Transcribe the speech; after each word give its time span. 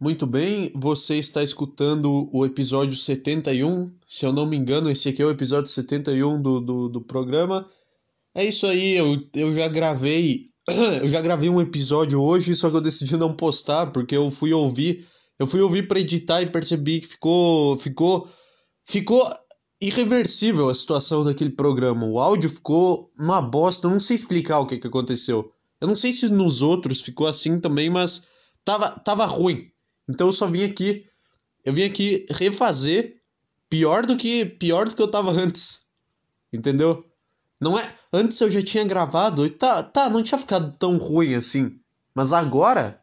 Muito 0.00 0.26
bem, 0.26 0.72
você 0.74 1.16
está 1.16 1.42
escutando 1.42 2.30
o 2.32 2.46
episódio 2.46 2.96
71. 2.96 3.92
Se 4.06 4.24
eu 4.24 4.32
não 4.32 4.46
me 4.46 4.56
engano, 4.56 4.90
esse 4.90 5.10
aqui 5.10 5.20
é 5.20 5.26
o 5.26 5.30
episódio 5.30 5.70
71 5.70 6.40
do, 6.40 6.58
do, 6.58 6.88
do 6.88 7.00
programa. 7.02 7.68
É 8.34 8.42
isso 8.42 8.66
aí, 8.66 8.92
eu, 8.96 9.22
eu 9.34 9.54
já 9.54 9.68
gravei. 9.68 10.48
Eu 11.02 11.08
já 11.08 11.20
gravei 11.20 11.50
um 11.50 11.60
episódio 11.60 12.20
hoje, 12.20 12.54
só 12.54 12.70
que 12.70 12.76
eu 12.76 12.80
decidi 12.80 13.16
não 13.16 13.34
postar, 13.34 13.92
porque 13.92 14.16
eu 14.16 14.30
fui 14.30 14.52
ouvir. 14.52 15.06
Eu 15.38 15.46
fui 15.46 15.60
ouvir 15.60 15.88
para 15.88 15.98
editar 15.98 16.40
e 16.40 16.46
percebi 16.46 17.00
que 17.00 17.08
ficou. 17.08 17.76
Ficou. 17.76 18.28
Ficou 18.84 19.28
irreversível 19.80 20.68
a 20.68 20.74
situação 20.74 21.24
daquele 21.24 21.50
programa. 21.50 22.06
O 22.06 22.20
áudio 22.20 22.48
ficou 22.48 23.10
uma 23.18 23.42
bosta. 23.42 23.86
Eu 23.86 23.90
não 23.90 24.00
sei 24.00 24.16
explicar 24.16 24.60
o 24.60 24.66
que, 24.66 24.78
que 24.78 24.86
aconteceu. 24.86 25.52
Eu 25.80 25.88
não 25.88 25.96
sei 25.96 26.12
se 26.12 26.28
nos 26.28 26.62
outros 26.62 27.00
ficou 27.00 27.26
assim 27.26 27.58
também, 27.58 27.90
mas 27.90 28.24
tava, 28.64 28.90
tava 28.90 29.26
ruim. 29.26 29.70
Então 30.08 30.28
eu 30.28 30.32
só 30.32 30.46
vim 30.46 30.64
aqui, 30.64 31.06
eu 31.64 31.72
vim 31.72 31.84
aqui 31.84 32.26
refazer 32.30 33.20
pior 33.68 34.04
do 34.04 34.16
que 34.16 34.44
pior 34.44 34.88
do 34.88 34.94
que 34.94 35.02
eu 35.02 35.10
tava 35.10 35.30
antes. 35.30 35.82
Entendeu? 36.52 37.06
Não 37.60 37.78
é, 37.78 37.94
antes 38.12 38.40
eu 38.40 38.50
já 38.50 38.62
tinha 38.62 38.84
gravado 38.84 39.46
e 39.46 39.50
tá, 39.50 39.82
tá, 39.82 40.10
não 40.10 40.22
tinha 40.22 40.38
ficado 40.38 40.76
tão 40.78 40.98
ruim 40.98 41.34
assim. 41.34 41.78
Mas 42.14 42.32
agora, 42.32 43.00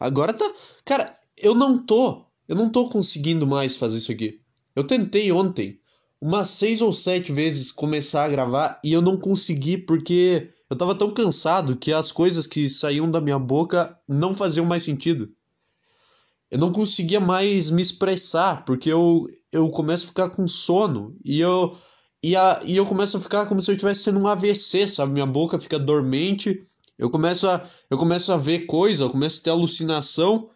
agora 0.00 0.32
tá, 0.32 0.50
cara, 0.84 1.06
eu 1.36 1.54
não 1.54 1.76
tô, 1.78 2.24
eu 2.48 2.56
não 2.56 2.70
tô 2.70 2.88
conseguindo 2.88 3.46
mais 3.46 3.76
fazer 3.76 3.98
isso 3.98 4.12
aqui. 4.12 4.40
Eu 4.74 4.84
tentei 4.84 5.30
ontem 5.32 5.78
umas 6.20 6.48
seis 6.48 6.80
ou 6.80 6.92
sete 6.92 7.32
vezes 7.32 7.72
começar 7.72 8.24
a 8.24 8.28
gravar 8.28 8.80
e 8.82 8.92
eu 8.92 9.02
não 9.02 9.18
consegui 9.18 9.76
porque 9.76 10.48
eu 10.70 10.78
tava 10.78 10.94
tão 10.94 11.10
cansado 11.10 11.76
que 11.76 11.92
as 11.92 12.10
coisas 12.12 12.46
que 12.46 12.70
saíam 12.70 13.10
da 13.10 13.20
minha 13.20 13.38
boca 13.38 13.98
não 14.08 14.34
faziam 14.34 14.64
mais 14.64 14.84
sentido 14.84 15.30
eu 16.52 16.58
não 16.58 16.70
conseguia 16.70 17.18
mais 17.18 17.70
me 17.70 17.80
expressar, 17.80 18.66
porque 18.66 18.92
eu, 18.92 19.26
eu 19.50 19.70
começo 19.70 20.04
a 20.04 20.08
ficar 20.08 20.28
com 20.28 20.46
sono 20.46 21.16
e 21.24 21.40
eu, 21.40 21.74
e, 22.22 22.36
a, 22.36 22.60
e 22.62 22.76
eu 22.76 22.84
começo 22.84 23.16
a 23.16 23.20
ficar 23.20 23.46
como 23.46 23.62
se 23.62 23.70
eu 23.70 23.74
estivesse 23.74 24.04
tendo 24.04 24.20
um 24.20 24.26
AVC, 24.26 24.86
sabe? 24.86 25.14
Minha 25.14 25.24
boca 25.24 25.58
fica 25.58 25.78
dormente, 25.78 26.62
eu 26.98 27.08
começo 27.08 27.48
a, 27.48 27.66
eu 27.88 27.96
começo 27.96 28.30
a 28.30 28.36
ver 28.36 28.66
coisa, 28.66 29.04
eu 29.04 29.08
começo 29.08 29.40
a 29.40 29.44
ter 29.44 29.50
alucinação, 29.50 30.50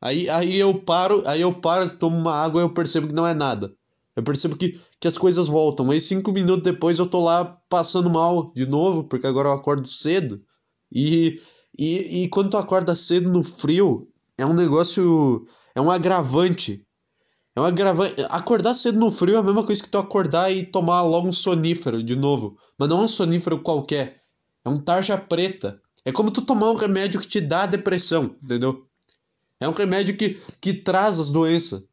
aí, 0.00 0.30
aí 0.30 0.56
eu 0.56 0.72
paro, 0.72 1.24
aí 1.26 1.40
eu 1.40 1.52
paro, 1.52 1.96
tomo 1.96 2.16
uma 2.16 2.32
água 2.32 2.60
e 2.60 2.64
eu 2.64 2.72
percebo 2.72 3.08
que 3.08 3.14
não 3.14 3.26
é 3.26 3.34
nada. 3.34 3.74
Eu 4.14 4.22
percebo 4.22 4.56
que, 4.56 4.80
que 5.00 5.08
as 5.08 5.18
coisas 5.18 5.48
voltam. 5.48 5.90
Aí 5.90 6.00
cinco 6.00 6.30
minutos 6.30 6.62
depois 6.62 7.00
eu 7.00 7.08
tô 7.08 7.24
lá 7.24 7.60
passando 7.68 8.08
mal 8.08 8.52
de 8.54 8.66
novo, 8.66 9.02
porque 9.02 9.26
agora 9.26 9.48
eu 9.48 9.52
acordo 9.52 9.88
cedo. 9.88 10.40
E, 10.92 11.40
e, 11.76 12.22
e 12.22 12.28
quando 12.28 12.50
tu 12.50 12.56
acorda 12.56 12.94
cedo 12.94 13.28
no 13.28 13.42
frio, 13.42 14.09
é 14.40 14.46
um 14.46 14.54
negócio. 14.54 15.46
É 15.74 15.80
um 15.80 15.90
agravante. 15.90 16.84
É 17.54 17.60
um 17.60 17.64
agravante. 17.64 18.14
Acordar 18.30 18.74
cedo 18.74 18.98
no 18.98 19.12
frio 19.12 19.36
é 19.36 19.38
a 19.38 19.42
mesma 19.42 19.64
coisa 19.64 19.82
que 19.82 19.88
tu 19.88 19.98
acordar 19.98 20.50
e 20.50 20.64
tomar 20.64 21.02
logo 21.02 21.28
um 21.28 21.32
sonífero 21.32 22.02
de 22.02 22.16
novo. 22.16 22.56
Mas 22.78 22.88
não 22.88 23.00
é 23.00 23.04
um 23.04 23.08
sonífero 23.08 23.60
qualquer. 23.60 24.22
É 24.64 24.68
um 24.70 24.78
tarja 24.78 25.18
preta. 25.18 25.80
É 26.04 26.10
como 26.10 26.30
tu 26.30 26.40
tomar 26.40 26.70
um 26.70 26.74
remédio 26.74 27.20
que 27.20 27.28
te 27.28 27.40
dá 27.40 27.66
depressão, 27.66 28.34
entendeu? 28.42 28.86
É 29.60 29.68
um 29.68 29.72
remédio 29.72 30.16
que, 30.16 30.40
que 30.60 30.72
traz 30.72 31.20
as 31.20 31.30
doenças. 31.30 31.84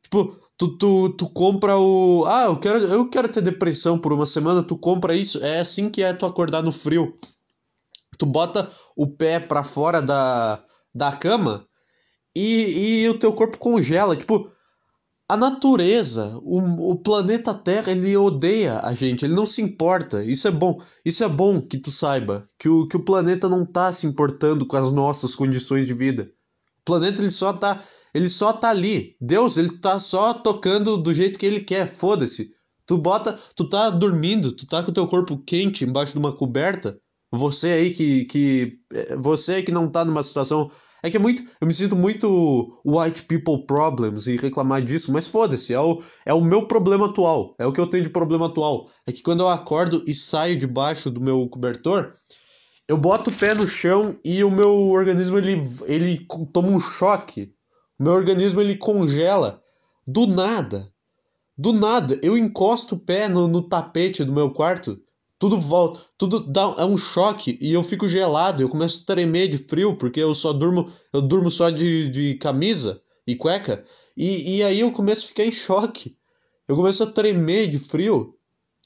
Tipo, 0.00 0.38
tu, 0.56 0.78
tu, 0.78 1.08
tu 1.10 1.28
compra 1.30 1.76
o. 1.76 2.24
Ah, 2.26 2.44
eu 2.44 2.56
quero, 2.56 2.78
eu 2.78 3.10
quero 3.10 3.28
ter 3.28 3.40
depressão 3.40 3.98
por 3.98 4.12
uma 4.12 4.26
semana, 4.26 4.62
tu 4.62 4.78
compra 4.78 5.14
isso. 5.14 5.42
É 5.42 5.58
assim 5.58 5.90
que 5.90 6.02
é 6.02 6.12
tu 6.12 6.24
acordar 6.24 6.62
no 6.62 6.70
frio. 6.70 7.16
Tu 8.16 8.24
bota 8.24 8.70
o 8.94 9.08
pé 9.08 9.40
pra 9.40 9.64
fora 9.64 10.00
da, 10.00 10.62
da 10.94 11.10
cama 11.10 11.66
e, 12.34 13.02
e 13.02 13.08
o 13.08 13.18
teu 13.18 13.32
corpo 13.32 13.58
congela. 13.58 14.16
Tipo, 14.16 14.50
a 15.30 15.36
natureza, 15.36 16.36
o, 16.42 16.90
o 16.90 16.98
planeta 16.98 17.54
Terra, 17.54 17.92
ele 17.92 18.16
odeia 18.16 18.80
a 18.80 18.92
gente, 18.92 19.24
ele 19.24 19.34
não 19.34 19.46
se 19.46 19.62
importa. 19.62 20.24
Isso 20.24 20.48
é 20.48 20.50
bom. 20.50 20.82
Isso 21.04 21.22
é 21.22 21.28
bom 21.28 21.60
que 21.60 21.78
tu 21.78 21.90
saiba. 21.90 22.48
Que 22.58 22.68
o, 22.68 22.88
que 22.88 22.96
o 22.96 23.04
planeta 23.04 23.48
não 23.48 23.64
tá 23.64 23.92
se 23.92 24.08
importando 24.08 24.66
com 24.66 24.76
as 24.76 24.90
nossas 24.90 25.36
condições 25.36 25.86
de 25.86 25.94
vida. 25.94 26.32
O 26.80 26.84
planeta 26.84 27.20
ele 27.20 27.30
só 27.30 27.52
tá. 27.52 27.80
Ele 28.12 28.28
só 28.28 28.52
tá 28.52 28.70
ali. 28.70 29.14
Deus, 29.20 29.56
ele 29.56 29.78
tá 29.78 30.00
só 30.00 30.34
tocando 30.34 30.96
do 30.96 31.14
jeito 31.14 31.38
que 31.38 31.46
ele 31.46 31.60
quer. 31.60 31.86
Foda-se. 31.86 32.52
Tu 32.84 32.98
bota. 32.98 33.38
Tu 33.54 33.68
tá 33.68 33.88
dormindo, 33.88 34.50
tu 34.50 34.66
tá 34.66 34.82
com 34.82 34.90
o 34.90 34.94
teu 34.94 35.06
corpo 35.06 35.38
quente 35.38 35.84
embaixo 35.84 36.12
de 36.12 36.18
uma 36.18 36.32
coberta. 36.32 36.98
Você 37.30 37.68
aí 37.68 37.90
que. 37.94 38.24
que 38.24 38.78
eh, 38.92 39.16
você 39.16 39.52
aí 39.52 39.62
que 39.62 39.70
não 39.70 39.88
tá 39.88 40.04
numa 40.04 40.24
situação 40.24 40.68
é 41.02 41.10
que 41.10 41.16
é 41.16 41.20
muito. 41.20 41.42
Eu 41.60 41.66
me 41.66 41.72
sinto 41.72 41.96
muito 41.96 42.80
white 42.84 43.22
people 43.22 43.64
problems 43.66 44.26
e 44.26 44.36
reclamar 44.36 44.82
disso, 44.82 45.12
mas 45.12 45.26
foda-se, 45.26 45.72
é 45.72 45.80
o, 45.80 46.02
é 46.24 46.34
o 46.34 46.40
meu 46.40 46.66
problema 46.66 47.06
atual. 47.06 47.54
É 47.58 47.66
o 47.66 47.72
que 47.72 47.80
eu 47.80 47.86
tenho 47.86 48.04
de 48.04 48.10
problema 48.10 48.46
atual. 48.46 48.90
É 49.06 49.12
que 49.12 49.22
quando 49.22 49.40
eu 49.40 49.48
acordo 49.48 50.02
e 50.06 50.12
saio 50.12 50.58
debaixo 50.58 51.10
do 51.10 51.20
meu 51.20 51.48
cobertor, 51.48 52.12
eu 52.86 52.96
boto 52.96 53.30
o 53.30 53.32
pé 53.32 53.54
no 53.54 53.66
chão 53.66 54.18
e 54.24 54.42
o 54.44 54.50
meu 54.50 54.88
organismo 54.88 55.38
ele, 55.38 55.62
ele 55.86 56.26
toma 56.52 56.68
um 56.68 56.80
choque. 56.80 57.52
O 57.98 58.04
meu 58.04 58.12
organismo 58.12 58.60
ele 58.60 58.76
congela. 58.76 59.62
Do 60.06 60.26
nada. 60.26 60.90
Do 61.56 61.72
nada. 61.72 62.18
Eu 62.22 62.36
encosto 62.36 62.96
o 62.96 62.98
pé 62.98 63.28
no, 63.28 63.46
no 63.46 63.62
tapete 63.68 64.24
do 64.24 64.32
meu 64.32 64.50
quarto 64.50 65.00
tudo 65.40 65.58
volta, 65.58 66.00
tudo 66.18 66.38
dá 66.38 66.74
é 66.76 66.84
um 66.84 66.98
choque 66.98 67.58
e 67.62 67.72
eu 67.72 67.82
fico 67.82 68.06
gelado, 68.06 68.62
eu 68.62 68.68
começo 68.68 69.00
a 69.02 69.06
tremer 69.06 69.48
de 69.48 69.56
frio 69.56 69.96
porque 69.96 70.20
eu 70.20 70.34
só 70.34 70.52
durmo, 70.52 70.92
eu 71.14 71.22
durmo 71.22 71.50
só 71.50 71.70
de, 71.70 72.10
de 72.10 72.34
camisa 72.34 73.00
e 73.26 73.34
cueca 73.34 73.82
e, 74.14 74.58
e 74.58 74.62
aí 74.62 74.80
eu 74.80 74.92
começo 74.92 75.24
a 75.24 75.28
ficar 75.28 75.44
em 75.44 75.50
choque. 75.50 76.14
Eu 76.68 76.76
começo 76.76 77.02
a 77.02 77.06
tremer 77.06 77.68
de 77.68 77.78
frio 77.78 78.34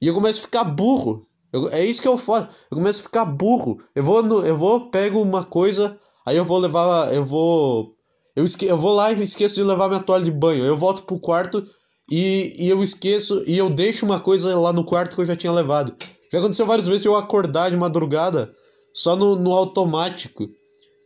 e 0.00 0.06
eu 0.06 0.14
começo 0.14 0.38
a 0.38 0.42
ficar 0.42 0.62
burro. 0.62 1.26
Eu, 1.52 1.68
é 1.70 1.84
isso 1.84 2.00
que 2.00 2.06
eu 2.06 2.16
faço. 2.16 2.48
Eu 2.70 2.76
começo 2.76 3.00
a 3.00 3.02
ficar 3.02 3.24
burro. 3.24 3.80
Eu 3.92 4.04
vou 4.04 4.22
no, 4.22 4.46
eu 4.46 4.56
vou 4.56 4.90
pego 4.90 5.20
uma 5.20 5.44
coisa, 5.44 5.98
aí 6.24 6.36
eu 6.36 6.44
vou 6.44 6.58
levar, 6.58 7.12
eu 7.12 7.26
vou 7.26 7.96
eu, 8.36 8.44
esque, 8.44 8.64
eu 8.64 8.78
vou 8.78 8.94
lá 8.94 9.12
e 9.12 9.20
esqueço 9.22 9.56
de 9.56 9.64
levar 9.64 9.88
minha 9.88 10.00
toalha 10.00 10.22
de 10.22 10.30
banho. 10.30 10.64
Eu 10.64 10.76
volto 10.76 11.02
pro 11.02 11.18
quarto 11.18 11.66
e, 12.08 12.54
e 12.56 12.68
eu 12.68 12.80
esqueço 12.82 13.42
e 13.44 13.58
eu 13.58 13.68
deixo 13.68 14.06
uma 14.06 14.20
coisa 14.20 14.56
lá 14.56 14.72
no 14.72 14.84
quarto 14.84 15.16
que 15.16 15.22
eu 15.22 15.26
já 15.26 15.34
tinha 15.34 15.52
levado. 15.52 15.96
Já 16.34 16.40
aconteceu 16.40 16.66
várias 16.66 16.88
vezes 16.88 17.06
eu 17.06 17.14
acordar 17.14 17.70
de 17.70 17.76
madrugada 17.76 18.52
só 18.92 19.14
no, 19.14 19.36
no 19.36 19.52
automático. 19.52 20.50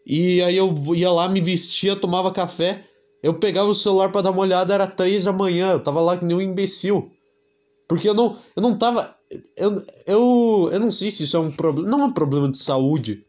E 0.06 0.40
aí 0.40 0.56
eu 0.56 0.74
ia 0.94 1.12
lá, 1.12 1.28
me 1.28 1.38
vestia, 1.38 1.94
tomava 1.94 2.32
café. 2.32 2.82
Eu 3.22 3.34
pegava 3.34 3.68
o 3.68 3.74
celular 3.74 4.10
para 4.10 4.22
dar 4.22 4.30
uma 4.30 4.40
olhada, 4.40 4.72
era 4.72 4.86
três 4.86 5.24
da 5.24 5.32
manhã. 5.34 5.72
Eu 5.72 5.82
tava 5.82 6.00
lá 6.00 6.16
que 6.16 6.24
nem 6.24 6.34
um 6.34 6.40
imbecil. 6.40 7.12
Porque 7.86 8.08
eu 8.08 8.14
não, 8.14 8.38
eu 8.56 8.62
não 8.62 8.78
tava. 8.78 9.14
Eu, 9.54 9.84
eu, 10.06 10.70
eu 10.72 10.80
não 10.80 10.90
sei 10.90 11.10
se 11.10 11.24
isso 11.24 11.36
é 11.36 11.40
um 11.40 11.50
problema. 11.50 11.90
Não 11.90 12.00
é 12.00 12.04
um 12.04 12.12
problema 12.12 12.50
de 12.50 12.56
saúde. 12.56 13.22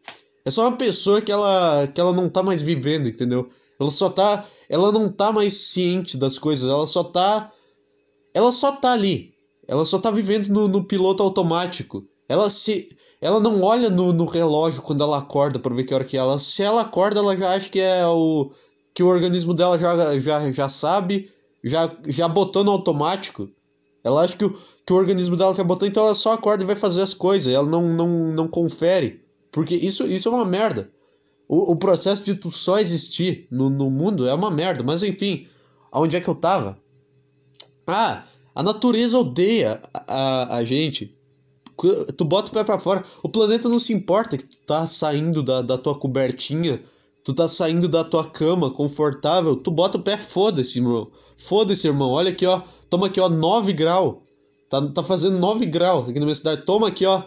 É 0.46 0.52
só 0.52 0.70
uma 0.70 0.78
pessoa 0.78 1.20
que 1.20 1.34
ela, 1.34 1.86
que 1.94 2.00
ela 2.00 2.14
não 2.14 2.30
tá 2.30 2.42
mais 2.42 2.62
vivendo, 2.62 3.10
entendeu? 3.10 3.50
Ela 3.78 3.92
só 3.92 4.10
tá. 4.10 4.46
Ela 4.70 4.90
não 4.90 5.12
tá 5.12 5.34
mais 5.34 5.54
ciente 5.54 6.16
das 6.16 6.40
coisas. 6.40 6.70
Ela 6.70 6.88
só 6.88 7.04
tá. 7.04 7.52
Ela 8.34 8.54
só 8.54 8.72
tá 8.72 8.94
ali. 8.94 9.34
Ela 9.70 9.86
só 9.86 10.00
tá 10.00 10.10
vivendo 10.10 10.48
no, 10.48 10.68
no 10.68 10.84
piloto 10.84 11.22
automático. 11.22 12.04
Ela 12.28 12.50
se. 12.50 12.90
Ela 13.22 13.40
não 13.40 13.62
olha 13.62 13.88
no, 13.88 14.12
no 14.12 14.26
relógio 14.26 14.82
quando 14.82 15.04
ela 15.04 15.20
acorda 15.20 15.60
para 15.60 15.76
ver 15.76 15.84
que 15.84 15.94
hora 15.94 16.04
que 16.04 16.18
é. 16.18 16.20
ela. 16.20 16.40
Se 16.40 16.64
ela 16.64 16.82
acorda, 16.82 17.20
ela 17.20 17.38
já 17.38 17.54
acha 17.54 17.70
que 17.70 17.80
é 17.80 18.04
o. 18.08 18.50
que 18.96 19.04
o 19.04 19.08
organismo 19.08 19.54
dela 19.54 19.78
já, 19.78 20.18
já, 20.18 20.52
já 20.52 20.68
sabe, 20.68 21.30
já, 21.64 21.88
já 22.08 22.28
botou 22.28 22.64
no 22.64 22.72
automático. 22.72 23.48
Ela 24.04 24.24
acha 24.24 24.36
que 24.36 24.46
o, 24.46 24.58
que 24.84 24.92
o 24.92 24.96
organismo 24.96 25.38
dela 25.38 25.54
tá 25.54 25.64
botando, 25.64 25.90
então 25.90 26.04
ela 26.04 26.16
só 26.16 26.34
acorda 26.34 26.64
e 26.64 26.68
vai 26.68 26.76
fazer 26.76 27.04
as 27.04 27.14
coisas. 27.14 27.54
Ela 27.54 27.70
não, 27.70 27.90
não, 27.90 28.08
não 28.34 28.48
confere. 28.48 29.24
Porque 29.52 29.76
isso, 29.76 30.08
isso 30.08 30.30
é 30.30 30.32
uma 30.32 30.46
merda. 30.46 30.90
O, 31.48 31.74
o 31.74 31.76
processo 31.76 32.24
de 32.24 32.34
tu 32.34 32.50
só 32.50 32.80
existir 32.80 33.48
no, 33.52 33.70
no 33.70 33.92
mundo 33.92 34.28
é 34.28 34.34
uma 34.34 34.50
merda. 34.50 34.82
Mas 34.82 35.04
enfim, 35.04 35.48
aonde 35.92 36.16
é 36.16 36.22
que 36.22 36.28
eu 36.28 36.34
tava? 36.34 36.76
Ah, 37.86 38.24
a 38.60 38.64
natureza 38.64 39.18
odeia 39.18 39.82
a, 39.94 40.58
a 40.58 40.66
gente. 40.66 41.18
Tu 42.18 42.26
bota 42.26 42.50
o 42.50 42.54
pé 42.54 42.62
pra 42.62 42.78
fora. 42.78 43.06
O 43.24 43.30
planeta 43.30 43.70
não 43.70 43.80
se 43.80 43.94
importa 43.94 44.38
que 44.38 44.44
tu 44.44 44.58
tá 44.68 44.86
saindo 44.86 45.42
da, 45.42 45.62
da 45.62 45.78
tua 45.78 45.98
cobertinha. 45.98 46.84
Tu 47.24 47.34
tá 47.34 47.48
saindo 47.48 47.88
da 47.88 48.04
tua 48.04 48.30
cama 48.30 48.70
confortável. 48.70 49.56
Tu 49.56 49.72
bota 49.72 49.98
o 49.98 50.02
pé, 50.02 50.18
foda-se, 50.18 50.80
irmão. 50.80 51.10
Foda-se, 51.38 51.88
irmão. 51.88 52.10
Olha 52.12 52.32
aqui, 52.32 52.46
ó. 52.46 52.62
Toma 52.90 53.08
aqui, 53.08 53.22
ó, 53.22 53.30
9 53.30 53.72
graus. 53.72 54.18
Tá, 54.70 54.86
tá 54.88 55.04
fazendo 55.06 55.40
9 55.40 55.66
graus 55.66 56.10
aqui 56.10 56.20
na 56.20 56.26
minha 56.26 56.36
cidade. 56.36 56.66
Toma 56.66 56.90
aqui, 56.90 57.06
ó. 57.06 57.24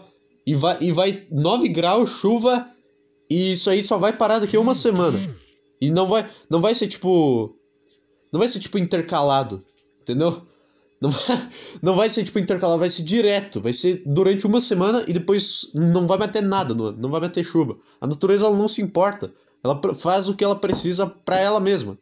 E 0.47 0.55
vai, 0.55 0.77
e 0.83 0.93
vai 0.93 1.27
9 1.31 1.67
graus, 1.69 2.11
chuva. 2.11 2.69
E 3.31 3.53
isso 3.53 3.71
aí 3.71 3.83
só 3.83 3.97
vai 3.97 4.13
parar 4.13 4.39
daqui 4.39 4.55
a 4.55 4.61
uma 4.61 4.75
semana. 4.75 5.19
E 5.81 5.91
não 5.91 6.09
vai, 6.09 6.29
não 6.51 6.61
vai 6.61 6.75
ser 6.75 6.89
tipo. 6.89 7.57
Não 8.31 8.39
vai 8.39 8.51
ser 8.51 8.61
tipo 8.61 8.77
intercalado. 8.77 9.65
Entendeu? 10.03 10.43
Não 11.03 11.11
vai, 11.11 11.51
não 11.83 11.97
vai 11.97 12.09
ser 12.09 12.23
tipo 12.23 12.39
intercalado, 12.39 12.79
vai 12.79 12.89
ser 12.89 13.03
direto. 13.03 13.61
Vai 13.61 13.73
ser 13.73 14.03
durante 14.07 14.47
uma 14.47 14.61
semana 14.61 15.05
e 15.09 15.13
depois 15.13 15.71
não 15.75 16.07
vai 16.07 16.17
bater 16.17 16.43
nada 16.43 16.73
não 16.75 17.11
vai 17.11 17.21
bater 17.21 17.45
chuva. 17.45 17.77
A 18.01 18.07
natureza 18.07 18.47
ela 18.47 18.57
não 18.57 18.69
se 18.69 18.81
importa. 18.81 19.33
Ela 19.65 19.81
faz 19.95 20.29
o 20.29 20.35
que 20.35 20.45
ela 20.45 20.57
precisa 20.57 21.07
para 21.07 21.39
ela 21.39 21.59
mesma. 21.59 21.99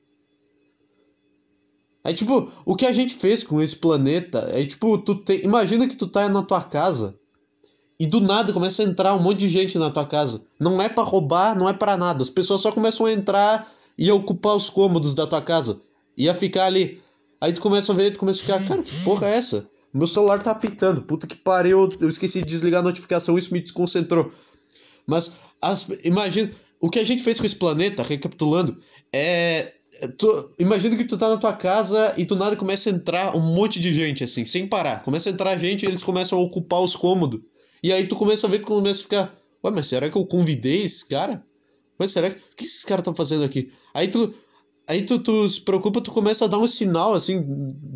Aí, 2.04 2.14
tipo, 2.14 2.50
o 2.64 2.74
que 2.74 2.86
a 2.86 2.92
gente 2.92 3.14
fez 3.14 3.42
com 3.42 3.60
esse 3.60 3.76
planeta 3.76 4.48
é, 4.52 4.64
tipo, 4.64 4.96
tu 4.98 5.14
tem... 5.16 5.44
imagina 5.44 5.86
que 5.86 5.96
tu 5.96 6.06
tá 6.06 6.28
na 6.28 6.42
tua 6.42 6.62
casa 6.62 7.14
e 7.98 8.06
do 8.06 8.20
nada 8.20 8.52
começa 8.52 8.82
a 8.82 8.86
entrar 8.86 9.14
um 9.14 9.18
monte 9.18 9.40
de 9.40 9.48
gente 9.48 9.78
na 9.78 9.90
tua 9.90 10.06
casa. 10.06 10.40
Não 10.58 10.80
é 10.80 10.88
para 10.88 11.04
roubar, 11.04 11.58
não 11.58 11.68
é 11.68 11.74
para 11.74 11.98
nada. 11.98 12.22
As 12.22 12.30
pessoas 12.30 12.62
só 12.62 12.72
começam 12.72 13.04
a 13.04 13.12
entrar 13.12 13.70
e 13.98 14.10
ocupar 14.10 14.56
os 14.56 14.70
cômodos 14.70 15.14
da 15.14 15.26
tua 15.26 15.42
casa. 15.42 15.80
Ia 16.16 16.34
ficar 16.34 16.64
ali. 16.64 17.02
Aí 17.40 17.52
tu 17.52 17.60
começa 17.60 17.92
a 17.92 17.96
ver, 17.96 18.12
tu 18.12 18.18
começa 18.18 18.40
a 18.40 18.42
ficar, 18.42 18.68
cara, 18.68 18.82
que 18.82 18.94
porra 19.02 19.28
é 19.28 19.36
essa? 19.36 19.68
Meu 19.92 20.06
celular 20.06 20.42
tá 20.42 20.50
apitando. 20.50 21.02
Puta 21.02 21.26
que 21.26 21.34
pariu, 21.34 21.88
eu 22.00 22.08
esqueci 22.08 22.40
de 22.40 22.46
desligar 22.46 22.80
a 22.80 22.84
notificação, 22.84 23.38
isso 23.38 23.52
me 23.52 23.60
desconcentrou. 23.60 24.30
Mas 25.06 25.36
as, 25.60 25.88
imagina, 26.04 26.52
o 26.80 26.90
que 26.90 26.98
a 26.98 27.04
gente 27.04 27.22
fez 27.22 27.40
com 27.40 27.46
esse 27.46 27.56
planeta, 27.56 28.02
recapitulando, 28.02 28.76
é 29.12 29.72
Tu, 30.16 30.50
imagina 30.58 30.96
que 30.96 31.04
tu 31.04 31.18
tá 31.18 31.28
na 31.28 31.36
tua 31.36 31.52
casa 31.52 32.14
e 32.16 32.24
do 32.24 32.34
nada 32.34 32.56
começa 32.56 32.88
a 32.88 32.92
entrar 32.92 33.36
um 33.36 33.40
monte 33.40 33.78
de 33.78 33.92
gente, 33.92 34.24
assim, 34.24 34.46
sem 34.46 34.66
parar. 34.66 35.02
Começa 35.02 35.28
a 35.28 35.32
entrar 35.32 35.58
gente 35.58 35.84
e 35.84 35.88
eles 35.88 36.02
começam 36.02 36.38
a 36.38 36.42
ocupar 36.42 36.80
os 36.80 36.96
cômodos. 36.96 37.40
E 37.82 37.92
aí 37.92 38.06
tu 38.06 38.16
começa 38.16 38.46
a 38.46 38.50
ver 38.50 38.60
que 38.60 38.64
começa 38.64 39.00
a 39.00 39.02
ficar. 39.02 39.34
Ué, 39.62 39.70
mas 39.70 39.88
será 39.88 40.08
que 40.08 40.16
eu 40.16 40.24
convidei 40.24 40.82
esse 40.82 41.06
cara? 41.06 41.44
Mas 41.98 42.12
será 42.12 42.30
que. 42.30 42.36
O 42.36 42.56
que 42.56 42.64
esses 42.64 42.84
caras 42.84 43.02
estão 43.02 43.14
fazendo 43.14 43.44
aqui? 43.44 43.70
Aí 43.92 44.08
tu. 44.08 44.32
Aí 44.90 45.02
tu, 45.02 45.20
tu 45.20 45.48
se 45.48 45.60
preocupa, 45.60 46.00
tu 46.00 46.10
começa 46.10 46.46
a 46.46 46.48
dar 46.48 46.58
um 46.58 46.66
sinal, 46.66 47.14
assim, 47.14 47.40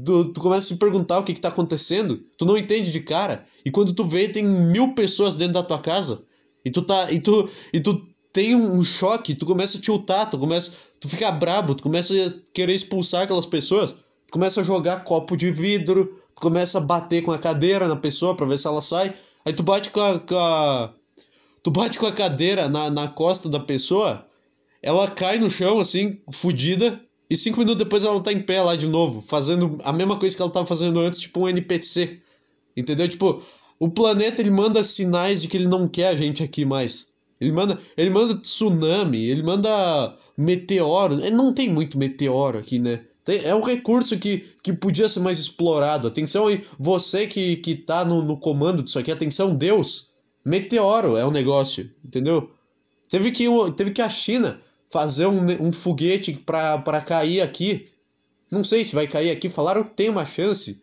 tu, 0.05 0.27
tu 0.27 0.41
começa 0.41 0.61
a 0.61 0.69
se 0.69 0.77
perguntar 0.77 1.19
o 1.19 1.25
que, 1.25 1.35
que 1.35 1.41
tá 1.41 1.49
acontecendo, 1.49 2.23
tu 2.39 2.45
não 2.45 2.57
entende 2.57 2.93
de 2.93 3.01
cara, 3.01 3.45
e 3.65 3.71
quando 3.73 3.93
tu 3.93 4.05
vê, 4.05 4.29
tem 4.29 4.45
mil 4.45 4.95
pessoas 4.95 5.37
dentro 5.37 5.55
da 5.55 5.65
tua 5.65 5.81
casa, 5.81 6.23
e 6.65 6.71
tu 6.71 6.83
tá. 6.83 7.11
E 7.11 7.19
tu, 7.19 7.51
e 7.73 7.81
tu 7.81 8.01
tem 8.33 8.55
um 8.55 8.85
choque, 8.85 9.35
tu 9.35 9.45
começa 9.45 9.77
a 9.77 9.81
tiltar, 9.81 10.31
tu 10.31 10.39
começa. 10.39 10.71
Tu 11.01 11.09
fica 11.09 11.33
brabo, 11.33 11.75
tu 11.75 11.83
começa 11.83 12.15
a 12.15 12.33
querer 12.53 12.77
expulsar 12.77 13.23
aquelas 13.23 13.45
pessoas, 13.45 13.91
tu 13.91 14.31
começa 14.31 14.61
a 14.61 14.65
jogar 14.65 15.03
copo 15.03 15.37
de 15.37 15.51
vidro, 15.51 16.07
tu 16.37 16.43
começa 16.43 16.79
a 16.79 16.81
bater 16.81 17.23
com 17.23 17.33
a 17.33 17.39
cadeira 17.39 17.89
na 17.89 17.97
pessoa 17.97 18.37
para 18.37 18.47
ver 18.47 18.57
se 18.57 18.69
ela 18.69 18.81
sai. 18.81 19.13
Aí 19.45 19.53
tu 19.53 19.65
bate 19.65 19.91
com 19.91 20.01
a. 20.01 20.21
Com 20.21 20.39
a 20.39 20.93
tu 21.61 21.73
bate 21.73 21.99
com 21.99 22.07
a 22.07 22.13
cadeira 22.13 22.69
na, 22.69 22.89
na 22.89 23.09
costa 23.09 23.49
da 23.49 23.59
pessoa, 23.59 24.25
ela 24.85 25.11
cai 25.11 25.39
no 25.39 25.51
chão, 25.51 25.81
assim, 25.81 26.19
fodida, 26.31 27.01
e 27.29 27.37
cinco 27.37 27.59
minutos 27.59 27.79
depois 27.79 28.05
ela 28.05 28.21
tá 28.21 28.31
em 28.31 28.43
pé 28.43 28.61
lá 28.61 28.77
de 28.77 28.87
novo, 28.87 29.25
fazendo 29.27 29.79
a 29.83 29.93
mesma 29.93 30.19
coisa 30.19 30.37
que 30.37 30.43
ela 30.43 30.51
tava 30.51 30.67
fazendo 30.67 31.01
antes, 31.01 31.21
tipo 31.21 31.41
um 31.41 31.49
NPC. 31.49 32.21
Entendeu? 32.77 33.09
Tipo, 33.09 33.43
o 33.81 33.89
planeta 33.89 34.43
ele 34.43 34.51
manda 34.51 34.85
sinais 34.85 35.41
de 35.41 35.49
que 35.49 35.57
ele 35.57 35.67
não 35.67 35.89
quer 35.89 36.09
a 36.09 36.17
gente 36.17 36.43
aqui 36.43 36.67
mais. 36.67 37.09
Ele 37.41 37.51
manda, 37.51 37.81
ele 37.97 38.11
manda 38.11 38.37
tsunami, 38.37 39.25
ele 39.25 39.43
manda 39.43 40.17
meteoro. 40.37 41.15
Ele 41.15 41.35
não 41.35 41.55
tem 41.55 41.69
muito 41.69 41.97
meteoro 41.97 42.59
aqui, 42.59 42.79
né? 42.79 43.01
Tem, 43.25 43.43
é 43.43 43.55
um 43.55 43.63
recurso 43.63 44.19
que, 44.19 44.47
que 44.63 44.73
podia 44.75 45.09
ser 45.09 45.21
mais 45.21 45.39
explorado. 45.39 46.07
Atenção 46.07 46.47
aí, 46.47 46.63
você 46.79 47.27
que, 47.27 47.57
que 47.57 47.75
tá 47.75 48.05
no, 48.05 48.23
no 48.23 48.37
comando 48.37 48.83
disso 48.83 48.99
aqui, 48.99 49.11
atenção, 49.11 49.57
Deus. 49.57 50.09
Meteoro 50.45 51.17
é 51.17 51.27
um 51.27 51.31
negócio, 51.31 51.91
entendeu? 52.05 52.51
Teve 53.09 53.31
que, 53.31 53.47
teve 53.77 53.93
que 53.93 54.03
a 54.03 54.11
China 54.11 54.61
fazer 54.95 55.27
um, 55.27 55.45
um 55.61 55.73
foguete 55.73 56.33
para 56.47 57.01
cair 57.01 57.41
aqui. 57.41 57.89
Não 58.49 58.63
sei 58.63 58.85
se 58.85 58.95
vai 58.95 59.09
cair 59.09 59.33
aqui, 59.33 59.51
falaram 59.51 59.83
que 59.83 59.91
tem 59.91 60.09
uma 60.09 60.25
chance. 60.25 60.81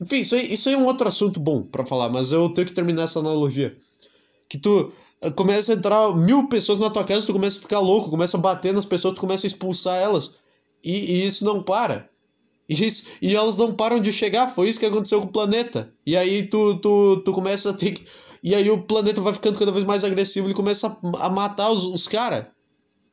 Enfim, 0.00 0.16
isso 0.16 0.34
aí, 0.34 0.52
isso 0.52 0.68
aí 0.68 0.74
é 0.74 0.78
um 0.78 0.84
outro 0.84 1.06
assunto 1.06 1.38
bom 1.38 1.62
para 1.62 1.86
falar, 1.86 2.08
mas 2.08 2.32
eu 2.32 2.48
tenho 2.48 2.66
que 2.66 2.72
terminar 2.72 3.04
essa 3.04 3.20
analogia. 3.20 3.72
Que 4.48 4.58
tu 4.58 4.92
eh, 5.20 5.30
começa 5.30 5.72
a 5.72 5.76
entrar 5.76 6.12
mil 6.16 6.48
pessoas 6.48 6.80
na 6.80 6.90
tua 6.90 7.04
casa, 7.04 7.24
tu 7.24 7.32
começa 7.32 7.58
a 7.58 7.62
ficar 7.62 7.78
louco, 7.78 8.10
começa 8.10 8.36
a 8.36 8.40
bater 8.40 8.74
nas 8.74 8.84
pessoas, 8.84 9.14
tu 9.14 9.20
começa 9.20 9.46
a 9.46 9.48
expulsar 9.48 9.96
elas. 10.02 10.34
E, 10.82 10.90
e 10.90 11.24
isso 11.24 11.44
não 11.44 11.62
para. 11.62 12.08
E, 12.68 12.74
isso, 12.84 13.10
e 13.22 13.36
elas 13.36 13.56
não 13.56 13.72
param 13.72 14.00
de 14.00 14.12
chegar, 14.12 14.52
foi 14.52 14.68
isso 14.68 14.80
que 14.80 14.86
aconteceu 14.86 15.20
com 15.20 15.28
o 15.28 15.32
planeta. 15.32 15.88
E 16.04 16.16
aí 16.16 16.48
tu, 16.48 16.78
tu, 16.78 17.22
tu 17.24 17.32
começa 17.32 17.70
a 17.70 17.74
ter 17.74 17.92
que. 17.92 18.04
E 18.42 18.56
aí 18.56 18.68
o 18.68 18.82
planeta 18.82 19.20
vai 19.20 19.32
ficando 19.32 19.56
cada 19.56 19.70
vez 19.70 19.84
mais 19.84 20.02
agressivo, 20.02 20.48
ele 20.48 20.54
começa 20.54 20.88
a, 20.88 21.26
a 21.26 21.30
matar 21.30 21.70
os, 21.70 21.84
os 21.84 22.08
caras. 22.08 22.46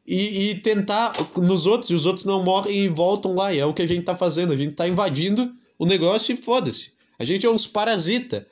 E, 0.06 0.50
e 0.50 0.56
tentar 0.62 1.13
nos 1.38 1.65
outros, 1.65 1.89
e 1.92 1.94
os 1.94 2.06
outros 2.06 2.25
não 2.25 2.44
morrem 2.44 2.86
e 2.86 2.88
voltam 2.88 3.36
lá. 3.36 3.53
E 3.53 3.59
é 3.59 3.65
o 3.65 3.74
que 3.74 3.81
a 3.81 3.88
gente 3.88 4.03
tá 4.03 4.15
fazendo. 4.15 4.51
A 4.51 4.57
gente 4.57 4.74
tá 4.74 4.88
invadindo 4.88 5.51
o 5.77 5.86
negócio 5.86 6.33
e 6.33 6.36
foda-se. 6.36 6.94
A 7.19 7.25
gente 7.25 7.45
é 7.45 7.50
uns 7.50 7.68
parasita. 7.68 8.45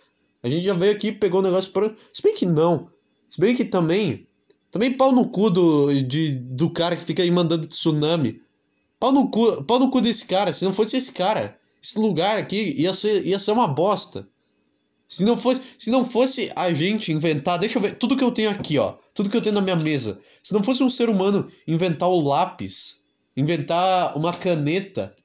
A 0.43 0.49
gente 0.49 0.63
já 0.63 0.73
veio 0.73 0.91
aqui, 0.91 1.11
pegou 1.11 1.39
o 1.39 1.43
negócio 1.43 1.71
pronto. 1.71 1.95
Se 2.13 2.21
bem 2.21 2.33
que 2.33 2.45
não. 2.45 2.87
Se 3.27 3.39
bem 3.39 3.55
que 3.55 3.65
também. 3.65 4.27
Também 4.71 4.93
pau 4.93 5.11
no 5.11 5.27
cu 5.27 5.49
do, 5.49 5.91
de, 6.03 6.37
do 6.37 6.69
cara 6.69 6.95
que 6.95 7.03
fica 7.03 7.23
aí 7.23 7.31
mandando 7.31 7.67
tsunami. 7.67 8.39
Pau 8.99 9.11
no, 9.11 9.29
cu, 9.29 9.63
pau 9.63 9.79
no 9.79 9.89
cu 9.89 10.01
desse 10.01 10.25
cara. 10.25 10.53
Se 10.53 10.63
não 10.63 10.73
fosse 10.73 10.97
esse 10.97 11.11
cara, 11.11 11.57
esse 11.81 11.97
lugar 11.97 12.37
aqui 12.37 12.75
ia 12.77 12.93
ser, 12.93 13.25
ia 13.25 13.39
ser 13.39 13.51
uma 13.51 13.67
bosta. 13.67 14.27
Se 15.07 15.23
não 15.23 15.35
fosse, 15.35 15.61
se 15.77 15.89
não 15.89 16.05
fosse 16.05 16.51
a 16.55 16.71
gente 16.71 17.11
inventar, 17.11 17.57
deixa 17.57 17.79
eu 17.79 17.81
ver, 17.81 17.97
tudo 17.97 18.15
que 18.15 18.23
eu 18.23 18.31
tenho 18.31 18.51
aqui, 18.51 18.77
ó, 18.77 18.93
tudo 19.13 19.29
que 19.29 19.35
eu 19.35 19.41
tenho 19.41 19.55
na 19.55 19.61
minha 19.61 19.75
mesa. 19.75 20.21
Se 20.41 20.53
não 20.53 20.63
fosse 20.63 20.83
um 20.83 20.89
ser 20.89 21.09
humano 21.09 21.47
inventar 21.67 22.09
o 22.09 22.21
lápis, 22.21 23.01
inventar 23.35 24.17
uma 24.17 24.33
caneta, 24.33 25.15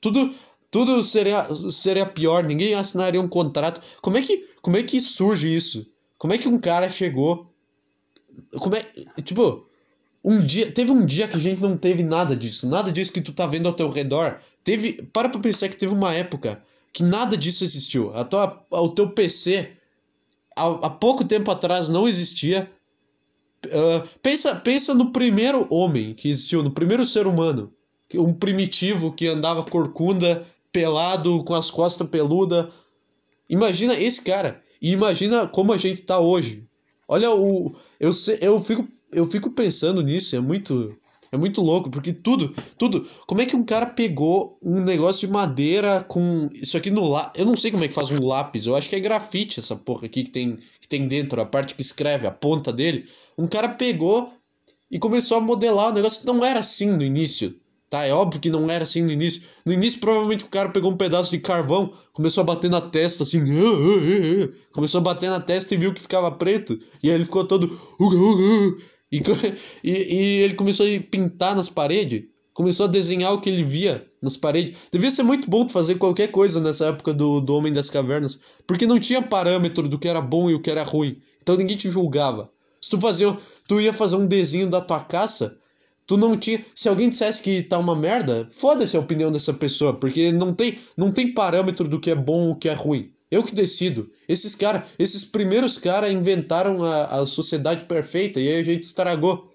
tudo 0.00 0.34
tudo 0.70 1.02
seria 1.04 1.46
seria 1.70 2.04
pior, 2.06 2.42
ninguém 2.42 2.74
assinaria 2.74 3.20
um 3.20 3.28
contrato. 3.28 3.80
Como 4.00 4.16
é 4.16 4.22
que 4.22 4.48
como 4.60 4.76
é 4.76 4.82
que 4.82 5.00
surge 5.00 5.54
isso? 5.54 5.86
Como 6.18 6.32
é 6.32 6.38
que 6.38 6.48
um 6.48 6.58
cara 6.58 6.88
chegou 6.88 7.48
como 8.58 8.74
é, 8.74 8.82
tipo, 9.22 9.66
um 10.24 10.44
dia, 10.44 10.70
teve 10.72 10.90
um 10.90 11.04
dia 11.04 11.28
que 11.28 11.36
a 11.36 11.40
gente 11.40 11.60
não 11.60 11.76
teve 11.76 12.02
nada 12.02 12.34
disso, 12.34 12.66
nada 12.66 12.90
disso 12.90 13.12
que 13.12 13.20
tu 13.20 13.32
tá 13.32 13.46
vendo 13.46 13.66
ao 13.66 13.74
teu 13.74 13.90
redor. 13.90 14.40
Teve, 14.62 15.02
para 15.12 15.28
pra 15.28 15.40
pensar 15.40 15.68
que 15.68 15.76
teve 15.76 15.92
uma 15.92 16.12
época 16.14 16.62
que 16.92 17.02
nada 17.02 17.36
disso 17.36 17.64
existiu. 17.64 18.14
A 18.16 18.24
tua, 18.24 18.64
o 18.70 18.88
teu 18.88 19.10
PC 19.10 19.70
há, 20.56 20.66
há 20.66 20.90
pouco 20.90 21.24
tempo 21.24 21.50
atrás 21.50 21.88
não 21.88 22.08
existia. 22.08 22.70
Uh, 23.66 24.08
pensa, 24.22 24.54
pensa 24.56 24.94
no 24.94 25.12
primeiro 25.12 25.66
homem 25.70 26.14
que 26.14 26.28
existiu, 26.28 26.62
no 26.62 26.70
primeiro 26.70 27.04
ser 27.04 27.26
humano, 27.26 27.70
um 28.14 28.32
primitivo 28.32 29.12
que 29.12 29.26
andava 29.26 29.64
corcunda, 29.64 30.46
pelado, 30.72 31.42
com 31.44 31.54
as 31.54 31.70
costas 31.70 32.08
peludas. 32.08 32.66
Imagina 33.48 33.94
esse 33.94 34.22
cara 34.22 34.62
e 34.80 34.92
imagina 34.92 35.46
como 35.46 35.72
a 35.72 35.76
gente 35.76 36.02
tá 36.02 36.18
hoje. 36.18 36.62
Olha 37.08 37.30
o 37.30 37.74
eu 38.00 38.10
eu 38.40 38.60
fico 38.60 38.86
eu 39.12 39.26
fico 39.28 39.50
pensando 39.50 40.02
nisso, 40.02 40.34
é 40.34 40.40
muito 40.40 40.96
é 41.34 41.36
muito 41.36 41.60
louco, 41.60 41.90
porque 41.90 42.12
tudo, 42.12 42.54
tudo. 42.78 43.04
Como 43.26 43.40
é 43.40 43.46
que 43.46 43.56
um 43.56 43.64
cara 43.64 43.86
pegou 43.86 44.56
um 44.62 44.80
negócio 44.80 45.26
de 45.26 45.32
madeira 45.32 46.00
com 46.04 46.48
isso 46.54 46.76
aqui 46.76 46.92
no 46.92 47.08
lápis? 47.08 47.40
Eu 47.40 47.44
não 47.44 47.56
sei 47.56 47.72
como 47.72 47.82
é 47.82 47.88
que 47.88 47.94
faz 47.94 48.08
um 48.12 48.24
lápis. 48.24 48.66
Eu 48.66 48.76
acho 48.76 48.88
que 48.88 48.94
é 48.94 49.00
grafite 49.00 49.58
essa 49.58 49.74
porra 49.74 50.06
aqui 50.06 50.22
que 50.22 50.30
tem, 50.30 50.58
que 50.80 50.86
tem 50.86 51.08
dentro, 51.08 51.40
a 51.40 51.44
parte 51.44 51.74
que 51.74 51.82
escreve, 51.82 52.28
a 52.28 52.30
ponta 52.30 52.72
dele. 52.72 53.08
Um 53.38 53.46
cara 53.46 53.68
pegou 53.68 54.32
e 54.90 54.98
começou 54.98 55.36
a 55.36 55.40
modelar 55.40 55.90
o 55.90 55.92
negócio. 55.92 56.26
Não 56.26 56.44
era 56.44 56.60
assim 56.60 56.90
no 56.90 57.02
início, 57.02 57.54
tá? 57.90 58.04
É 58.04 58.12
óbvio 58.12 58.40
que 58.40 58.50
não 58.50 58.70
era 58.70 58.84
assim 58.84 59.02
no 59.02 59.10
início. 59.10 59.42
No 59.66 59.72
início, 59.72 60.00
provavelmente 60.00 60.44
o 60.44 60.48
cara 60.48 60.68
pegou 60.68 60.90
um 60.90 60.96
pedaço 60.96 61.30
de 61.30 61.38
carvão, 61.38 61.92
começou 62.12 62.42
a 62.42 62.44
bater 62.44 62.70
na 62.70 62.80
testa 62.80 63.22
assim. 63.24 63.40
Ah, 63.40 63.44
ah, 63.44 64.44
ah, 64.44 64.48
começou 64.72 64.98
a 64.98 65.02
bater 65.02 65.30
na 65.30 65.40
testa 65.40 65.74
e 65.74 65.76
viu 65.76 65.92
que 65.92 66.00
ficava 66.00 66.30
preto. 66.30 66.78
E 67.02 67.08
aí 67.08 67.16
ele 67.16 67.24
ficou 67.24 67.44
todo. 67.44 67.68
E, 69.10 69.18
e, 69.82 69.90
e 69.90 70.42
ele 70.42 70.54
começou 70.54 70.86
a 70.86 71.00
pintar 71.10 71.54
nas 71.54 71.68
paredes, 71.68 72.24
começou 72.52 72.86
a 72.86 72.88
desenhar 72.88 73.32
o 73.32 73.40
que 73.40 73.50
ele 73.50 73.64
via 73.64 74.04
nas 74.22 74.36
paredes. 74.36 74.76
Devia 74.90 75.10
ser 75.10 75.22
muito 75.22 75.50
bom 75.50 75.68
fazer 75.68 75.96
qualquer 75.96 76.28
coisa 76.28 76.60
nessa 76.60 76.86
época 76.86 77.12
do, 77.12 77.40
do 77.40 77.54
Homem 77.54 77.72
das 77.72 77.90
Cavernas, 77.90 78.38
porque 78.66 78.86
não 78.86 78.98
tinha 78.98 79.20
parâmetro 79.20 79.88
do 79.88 79.98
que 79.98 80.08
era 80.08 80.20
bom 80.20 80.48
e 80.48 80.54
o 80.54 80.60
que 80.60 80.70
era 80.70 80.82
ruim. 80.82 81.18
Então 81.42 81.56
ninguém 81.56 81.76
te 81.76 81.90
julgava. 81.90 82.48
Se 82.84 82.90
tu 82.90 83.00
fazia, 83.00 83.34
tu 83.66 83.80
ia 83.80 83.94
fazer 83.94 84.16
um 84.16 84.26
desenho 84.26 84.68
da 84.68 84.78
tua 84.78 85.00
caça, 85.00 85.58
tu 86.06 86.18
não 86.18 86.36
tinha. 86.36 86.62
Se 86.74 86.86
alguém 86.86 87.08
dissesse 87.08 87.42
que 87.42 87.62
tá 87.62 87.78
uma 87.78 87.96
merda, 87.96 88.46
foda-se 88.58 88.94
a 88.94 89.00
opinião 89.00 89.32
dessa 89.32 89.54
pessoa, 89.54 89.94
porque 89.94 90.30
não 90.30 90.52
tem, 90.52 90.78
não 90.94 91.10
tem 91.10 91.32
parâmetro 91.32 91.88
do 91.88 91.98
que 91.98 92.10
é 92.10 92.14
bom 92.14 92.48
e 92.48 92.52
o 92.52 92.56
que 92.56 92.68
é 92.68 92.74
ruim. 92.74 93.10
Eu 93.30 93.42
que 93.42 93.54
decido. 93.54 94.10
Esses 94.28 94.54
caras, 94.54 94.82
esses 94.98 95.24
primeiros 95.24 95.78
caras 95.78 96.12
inventaram 96.12 96.84
a, 96.84 97.22
a 97.22 97.26
sociedade 97.26 97.86
perfeita 97.86 98.38
e 98.38 98.48
aí 98.48 98.60
a 98.60 98.62
gente 98.62 98.82
estragou. 98.82 99.50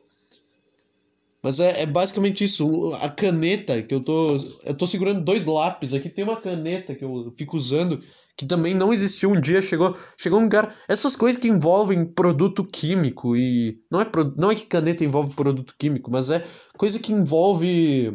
Mas 1.43 1.59
é, 1.59 1.83
é, 1.83 1.86
basicamente 1.86 2.43
isso. 2.43 2.95
A 2.95 3.09
caneta 3.09 3.79
que 3.83 3.93
eu 3.93 4.01
tô. 4.01 4.38
Eu 4.65 4.74
tô 4.74 4.88
segurando 4.88 5.24
dois 5.24 5.45
lápis. 5.45 5.93
Aqui 5.93 6.09
tem 6.09 6.24
uma 6.24 6.41
caneta 6.41 6.95
que 6.95 7.05
eu 7.05 7.31
fico 7.38 7.55
usando. 7.55 8.01
Que 8.39 8.46
também 8.46 8.74
não 8.74 8.93
existiu 8.93 9.31
um 9.31 9.41
dia. 9.41 9.62
Chegou, 9.62 9.98
chegou 10.17 10.39
um 10.39 10.48
cara. 10.48 10.74
Essas 10.88 11.13
coisas 11.13 11.41
que 11.41 11.50
envolvem 11.50 12.05
produto 12.05 12.63
químico. 12.63 13.36
E. 13.36 13.81
Não 13.91 14.00
é, 14.00 14.10
não 14.38 14.50
é 14.50 14.55
que 14.55 14.65
caneta 14.65 15.03
envolve 15.03 15.36
produto 15.36 15.75
químico, 15.77 16.10
mas 16.10 16.29
é 16.29 16.41
coisa 16.77 16.98
que 17.00 17.12
envolve. 17.12 18.13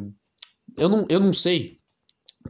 Eu 0.78 0.88
não, 0.88 1.04
eu 1.10 1.20
não 1.20 1.34
sei 1.34 1.76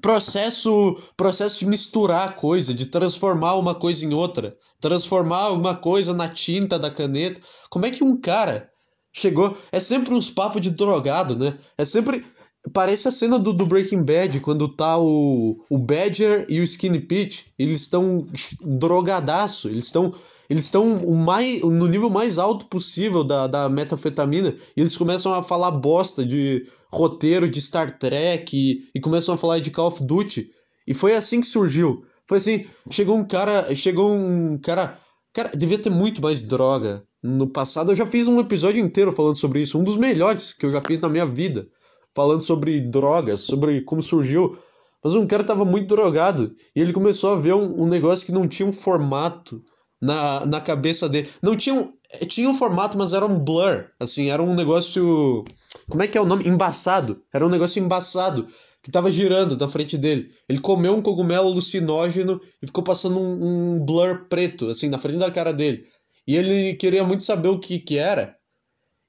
processo 0.01 0.97
processo 1.17 1.59
de 1.59 1.67
misturar 1.67 2.37
coisa, 2.37 2.73
de 2.73 2.87
transformar 2.87 3.55
uma 3.55 3.75
coisa 3.75 4.05
em 4.05 4.15
outra, 4.15 4.57
transformar 4.81 5.51
uma 5.51 5.75
coisa 5.75 6.15
na 6.15 6.29
tinta 6.29 6.79
da 6.79 6.91
caneta. 6.91 7.41
Como 7.69 7.87
é 7.87 7.91
que 7.91 8.05
um 8.05 8.21
cara 8.21 8.71
chegou? 9.13 9.57
É 9.73 9.81
sempre 9.81 10.15
uns 10.15 10.31
papos 10.31 10.61
de 10.61 10.71
drogado, 10.71 11.37
né? 11.37 11.59
É 11.77 11.85
sempre 11.85 12.25
parece 12.73 13.09
a 13.09 13.11
cena 13.11 13.39
do, 13.39 13.53
do 13.53 13.67
Breaking 13.67 14.05
Bad, 14.05 14.41
quando 14.41 14.69
tá 14.69 14.99
o, 14.99 15.57
o 15.69 15.79
Badger 15.79 16.47
e 16.49 16.61
o 16.61 16.65
Skinny 16.65 17.01
Pete, 17.01 17.53
eles 17.59 17.83
estão 17.83 18.27
drogadaço, 18.63 19.69
eles 19.69 19.87
estão 19.87 20.13
eles 20.49 20.65
estão 20.67 20.85
no 20.85 21.87
nível 21.89 22.11
mais 22.11 22.37
alto 22.37 22.67
possível 22.67 23.25
da, 23.25 23.47
da 23.47 23.69
metafetamina 23.69 24.55
e 24.77 24.81
eles 24.81 24.95
começam 24.95 25.33
a 25.33 25.43
falar 25.43 25.71
bosta 25.71 26.25
de 26.25 26.67
roteiro 26.93 27.49
de 27.49 27.61
Star 27.63 27.99
Trek 27.99 28.55
e, 28.55 28.89
e 28.95 29.01
começam 29.01 29.35
a 29.35 29.39
falar 29.39 29.59
de 29.61 29.71
Call 29.71 29.89
of 29.89 30.05
Duty. 30.05 30.51
E 30.87 30.93
foi 30.93 31.15
assim 31.15 31.41
que 31.41 31.47
surgiu. 31.47 32.05
Foi 32.27 32.39
assim, 32.39 32.67
chegou 32.91 33.17
um 33.17 33.25
cara, 33.25 33.75
chegou 33.75 34.13
um 34.13 34.59
cara, 34.59 34.99
cara, 35.33 35.51
devia 35.57 35.79
ter 35.79 35.91
muito 35.91 36.23
mais 36.23 36.43
droga 36.43 37.03
no 37.23 37.49
passado. 37.49 37.93
Eu 37.93 37.97
já 37.97 38.07
fiz 38.07 38.29
um 38.29 38.39
episódio 38.39 38.85
inteiro 38.85 39.13
falando 39.13 39.37
sobre 39.37 39.63
isso, 39.63 39.79
um 39.79 39.85
dos 39.85 39.97
melhores 39.97 40.53
que 40.53 40.67
eu 40.67 40.71
já 40.71 40.81
fiz 40.83 41.01
na 41.01 41.09
minha 41.09 41.27
vida, 41.27 41.67
falando 42.15 42.41
sobre 42.41 42.81
drogas, 42.81 43.41
sobre 43.41 43.81
como 43.83 44.03
surgiu. 44.03 44.57
Mas 45.03 45.15
um 45.15 45.27
cara 45.27 45.45
tava 45.45 45.65
muito 45.65 45.89
drogado 45.89 46.55
e 46.75 46.81
ele 46.81 46.93
começou 46.93 47.33
a 47.33 47.37
ver 47.37 47.55
um, 47.55 47.83
um 47.83 47.87
negócio 47.87 48.25
que 48.25 48.33
não 48.33 48.49
tinha 48.49 48.67
um 48.67 48.73
formato 48.73 49.63
na, 50.01 50.47
na 50.47 50.61
cabeça 50.61 51.09
dele. 51.09 51.29
Não 51.43 51.57
tinha 51.57 51.75
um, 51.75 51.93
tinha 52.27 52.49
um 52.49 52.55
formato, 52.55 52.97
mas 52.97 53.13
era 53.13 53.27
um 53.27 53.39
blur, 53.39 53.87
assim, 53.99 54.31
era 54.31 54.43
um 54.43 54.55
negócio, 54.55 55.45
como 55.89 56.03
é 56.03 56.07
que 56.07 56.17
é 56.17 56.21
o 56.21 56.27
nome? 56.27 56.49
Embaçado. 56.49 57.21
Era 57.33 57.47
um 57.47 57.51
negócio 57.51 57.83
embaçado 57.83 58.47
que 58.83 58.91
tava 58.91 59.11
girando 59.11 59.57
na 59.57 59.67
frente 59.67 59.97
dele. 59.97 60.31
Ele 60.49 60.59
comeu 60.59 60.95
um 60.95 61.03
cogumelo 61.03 61.49
alucinógeno 61.49 62.41
e 62.63 62.67
ficou 62.67 62.85
passando 62.85 63.19
um, 63.19 63.77
um 63.77 63.85
blur 63.85 64.27
preto, 64.29 64.67
assim, 64.67 64.89
na 64.89 64.99
frente 64.99 65.19
da 65.19 65.31
cara 65.31 65.53
dele. 65.53 65.85
E 66.27 66.37
ele 66.37 66.75
queria 66.75 67.05
muito 67.05 67.23
saber 67.23 67.49
o 67.49 67.59
que 67.59 67.79
que 67.79 67.97
era. 67.99 68.37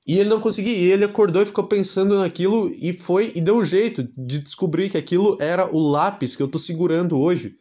E 0.06 0.20
ele 0.20 0.30
não 0.30 0.40
conseguia. 0.40 0.74
E 0.74 0.92
ele 0.92 1.06
acordou 1.06 1.42
e 1.42 1.46
ficou 1.46 1.64
pensando 1.66 2.18
naquilo 2.20 2.72
e 2.76 2.94
foi 2.94 3.32
e 3.36 3.42
deu 3.42 3.58
um 3.58 3.66
jeito 3.66 4.04
de 4.04 4.40
descobrir 4.40 4.90
que 4.90 4.98
aquilo 4.98 5.38
era 5.42 5.74
o 5.74 5.80
lápis 5.80 6.36
que 6.36 6.44
eu 6.44 6.48
tô 6.48 6.60
segurando 6.60 7.20
hoje. 7.20 7.56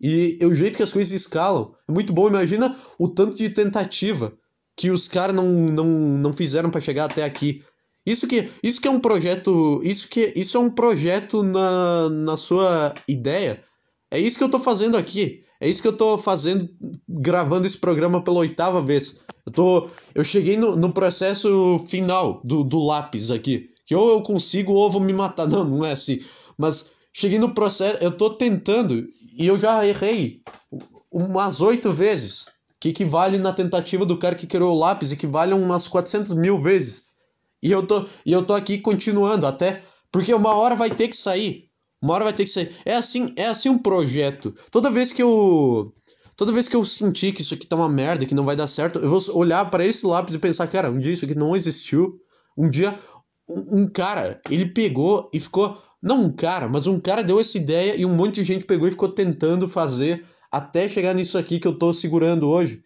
E 0.00 0.38
o 0.42 0.54
jeito 0.54 0.76
que 0.76 0.82
as 0.82 0.92
coisas 0.92 1.12
escalam 1.12 1.74
é 1.88 1.92
muito 1.92 2.12
bom. 2.12 2.26
Imagina 2.28 2.76
o 2.98 3.08
tanto 3.08 3.36
de 3.36 3.50
tentativa 3.50 4.32
que 4.76 4.90
os 4.90 5.06
caras 5.06 5.36
não, 5.36 5.46
não, 5.46 5.86
não 5.86 6.32
fizeram 6.32 6.70
para 6.70 6.80
chegar 6.80 7.04
até 7.04 7.24
aqui. 7.24 7.62
Isso 8.04 8.26
que, 8.26 8.50
isso 8.62 8.80
que 8.80 8.88
é 8.88 8.90
um 8.90 8.98
projeto. 8.98 9.80
Isso 9.84 10.08
que 10.08 10.32
isso 10.34 10.56
é 10.56 10.60
um 10.60 10.70
projeto 10.70 11.42
na, 11.42 12.08
na 12.08 12.36
sua 12.36 12.94
ideia. 13.06 13.62
É 14.10 14.18
isso 14.18 14.36
que 14.36 14.44
eu 14.44 14.50
tô 14.50 14.58
fazendo 14.58 14.96
aqui. 14.96 15.44
É 15.60 15.68
isso 15.68 15.80
que 15.80 15.86
eu 15.86 15.96
tô 15.96 16.18
fazendo, 16.18 16.68
gravando 17.08 17.66
esse 17.66 17.78
programa 17.78 18.24
pela 18.24 18.40
oitava 18.40 18.82
vez. 18.82 19.20
Eu 19.46 19.52
tô. 19.52 19.88
Eu 20.14 20.24
cheguei 20.24 20.56
no, 20.56 20.76
no 20.76 20.92
processo 20.92 21.82
final 21.86 22.40
do, 22.44 22.62
do 22.62 22.78
lápis 22.84 23.30
aqui. 23.30 23.70
Que 23.84 23.94
ou 23.94 24.10
eu 24.10 24.22
consigo 24.22 24.72
ou 24.72 24.90
vou 24.90 25.00
me 25.00 25.12
matar. 25.12 25.46
Não, 25.48 25.64
não 25.64 25.84
é 25.84 25.92
assim. 25.92 26.20
Mas 26.56 26.90
cheguei 27.12 27.38
no 27.38 27.52
processo. 27.52 27.98
Eu 28.02 28.16
tô 28.16 28.30
tentando 28.30 29.08
e 29.36 29.46
eu 29.46 29.58
já 29.58 29.84
errei 29.86 30.42
umas 31.10 31.60
oito 31.60 31.92
vezes. 31.92 32.46
Que 32.78 32.88
equivale 32.88 33.38
na 33.38 33.52
tentativa 33.52 34.04
do 34.04 34.16
cara 34.16 34.34
que 34.34 34.46
criou 34.46 34.74
o 34.74 34.78
lápis, 34.78 35.12
equivale 35.12 35.52
a 35.52 35.56
umas 35.56 35.86
400 35.86 36.32
mil 36.32 36.60
vezes. 36.60 37.04
E 37.62 37.70
eu 37.70 37.86
tô, 37.86 38.04
e 38.26 38.32
eu 38.32 38.44
tô 38.44 38.54
aqui 38.54 38.78
continuando 38.78 39.46
até. 39.46 39.82
Porque 40.10 40.34
uma 40.34 40.54
hora 40.54 40.74
vai 40.74 40.90
ter 40.90 41.08
que 41.08 41.16
sair. 41.16 41.68
Uma 42.02 42.14
hora 42.14 42.24
vai 42.24 42.32
ter 42.32 42.44
que 42.44 42.50
sair. 42.50 42.74
É 42.84 42.96
assim, 42.96 43.32
é 43.36 43.46
assim 43.46 43.68
um 43.68 43.78
projeto. 43.78 44.52
Toda 44.70 44.90
vez 44.90 45.12
que 45.12 45.22
eu. 45.22 45.94
Toda 46.36 46.52
vez 46.52 46.68
que 46.68 46.76
eu 46.76 46.84
sentir 46.84 47.32
que 47.32 47.42
isso 47.42 47.54
aqui 47.54 47.66
tá 47.66 47.76
uma 47.76 47.88
merda, 47.88 48.26
que 48.26 48.34
não 48.34 48.44
vai 48.44 48.56
dar 48.56 48.66
certo, 48.66 48.98
eu 48.98 49.08
vou 49.08 49.20
olhar 49.36 49.70
para 49.70 49.84
esse 49.84 50.06
lápis 50.06 50.34
e 50.34 50.38
pensar, 50.38 50.66
cara, 50.66 50.90
um 50.90 50.98
dia 50.98 51.12
isso 51.12 51.24
aqui 51.24 51.34
não 51.34 51.54
existiu. 51.54 52.18
Um 52.56 52.70
dia 52.70 52.98
um, 53.48 53.82
um 53.82 53.88
cara, 53.88 54.40
ele 54.50 54.66
pegou 54.66 55.30
e 55.32 55.40
ficou 55.40 55.76
não 56.02 56.24
um 56.24 56.32
cara, 56.32 56.68
mas 56.68 56.86
um 56.86 56.98
cara 56.98 57.22
deu 57.22 57.38
essa 57.38 57.56
ideia 57.56 57.94
e 57.96 58.04
um 58.04 58.14
monte 58.14 58.36
de 58.36 58.44
gente 58.44 58.64
pegou 58.64 58.88
e 58.88 58.90
ficou 58.90 59.08
tentando 59.08 59.68
fazer 59.68 60.24
até 60.50 60.88
chegar 60.88 61.14
nisso 61.14 61.38
aqui 61.38 61.58
que 61.58 61.66
eu 61.66 61.78
tô 61.78 61.92
segurando 61.92 62.48
hoje. 62.48 62.82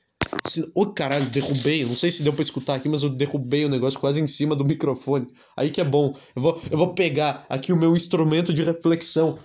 Ô 0.75 0.83
oh, 0.83 0.87
caralho, 0.87 1.26
derrubei. 1.26 1.85
Não 1.85 1.97
sei 1.97 2.11
se 2.11 2.23
deu 2.23 2.33
pra 2.33 2.43
escutar 2.43 2.75
aqui, 2.75 2.88
mas 2.88 3.03
eu 3.03 3.11
derrubei 3.11 3.65
o 3.65 3.69
negócio 3.69 3.99
quase 3.99 4.21
em 4.21 4.26
cima 4.26 4.55
do 4.55 4.65
microfone. 4.65 5.26
Aí 5.57 5.71
que 5.71 5.81
é 5.81 5.85
bom. 5.85 6.15
Eu 6.35 6.43
vou, 6.43 6.62
eu 6.71 6.79
vou 6.79 6.95
pegar 6.95 7.47
aqui 7.49 7.73
o 7.73 7.76
meu 7.76 7.97
instrumento 7.97 8.53
de 8.53 8.62
reflexão. 8.62 9.38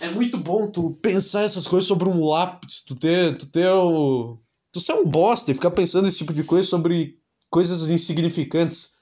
É 0.00 0.10
muito 0.10 0.38
bom 0.38 0.70
tu 0.70 0.90
pensar 1.02 1.42
essas 1.42 1.66
coisas 1.66 1.86
sobre 1.86 2.08
um 2.08 2.24
lápis, 2.26 2.82
tu 2.82 2.94
ter, 2.94 3.36
tu 3.36 3.46
ter 3.46 3.68
o... 3.68 4.38
Tu 4.72 4.80
ser 4.80 4.92
um 4.92 5.04
bosta 5.04 5.50
e 5.50 5.54
ficar 5.54 5.70
pensando 5.70 6.06
esse 6.06 6.18
tipo 6.18 6.32
de 6.32 6.44
coisa 6.44 6.68
sobre 6.68 7.18
coisas 7.50 7.88
insignificantes. 7.88 8.96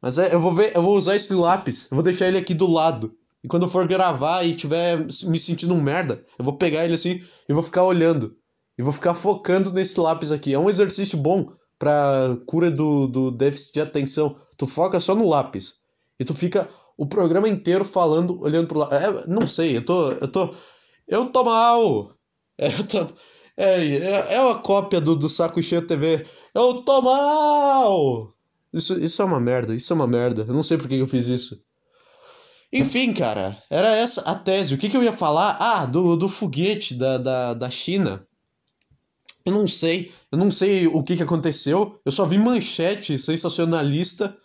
Mas 0.00 0.18
é, 0.18 0.34
eu 0.34 0.40
vou 0.40 0.54
ver, 0.54 0.74
eu 0.74 0.82
vou 0.82 0.96
usar 0.96 1.16
esse 1.16 1.32
lápis, 1.34 1.86
eu 1.90 1.96
vou 1.96 2.02
deixar 2.02 2.28
ele 2.28 2.38
aqui 2.38 2.54
do 2.54 2.66
lado. 2.66 3.14
E 3.42 3.48
quando 3.48 3.64
eu 3.64 3.68
for 3.68 3.86
gravar 3.86 4.42
e 4.42 4.54
tiver 4.54 5.06
me 5.26 5.38
sentindo 5.38 5.74
um 5.74 5.80
merda, 5.82 6.24
eu 6.38 6.44
vou 6.44 6.56
pegar 6.56 6.84
ele 6.84 6.94
assim 6.94 7.22
e 7.48 7.52
vou 7.52 7.62
ficar 7.62 7.84
olhando. 7.84 8.34
E 8.76 8.82
vou 8.82 8.92
ficar 8.92 9.14
focando 9.14 9.70
nesse 9.70 10.00
lápis 10.00 10.32
aqui. 10.32 10.54
É 10.54 10.58
um 10.58 10.70
exercício 10.70 11.18
bom 11.18 11.52
pra 11.78 12.36
cura 12.46 12.70
do, 12.70 13.06
do 13.06 13.30
déficit 13.30 13.74
de 13.74 13.80
atenção. 13.80 14.36
Tu 14.56 14.66
foca 14.66 14.98
só 14.98 15.14
no 15.14 15.28
lápis. 15.28 15.76
E 16.18 16.24
tu 16.24 16.34
fica 16.34 16.68
o 16.96 17.06
programa 17.06 17.48
inteiro 17.48 17.84
falando, 17.84 18.40
olhando 18.42 18.68
pro 18.68 18.78
lado. 18.78 18.94
É, 18.94 19.26
não 19.26 19.46
sei, 19.46 19.76
eu 19.76 19.84
tô. 19.84 20.12
Eu 20.12 20.28
tô. 20.28 20.54
Eu 21.06 21.26
tô 21.26 21.44
mal! 21.44 22.14
É, 22.56 22.68
eu 22.68 22.86
tô, 22.86 23.12
é, 23.56 23.84
é, 23.84 24.34
é 24.34 24.40
uma 24.40 24.58
cópia 24.58 25.00
do, 25.00 25.14
do 25.14 25.28
Saco 25.28 25.62
Cheio 25.62 25.86
TV. 25.86 26.26
Eu 26.54 26.82
tô 26.82 27.02
mal! 27.02 28.34
Isso, 28.72 28.98
isso 28.98 29.22
é 29.22 29.24
uma 29.24 29.38
merda, 29.38 29.74
isso 29.74 29.92
é 29.92 29.96
uma 29.96 30.06
merda. 30.06 30.44
Eu 30.46 30.54
não 30.54 30.62
sei 30.62 30.76
por 30.76 30.88
que 30.88 30.96
eu 30.96 31.06
fiz 31.06 31.26
isso. 31.26 31.62
Enfim, 32.72 33.12
cara, 33.12 33.62
era 33.70 33.88
essa 33.88 34.22
a 34.22 34.34
tese. 34.34 34.74
O 34.74 34.78
que, 34.78 34.88
que 34.88 34.96
eu 34.96 35.02
ia 35.02 35.12
falar? 35.12 35.56
Ah, 35.60 35.86
do, 35.86 36.16
do 36.16 36.28
foguete 36.28 36.94
da, 36.94 37.18
da, 37.18 37.54
da 37.54 37.70
China. 37.70 38.26
Eu 39.44 39.52
não 39.52 39.68
sei. 39.68 40.10
Eu 40.32 40.38
não 40.38 40.50
sei 40.50 40.88
o 40.88 41.02
que, 41.02 41.16
que 41.16 41.22
aconteceu. 41.22 42.00
Eu 42.04 42.10
só 42.10 42.26
vi 42.26 42.36
manchete 42.36 43.16
sensacionalista. 43.16 44.36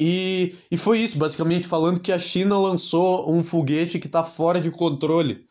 E, 0.00 0.56
e 0.70 0.78
foi 0.78 0.98
isso, 0.98 1.18
basicamente, 1.18 1.68
falando 1.68 2.00
que 2.00 2.10
a 2.10 2.18
China 2.18 2.58
lançou 2.58 3.30
um 3.30 3.44
foguete 3.44 3.98
que 3.98 4.06
está 4.06 4.24
fora 4.24 4.58
de 4.58 4.70
controle. 4.70 5.46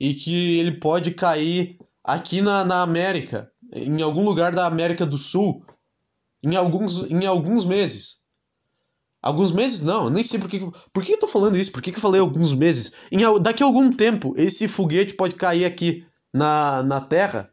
E 0.00 0.12
que 0.12 0.58
ele 0.58 0.72
pode 0.72 1.12
cair 1.12 1.78
aqui 2.02 2.42
na, 2.42 2.64
na 2.64 2.82
América, 2.82 3.50
em 3.72 4.02
algum 4.02 4.24
lugar 4.24 4.52
da 4.52 4.66
América 4.66 5.06
do 5.06 5.16
Sul, 5.16 5.64
em 6.42 6.56
alguns, 6.56 7.08
em 7.10 7.24
alguns 7.26 7.64
meses. 7.64 8.22
Alguns 9.22 9.52
meses 9.52 9.82
não, 9.82 10.10
nem 10.10 10.22
sei 10.22 10.38
por 10.38 10.48
que. 10.48 10.60
Por 10.92 11.04
que 11.04 11.12
eu 11.12 11.18
tô 11.18 11.28
falando 11.28 11.56
isso? 11.56 11.72
Por 11.72 11.80
que, 11.80 11.90
que 11.90 11.98
eu 11.98 12.02
falei 12.02 12.20
alguns 12.20 12.52
meses? 12.52 12.92
Em, 13.10 13.20
daqui 13.40 13.62
a 13.62 13.66
algum 13.66 13.92
tempo, 13.92 14.34
esse 14.36 14.68
foguete 14.68 15.14
pode 15.14 15.34
cair 15.34 15.64
aqui 15.64 16.04
na, 16.32 16.82
na 16.82 17.00
Terra 17.00 17.50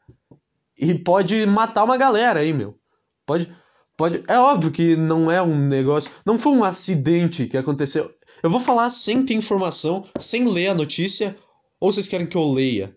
e 0.78 0.94
pode 0.96 1.46
matar 1.46 1.84
uma 1.84 1.98
galera 1.98 2.42
aí, 2.42 2.54
meu. 2.54 2.78
Pode. 3.26 3.56
Pode. 3.98 4.24
É 4.28 4.40
óbvio 4.40 4.72
que 4.72 4.96
não 4.96 5.30
é 5.30 5.42
um 5.42 5.56
negócio. 5.56 6.12
Não 6.26 6.40
foi 6.40 6.54
um 6.54 6.64
acidente 6.64 7.48
que 7.48 7.58
aconteceu. 7.58 8.12
Eu 8.42 8.50
vou 8.50 8.60
falar 8.60 8.90
sem 8.90 9.26
ter 9.26 9.36
informação, 9.36 10.06
sem 10.20 10.48
ler 10.50 10.70
a 10.70 10.76
notícia, 10.76 11.38
ou 11.80 11.94
vocês 11.94 12.08
querem 12.08 12.28
que 12.28 12.36
eu 12.36 12.52
leia? 12.52 12.96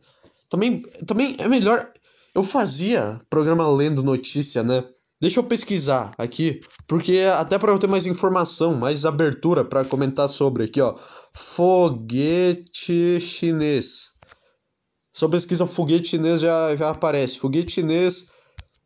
Também, 0.49 0.83
também 1.07 1.37
é 1.39 1.49
melhor. 1.49 1.91
Eu 2.35 2.43
fazia 2.43 3.21
programa 3.31 3.69
lendo 3.69 4.03
notícia, 4.03 4.63
né? 4.63 4.85
Deixa 5.21 5.41
eu 5.41 5.45
pesquisar 5.45 6.15
aqui, 6.19 6.61
porque 6.87 7.21
até 7.39 7.59
para 7.59 7.73
eu 7.73 7.79
ter 7.79 7.87
mais 7.87 8.07
informação, 8.07 8.77
mais 8.77 9.07
abertura 9.07 9.65
para 9.65 9.85
comentar 9.85 10.29
sobre 10.29 10.65
aqui, 10.65 10.81
ó. 10.81 10.95
Foguete 11.33 13.21
chinês. 13.21 14.13
Eu 15.21 15.31
pesquisa 15.31 15.67
foguete 15.67 16.09
chinês 16.09 16.43
já, 16.43 16.77
já 16.77 16.91
aparece. 16.91 17.39
Foguete 17.39 17.73
chinês. 17.73 18.27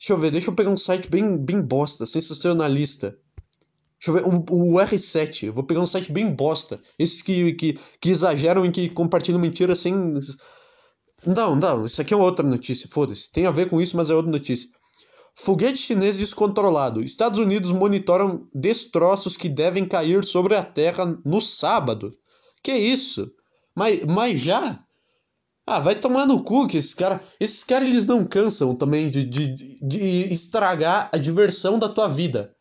Deixa 0.00 0.14
eu 0.14 0.18
ver, 0.18 0.30
deixa 0.30 0.48
eu 0.48 0.54
pegar 0.54 0.70
um 0.70 0.78
site 0.78 1.10
bem, 1.10 1.36
bem 1.36 1.60
bosta, 1.60 2.06
sensacionalista. 2.06 3.14
Deixa 3.98 4.08
eu 4.08 4.14
ver, 4.14 4.24
o, 4.24 4.72
o 4.72 4.80
R7. 4.80 5.48
Eu 5.48 5.52
vou 5.52 5.62
pegar 5.62 5.82
um 5.82 5.86
site 5.86 6.10
bem 6.10 6.34
bosta. 6.34 6.80
Esses 6.98 7.20
que, 7.20 7.52
que, 7.52 7.78
que 8.00 8.08
exageram 8.08 8.64
e 8.64 8.70
que 8.70 8.88
compartilham 8.88 9.38
mentiras 9.38 9.80
sem. 9.80 9.94
Não, 11.26 11.54
não, 11.54 11.84
isso 11.84 12.00
aqui 12.00 12.14
é 12.14 12.16
outra 12.16 12.46
notícia, 12.46 12.88
foda-se. 12.90 13.30
Tem 13.30 13.44
a 13.44 13.50
ver 13.50 13.68
com 13.68 13.78
isso, 13.78 13.94
mas 13.94 14.08
é 14.08 14.14
outra 14.14 14.32
notícia. 14.32 14.70
Foguete 15.34 15.76
chinês 15.76 16.16
descontrolado. 16.16 17.02
Estados 17.02 17.38
Unidos 17.38 17.70
monitoram 17.70 18.48
destroços 18.54 19.36
que 19.36 19.50
devem 19.50 19.84
cair 19.84 20.24
sobre 20.24 20.56
a 20.56 20.64
Terra 20.64 21.04
no 21.26 21.42
sábado. 21.42 22.10
Que 22.62 22.72
isso? 22.72 23.30
Mas, 23.76 24.00
mas 24.06 24.40
já? 24.40 24.82
Ah, 25.70 25.78
vai 25.78 25.94
tomar 25.94 26.26
no 26.26 26.42
cu 26.42 26.66
que 26.66 26.76
esses 26.76 26.94
caras. 26.94 27.20
Esses 27.38 27.62
caras 27.62 27.88
eles 27.88 28.04
não 28.04 28.24
cansam 28.24 28.74
também 28.74 29.08
de, 29.08 29.24
de, 29.24 29.78
de 29.80 30.34
estragar 30.34 31.08
a 31.12 31.16
diversão 31.16 31.78
da 31.78 31.88
tua 31.88 32.08
vida. 32.08 32.52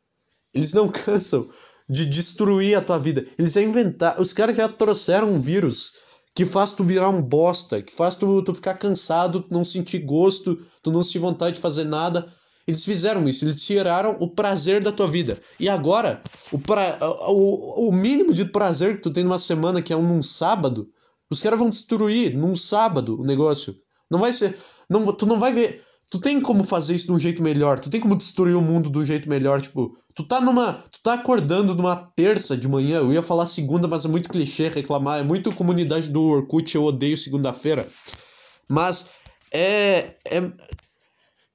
Eles 0.54 0.75
não 0.75 0.88
cansam 0.94 1.50
de 1.89 2.06
destruir 2.06 2.78
a 2.78 2.82
tua 2.82 3.00
vida. 3.00 3.25
Eles 3.36 3.54
já 3.54 3.63
inventaram. 3.63 4.22
Os 4.22 4.32
caras 4.32 4.56
já 4.56 4.70
trouxeram 4.70 5.28
um 5.34 5.42
vírus 5.42 5.94
que 6.36 6.46
faz 6.46 6.70
tu 6.70 6.84
virar 6.84 7.10
um 7.10 7.20
bosta, 7.20 7.82
que 7.82 7.92
faz 7.92 8.16
tu, 8.16 8.44
tu 8.44 8.54
ficar 8.54 8.75
cansado, 8.75 9.42
tu 9.42 9.51
não 9.51 9.66
sentir 9.66 10.06
gosto, 10.06 10.63
tu 10.84 10.92
não 10.92 11.04
sentir 11.04 11.18
vontade 11.18 11.56
de 11.56 11.62
fazer 11.62 11.86
nada. 11.86 12.32
Eles 12.68 12.86
fizeram 12.86 13.28
isso, 13.28 13.44
eles 13.44 13.66
tiraram 13.66 14.18
o 14.20 14.28
prazer 14.30 14.84
da 14.84 14.92
tua 14.92 15.08
vida. 15.08 15.42
E 15.60 15.68
agora, 15.68 16.22
o, 16.51 16.60
pra, 16.60 17.00
o, 17.28 17.88
o 17.89 17.92
mínimo 17.92 18.36
de 18.36 18.46
prazer 18.46 18.98
que 18.98 19.01
tu 19.01 19.10
tem 19.10 19.24
numa 19.24 19.39
semana, 19.39 19.82
que 19.82 19.92
é 19.92 19.98
um 19.98 20.08
num 20.08 20.22
sábado, 20.22 20.88
os 21.29 21.41
caras 21.41 21.59
vão 21.59 21.69
destruir 21.69 22.36
num 22.36 22.55
sábado 22.57 23.19
o 23.19 23.24
negócio. 23.24 23.75
Não 24.09 24.19
vai 24.19 24.33
ser. 24.33 24.57
Não, 24.89 25.13
tu 25.13 25.25
não 25.25 25.39
vai 25.39 25.53
ver. 25.53 25.83
Tu 26.09 26.19
tem 26.19 26.41
como 26.41 26.63
fazer 26.63 26.95
isso 26.95 27.05
de 27.05 27.12
um 27.12 27.19
jeito 27.19 27.43
melhor. 27.43 27.79
Tu 27.79 27.89
tem 27.89 28.01
como 28.01 28.15
destruir 28.15 28.55
o 28.55 28.62
mundo 28.62 28.89
de 28.89 28.98
um 28.98 29.05
jeito 29.05 29.29
melhor. 29.29 29.62
Tipo, 29.62 29.95
tu 30.15 30.24
tá 30.24 30.41
numa. 30.41 30.74
Tu 30.74 31.00
tá 31.03 31.13
acordando 31.13 31.75
numa 31.75 31.95
terça 31.95 32.57
de 32.57 32.67
manhã. 32.67 32.98
Eu 32.98 33.13
ia 33.13 33.21
falar 33.21 33.45
segunda, 33.45 33.88
mas 33.88 34.05
é 34.05 34.07
muito 34.07 34.29
clichê 34.29 34.69
reclamar. 34.69 35.19
É 35.19 35.24
muito 35.24 35.51
comunidade 35.53 36.09
do 36.09 36.24
Orkut, 36.24 36.74
eu 36.74 36.83
odeio 36.83 37.17
segunda-feira. 37.17 37.88
Mas 38.67 39.09
é. 39.53 40.15
É. 40.25 40.51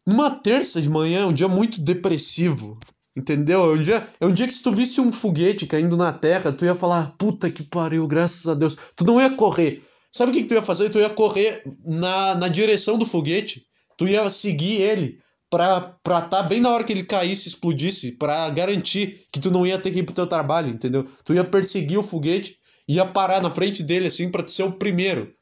Numa 0.07 0.31
terça 0.31 0.81
de 0.81 0.91
manhã 0.91 1.23
é 1.23 1.27
um 1.27 1.33
dia 1.33 1.49
muito 1.49 1.81
depressivo. 1.81 2.79
Entendeu? 3.17 3.65
É 3.65 3.75
um, 3.75 3.83
dia, 3.83 4.09
é 4.21 4.27
um 4.27 4.33
dia 4.33 4.47
que 4.47 4.55
se 4.55 4.63
tu 4.63 4.73
visse 4.73 5.01
um 5.01 5.13
foguete 5.13 5.67
caindo 5.67 5.97
na 5.97 6.13
Terra, 6.13 6.53
tu 6.53 6.65
ia 6.65 6.75
falar, 6.75 7.15
puta 7.17 7.51
que 7.51 7.63
pariu, 7.63 8.07
graças 8.09 8.47
a 8.47 8.55
Deus. 8.55 8.77
Tu 8.97 9.05
não 9.05 9.21
ia 9.21 9.31
correr. 9.31 9.83
Sabe 10.11 10.31
o 10.31 10.35
que, 10.35 10.43
que 10.43 10.49
tu 10.49 10.55
ia 10.55 10.63
fazer? 10.63 10.91
Tu 10.91 10.99
ia 10.99 11.11
correr 11.11 11.63
na, 11.85 12.35
na 12.35 12.49
direção 12.49 12.99
do 12.99 13.07
foguete 13.07 13.65
tu 13.97 14.07
ia 14.07 14.29
seguir 14.31 14.81
ele 14.81 15.19
pra 15.51 15.97
estar 16.05 16.23
tá 16.23 16.43
bem 16.43 16.61
na 16.61 16.71
hora 16.71 16.83
que 16.83 16.93
ele 16.93 17.05
caísse, 17.05 17.49
explodisse, 17.49 18.13
para 18.13 18.49
garantir 18.51 19.25
que 19.33 19.39
tu 19.39 19.51
não 19.51 19.67
ia 19.67 19.79
ter 19.79 19.93
que 19.93 20.01
ir 20.01 20.03
pro 20.03 20.15
teu 20.15 20.27
trabalho, 20.27 20.69
entendeu? 20.69 21.05
Tu 21.25 21.35
ia 21.35 21.45
perseguir 21.45 21.99
o 21.99 22.03
foguete, 22.03 22.57
ia 22.89 23.05
parar 23.05 23.41
na 23.41 23.51
frente 23.51 23.83
dele 23.83 24.09
assim 24.09 24.31
para 24.31 24.47
ser 24.49 24.65
o 24.65 24.73
primeiro 24.73 25.33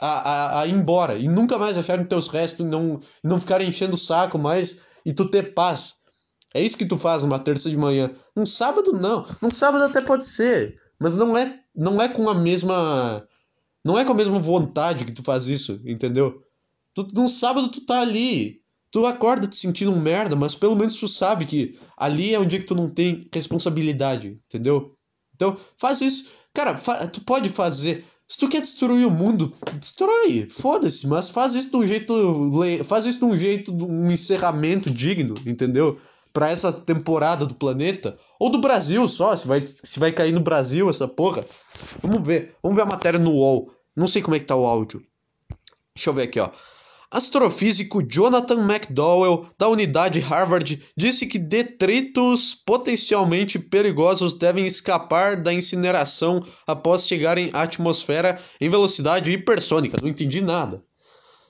a, 0.00 0.06
a, 0.06 0.60
a, 0.62 0.66
ir 0.66 0.72
embora 0.72 1.16
e 1.16 1.28
nunca 1.28 1.58
mais 1.58 1.76
acharem 1.76 2.06
teus 2.06 2.28
restos 2.28 2.66
não, 2.66 3.00
não 3.22 3.40
ficar 3.40 3.60
enchendo 3.60 3.94
o 3.94 3.98
saco 3.98 4.38
mais 4.38 4.84
e 5.04 5.12
tu 5.12 5.28
ter 5.28 5.54
paz. 5.54 5.96
É 6.54 6.62
isso 6.62 6.76
que 6.76 6.86
tu 6.86 6.96
faz 6.96 7.22
uma 7.22 7.38
terça 7.38 7.68
de 7.68 7.76
manhã. 7.76 8.10
Um 8.36 8.46
sábado 8.46 8.92
não. 8.92 9.26
Um 9.42 9.50
sábado 9.50 9.84
até 9.84 10.00
pode 10.00 10.24
ser, 10.24 10.80
mas 10.98 11.16
não 11.16 11.36
é 11.36 11.60
não 11.74 12.00
é 12.00 12.08
com 12.08 12.28
a 12.28 12.34
mesma 12.34 13.26
não 13.84 13.98
é 13.98 14.04
com 14.04 14.12
a 14.12 14.16
mesma 14.16 14.38
vontade 14.38 15.04
que 15.04 15.12
tu 15.12 15.22
faz 15.22 15.46
isso, 15.48 15.80
entendeu? 15.84 16.42
Tu, 16.94 17.06
num 17.14 17.28
sábado 17.28 17.70
tu 17.70 17.80
tá 17.82 18.00
ali. 18.00 18.60
Tu 18.90 19.04
acorda 19.04 19.46
te 19.46 19.56
sentindo 19.56 19.90
um 19.90 20.00
merda, 20.00 20.34
mas 20.34 20.54
pelo 20.54 20.74
menos 20.74 20.96
tu 20.96 21.06
sabe 21.06 21.44
que 21.44 21.78
ali 21.96 22.34
é 22.34 22.38
um 22.38 22.46
dia 22.46 22.58
que 22.58 22.66
tu 22.66 22.74
não 22.74 22.88
tem 22.88 23.28
responsabilidade, 23.32 24.40
entendeu? 24.46 24.94
Então, 25.34 25.56
faz 25.76 26.00
isso. 26.00 26.30
Cara, 26.54 26.76
fa 26.76 27.06
tu 27.06 27.20
pode 27.20 27.50
fazer. 27.50 28.04
Se 28.26 28.38
tu 28.38 28.48
quer 28.48 28.60
destruir 28.60 29.06
o 29.06 29.10
mundo, 29.10 29.52
destrói. 29.78 30.48
Foda-se, 30.48 31.06
mas 31.06 31.28
faz 31.28 31.54
isso 31.54 31.70
de 31.70 31.76
um 31.76 31.86
jeito. 31.86 32.14
Faz 32.84 33.04
isso 33.04 33.18
de 33.18 33.24
um 33.26 33.38
jeito, 33.38 33.72
de 33.72 33.84
um 33.84 34.10
encerramento 34.10 34.90
digno, 34.90 35.34
entendeu? 35.46 35.98
Pra 36.38 36.52
essa 36.52 36.72
temporada 36.72 37.44
do 37.44 37.52
planeta. 37.56 38.16
Ou 38.38 38.48
do 38.48 38.60
Brasil 38.60 39.08
só, 39.08 39.34
se 39.34 39.44
vai, 39.44 39.60
se 39.60 39.98
vai 39.98 40.12
cair 40.12 40.30
no 40.30 40.38
Brasil 40.38 40.88
essa 40.88 41.08
porra. 41.08 41.44
Vamos 42.00 42.24
ver. 42.24 42.54
Vamos 42.62 42.76
ver 42.76 42.82
a 42.82 42.86
matéria 42.86 43.18
no 43.18 43.32
UOL. 43.32 43.72
Não 43.96 44.06
sei 44.06 44.22
como 44.22 44.36
é 44.36 44.38
que 44.38 44.44
tá 44.44 44.54
o 44.54 44.64
áudio. 44.64 45.02
Deixa 45.96 46.10
eu 46.10 46.14
ver 46.14 46.22
aqui, 46.22 46.38
ó. 46.38 46.50
Astrofísico 47.10 48.04
Jonathan 48.08 48.64
McDowell, 48.70 49.48
da 49.58 49.66
unidade 49.66 50.20
Harvard, 50.20 50.80
disse 50.96 51.26
que 51.26 51.40
detritos 51.40 52.54
potencialmente 52.54 53.58
perigosos 53.58 54.32
devem 54.32 54.64
escapar 54.64 55.42
da 55.42 55.52
incineração 55.52 56.40
após 56.68 57.04
chegarem 57.04 57.50
à 57.52 57.62
atmosfera 57.62 58.40
em 58.60 58.70
velocidade 58.70 59.28
hipersônica. 59.32 59.98
Não 60.00 60.08
entendi 60.08 60.40
nada. 60.40 60.84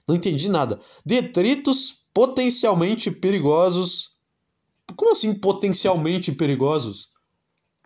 Não 0.09 0.17
entendi 0.17 0.49
nada. 0.49 0.81
Detritos 1.05 2.05
potencialmente 2.15 3.11
perigosos. 3.11 4.17
Como 4.97 5.13
assim 5.13 5.35
potencialmente 5.35 6.33
perigosos? 6.33 7.11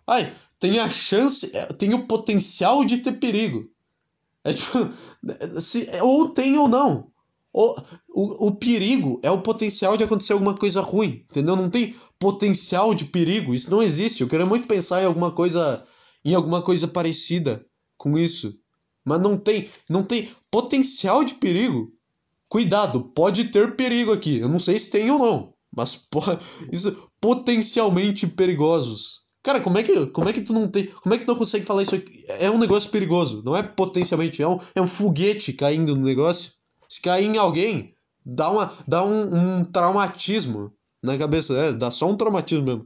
Ai, 0.07 0.33
tem 0.59 0.79
a 0.79 0.89
chance, 0.89 1.55
é, 1.55 1.65
tem 1.67 1.93
o 1.93 2.07
potencial 2.07 2.83
de 2.85 2.99
ter 2.99 3.13
perigo. 3.13 3.69
É 4.43 4.53
tipo, 4.53 4.91
se, 5.61 5.87
ou 6.01 6.29
tem 6.29 6.57
ou 6.57 6.67
não. 6.67 7.11
O, 7.53 7.75
o, 8.09 8.47
o 8.47 8.55
perigo 8.55 9.19
é 9.21 9.29
o 9.29 9.41
potencial 9.41 9.95
de 9.95 10.03
acontecer 10.03 10.33
alguma 10.33 10.55
coisa 10.55 10.81
ruim, 10.81 11.23
entendeu? 11.29 11.55
Não 11.55 11.69
tem 11.69 11.95
potencial 12.17 12.95
de 12.95 13.05
perigo, 13.05 13.53
isso 13.53 13.69
não 13.69 13.83
existe. 13.83 14.21
Eu 14.21 14.27
quero 14.27 14.47
muito 14.47 14.67
pensar 14.67 15.03
em 15.03 15.05
alguma 15.05 15.31
coisa, 15.31 15.85
em 16.25 16.33
alguma 16.33 16.61
coisa 16.63 16.87
parecida 16.87 17.63
com 17.95 18.17
isso, 18.17 18.57
mas 19.05 19.21
não 19.21 19.37
tem, 19.37 19.69
não 19.87 20.03
tem 20.03 20.31
potencial 20.49 21.23
de 21.23 21.35
perigo. 21.35 21.91
Cuidado, 22.49 23.03
pode 23.15 23.45
ter 23.45 23.75
perigo 23.75 24.11
aqui. 24.11 24.39
Eu 24.39 24.49
não 24.49 24.59
sei 24.59 24.79
se 24.79 24.89
tem 24.89 25.11
ou 25.11 25.19
não, 25.19 25.52
mas 25.75 26.07
isso 26.71 27.09
potencialmente 27.19 28.27
perigosos. 28.27 29.23
Cara, 29.43 29.59
como 29.59 29.77
é 29.77 29.83
que, 29.83 30.05
como 30.07 30.29
é 30.29 30.33
que 30.33 30.41
tu 30.41 30.53
não 30.53 30.69
tem, 30.69 30.87
como 30.87 31.13
é 31.13 31.17
que 31.17 31.25
tu 31.25 31.27
não 31.27 31.37
consegue 31.37 31.65
falar 31.65 31.83
isso 31.83 31.95
aqui? 31.95 32.23
É 32.27 32.49
um 32.49 32.57
negócio 32.57 32.89
perigoso, 32.89 33.43
não 33.45 33.55
é 33.55 33.61
potencialmente, 33.61 34.41
é 34.41 34.47
um, 34.47 34.57
é 34.73 34.81
um 34.81 34.87
foguete 34.87 35.51
caindo 35.51 35.95
no 35.95 36.05
negócio. 36.05 36.51
Se 36.87 37.01
cair 37.01 37.25
em 37.25 37.37
alguém, 37.37 37.93
dá, 38.25 38.49
uma, 38.49 38.73
dá 38.87 39.03
um, 39.03 39.59
um 39.59 39.65
traumatismo 39.65 40.71
na 41.03 41.17
cabeça, 41.17 41.53
é, 41.53 41.73
dá 41.73 41.91
só 41.91 42.09
um 42.09 42.15
traumatismo 42.15 42.63
mesmo. 42.63 42.85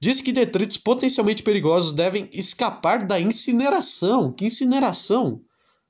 Diz 0.00 0.20
que 0.20 0.32
detritos 0.32 0.76
potencialmente 0.76 1.42
perigosos 1.42 1.92
devem 1.92 2.28
escapar 2.32 3.06
da 3.06 3.20
incineração. 3.20 4.32
Que 4.32 4.46
incineração? 4.46 5.42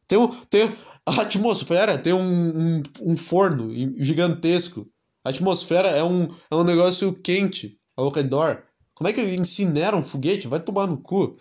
Tem, 0.08 0.18
um, 0.18 0.28
tem 0.46 0.72
a 1.04 1.20
atmosfera, 1.20 1.98
tem 1.98 2.14
um, 2.14 2.78
um, 2.78 2.82
um 3.02 3.16
forno 3.16 3.70
gigantesco. 4.02 4.88
A 5.24 5.30
atmosfera 5.30 5.88
é 5.88 6.02
um, 6.02 6.24
é 6.50 6.54
um 6.54 6.64
negócio 6.64 7.12
quente 7.12 7.78
ao 7.96 8.10
redor. 8.10 8.62
Como 8.94 9.08
é 9.08 9.12
que 9.12 9.20
incinera 9.22 9.96
um 9.96 10.02
foguete? 10.02 10.48
Vai 10.48 10.60
tomar 10.60 10.86
no 10.86 11.00
cu. 11.00 11.36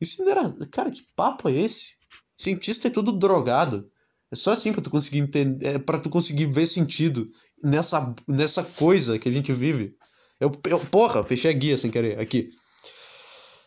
Incinera... 0.00 0.52
Cara, 0.70 0.90
que 0.90 1.02
papo 1.14 1.48
é 1.48 1.52
esse? 1.52 1.94
Cientista 2.36 2.88
é 2.88 2.90
tudo 2.90 3.12
drogado. 3.12 3.88
É 4.30 4.36
só 4.36 4.52
assim 4.52 4.72
para 4.72 4.82
tu 4.82 4.90
conseguir 4.90 5.18
entender, 5.18 5.66
é 5.66 5.78
para 5.78 5.98
tu 5.98 6.08
conseguir 6.08 6.46
ver 6.46 6.66
sentido 6.66 7.30
nessa, 7.62 8.14
nessa 8.26 8.64
coisa 8.64 9.18
que 9.18 9.28
a 9.28 9.32
gente 9.32 9.52
vive. 9.52 9.94
Eu, 10.40 10.50
eu, 10.64 10.80
porra, 10.86 11.22
fechei 11.22 11.50
a 11.50 11.54
guia 11.54 11.78
sem 11.78 11.90
querer 11.90 12.18
aqui. 12.18 12.48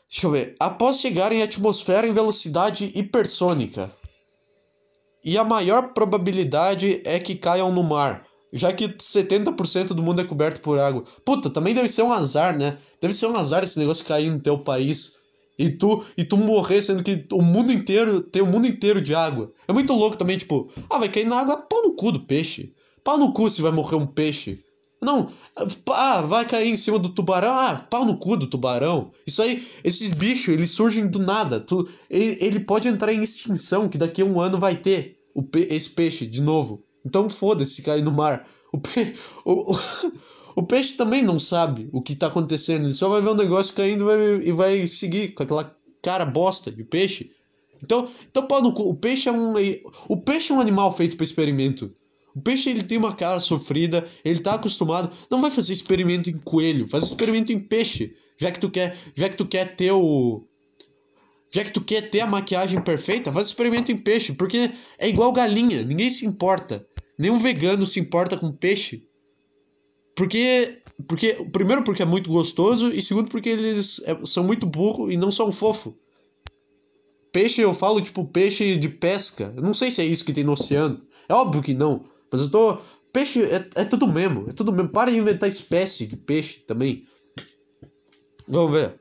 Deixa 0.09 0.27
eu 0.27 0.31
ver. 0.31 0.55
Após 0.59 0.99
chegarem 0.99 1.41
à 1.41 1.45
atmosfera 1.45 2.07
em 2.07 2.13
velocidade 2.13 2.91
hipersônica. 2.95 3.93
E 5.23 5.37
a 5.37 5.43
maior 5.43 5.93
probabilidade 5.93 7.01
é 7.05 7.19
que 7.19 7.35
caiam 7.35 7.71
no 7.71 7.81
mar, 7.81 8.24
já 8.55 8.71
que 8.71 8.87
70% 8.87 9.87
do 9.87 10.01
mundo 10.01 10.21
é 10.21 10.23
coberto 10.23 10.61
por 10.61 10.79
água. 10.79 11.03
Puta, 11.25 11.49
também 11.49 11.73
deve 11.73 11.89
ser 11.89 12.03
um 12.03 12.13
azar, 12.13 12.57
né? 12.57 12.77
Deve 13.01 13.13
ser 13.13 13.27
um 13.27 13.35
azar 13.35 13.63
esse 13.63 13.77
negócio 13.77 14.05
cair 14.05 14.31
no 14.31 14.39
teu 14.39 14.57
país 14.57 15.13
e 15.59 15.69
tu, 15.69 16.03
e 16.17 16.23
tu 16.23 16.37
morrer 16.37 16.81
sendo 16.81 17.03
que 17.03 17.25
o 17.31 17.41
mundo 17.41 17.71
inteiro 17.71 18.21
tem 18.21 18.41
o 18.41 18.45
mundo 18.45 18.65
inteiro 18.65 19.01
de 19.01 19.13
água. 19.13 19.51
É 19.67 19.73
muito 19.73 19.93
louco 19.93 20.17
também, 20.17 20.37
tipo, 20.37 20.69
ah, 20.89 20.97
vai 20.97 21.09
cair 21.09 21.25
na 21.25 21.39
água, 21.39 21.57
pau 21.57 21.83
no 21.83 21.95
cu 21.95 22.11
do 22.11 22.21
peixe. 22.21 22.73
Pau 23.03 23.17
no 23.17 23.33
cu 23.33 23.49
se 23.49 23.61
vai 23.61 23.71
morrer 23.71 23.97
um 23.97 24.07
peixe. 24.07 24.63
Não, 25.01 25.29
ah, 25.91 26.21
vai 26.21 26.45
cair 26.45 26.69
em 26.69 26.77
cima 26.77 26.97
do 26.97 27.09
tubarão, 27.09 27.53
ah, 27.53 27.85
pau 27.89 28.05
no 28.05 28.17
cu 28.17 28.37
do 28.37 28.47
tubarão. 28.47 29.11
Isso 29.27 29.41
aí, 29.41 29.65
esses 29.83 30.11
bichos, 30.11 30.53
eles 30.53 30.71
surgem 30.71 31.07
do 31.07 31.19
nada. 31.19 31.59
Tu, 31.59 31.87
ele, 32.09 32.37
ele 32.41 32.59
pode 32.61 32.87
entrar 32.87 33.13
em 33.13 33.21
extinção, 33.21 33.87
que 33.87 33.97
daqui 33.97 34.21
a 34.21 34.25
um 34.25 34.39
ano 34.39 34.57
vai 34.57 34.75
ter 34.75 35.17
o 35.33 35.43
pe 35.43 35.67
esse 35.69 35.89
peixe 35.89 36.25
de 36.25 36.41
novo. 36.41 36.83
Então 37.05 37.29
foda-se 37.29 37.81
cair 37.81 38.03
no 38.03 38.11
mar. 38.11 38.47
O, 38.73 38.79
pe 38.79 39.13
o, 39.45 39.73
o, 39.73 39.79
o 40.61 40.63
peixe 40.63 40.93
também 40.93 41.21
não 41.21 41.39
sabe 41.39 41.87
o 41.91 42.01
que 42.01 42.13
está 42.13 42.27
acontecendo, 42.27 42.85
ele 42.85 42.93
só 42.93 43.07
vai 43.07 43.21
ver 43.21 43.29
um 43.29 43.35
negócio 43.35 43.73
caindo 43.75 44.01
e 44.01 44.05
vai, 44.05 44.47
e 44.47 44.51
vai 44.51 44.87
seguir 44.87 45.29
com 45.29 45.43
aquela 45.43 45.75
cara 46.01 46.25
bosta 46.25 46.71
de 46.71 46.83
peixe. 46.83 47.31
Então, 47.83 48.09
então 48.29 48.47
pau 48.47 48.61
no 48.61 48.73
cu. 48.73 48.89
O 48.89 48.95
peixe 48.95 49.29
é 49.29 49.31
um 49.31 49.53
o 50.09 50.17
peixe 50.17 50.51
é 50.51 50.55
um 50.55 50.61
animal 50.61 50.91
feito 50.91 51.15
para 51.15 51.23
experimento. 51.23 51.93
O 52.35 52.41
peixe 52.41 52.69
ele 52.69 52.83
tem 52.83 52.97
uma 52.97 53.15
cara 53.15 53.39
sofrida, 53.39 54.05
ele 54.23 54.39
tá 54.39 54.55
acostumado, 54.55 55.09
não 55.31 55.41
vai 55.41 55.49
fazer 55.49 55.71
experimento 55.71 56.29
em 56.29 56.37
coelho, 56.37 56.85
faz 56.85 57.05
experimento 57.05 57.53
em 57.53 57.59
peixe, 57.59 58.13
já 58.37 58.51
que 58.51 58.59
tu 58.59 58.69
quer, 58.69 58.97
já 59.15 59.29
que 59.29 59.37
tu 59.37 59.45
quer 59.45 59.75
ter 59.77 59.91
o 59.91 60.43
já 61.49 61.63
que 61.63 61.71
tu 61.71 61.79
quer 61.79 62.09
ter 62.09 62.19
a 62.19 62.27
maquiagem 62.27 62.81
perfeita, 62.81 63.31
faz 63.31 63.47
experimento 63.47 63.89
em 63.89 63.95
peixe, 63.95 64.33
porque 64.33 64.71
é 64.97 65.07
igual 65.07 65.31
galinha, 65.31 65.83
ninguém 65.83 66.09
se 66.09 66.25
importa. 66.25 66.85
Nenhum 67.17 67.39
vegano 67.39 67.85
se 67.85 67.99
importa 67.99 68.37
com 68.37 68.51
peixe. 68.51 69.07
Porque, 70.15 70.81
porque. 71.07 71.33
Primeiro, 71.51 71.83
porque 71.83 72.03
é 72.03 72.05
muito 72.05 72.29
gostoso, 72.29 72.91
e 72.91 73.01
segundo, 73.01 73.29
porque 73.29 73.49
eles 73.49 74.01
é, 74.05 74.17
são 74.25 74.43
muito 74.43 74.65
burros 74.65 75.13
e 75.13 75.17
não 75.17 75.31
são 75.31 75.51
fofo. 75.51 75.95
Peixe, 77.31 77.61
eu 77.61 77.73
falo 77.73 77.99
tipo 78.01 78.25
peixe 78.25 78.77
de 78.77 78.87
pesca. 78.87 79.53
Eu 79.55 79.61
não 79.61 79.73
sei 79.73 79.91
se 79.91 80.01
é 80.01 80.05
isso 80.05 80.23
que 80.23 80.31
tem 80.31 80.43
no 80.43 80.53
oceano. 80.53 81.01
É 81.27 81.33
óbvio 81.33 81.61
que 81.61 81.73
não. 81.73 82.05
Mas 82.31 82.41
eu 82.41 82.49
tô. 82.49 82.77
Peixe 83.11 83.43
é, 83.43 83.67
é 83.75 83.85
tudo 83.85 84.07
mesmo. 84.07 84.45
É 84.49 84.53
tudo 84.53 84.71
mesmo. 84.71 84.89
Para 84.89 85.11
de 85.11 85.17
inventar 85.17 85.49
espécie 85.49 86.07
de 86.07 86.15
peixe 86.15 86.59
também. 86.61 87.05
Vamos 88.47 88.71
ver. 88.71 88.97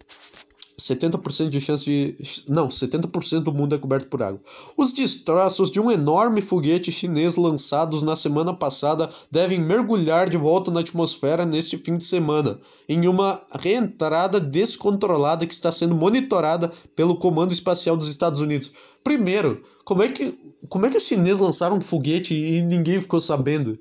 70% 0.84 1.48
de 1.48 1.60
chance 1.60 1.84
de. 1.84 2.14
Não, 2.46 2.68
70% 2.68 3.40
do 3.40 3.54
mundo 3.54 3.74
é 3.74 3.78
coberto 3.78 4.08
por 4.08 4.22
água. 4.22 4.40
Os 4.76 4.92
destroços 4.92 5.70
de 5.70 5.80
um 5.80 5.90
enorme 5.90 6.42
foguete 6.42 6.92
chinês 6.92 7.36
lançados 7.36 8.02
na 8.02 8.14
semana 8.14 8.52
passada 8.52 9.08
devem 9.30 9.58
mergulhar 9.58 10.28
de 10.28 10.36
volta 10.36 10.70
na 10.70 10.80
atmosfera 10.80 11.46
neste 11.46 11.78
fim 11.78 11.96
de 11.96 12.04
semana, 12.04 12.58
em 12.86 13.08
uma 13.08 13.40
reentrada 13.58 14.38
descontrolada 14.38 15.46
que 15.46 15.54
está 15.54 15.72
sendo 15.72 15.94
monitorada 15.94 16.70
pelo 16.94 17.16
Comando 17.16 17.52
Espacial 17.52 17.96
dos 17.96 18.08
Estados 18.08 18.40
Unidos. 18.40 18.70
Primeiro, 19.02 19.62
como 19.86 20.02
é 20.02 20.08
que, 20.08 20.38
como 20.68 20.84
é 20.84 20.90
que 20.90 20.98
os 20.98 21.06
chineses 21.06 21.40
lançaram 21.40 21.78
um 21.78 21.80
foguete 21.80 22.34
e 22.34 22.60
ninguém 22.60 23.00
ficou 23.00 23.22
sabendo? 23.22 23.78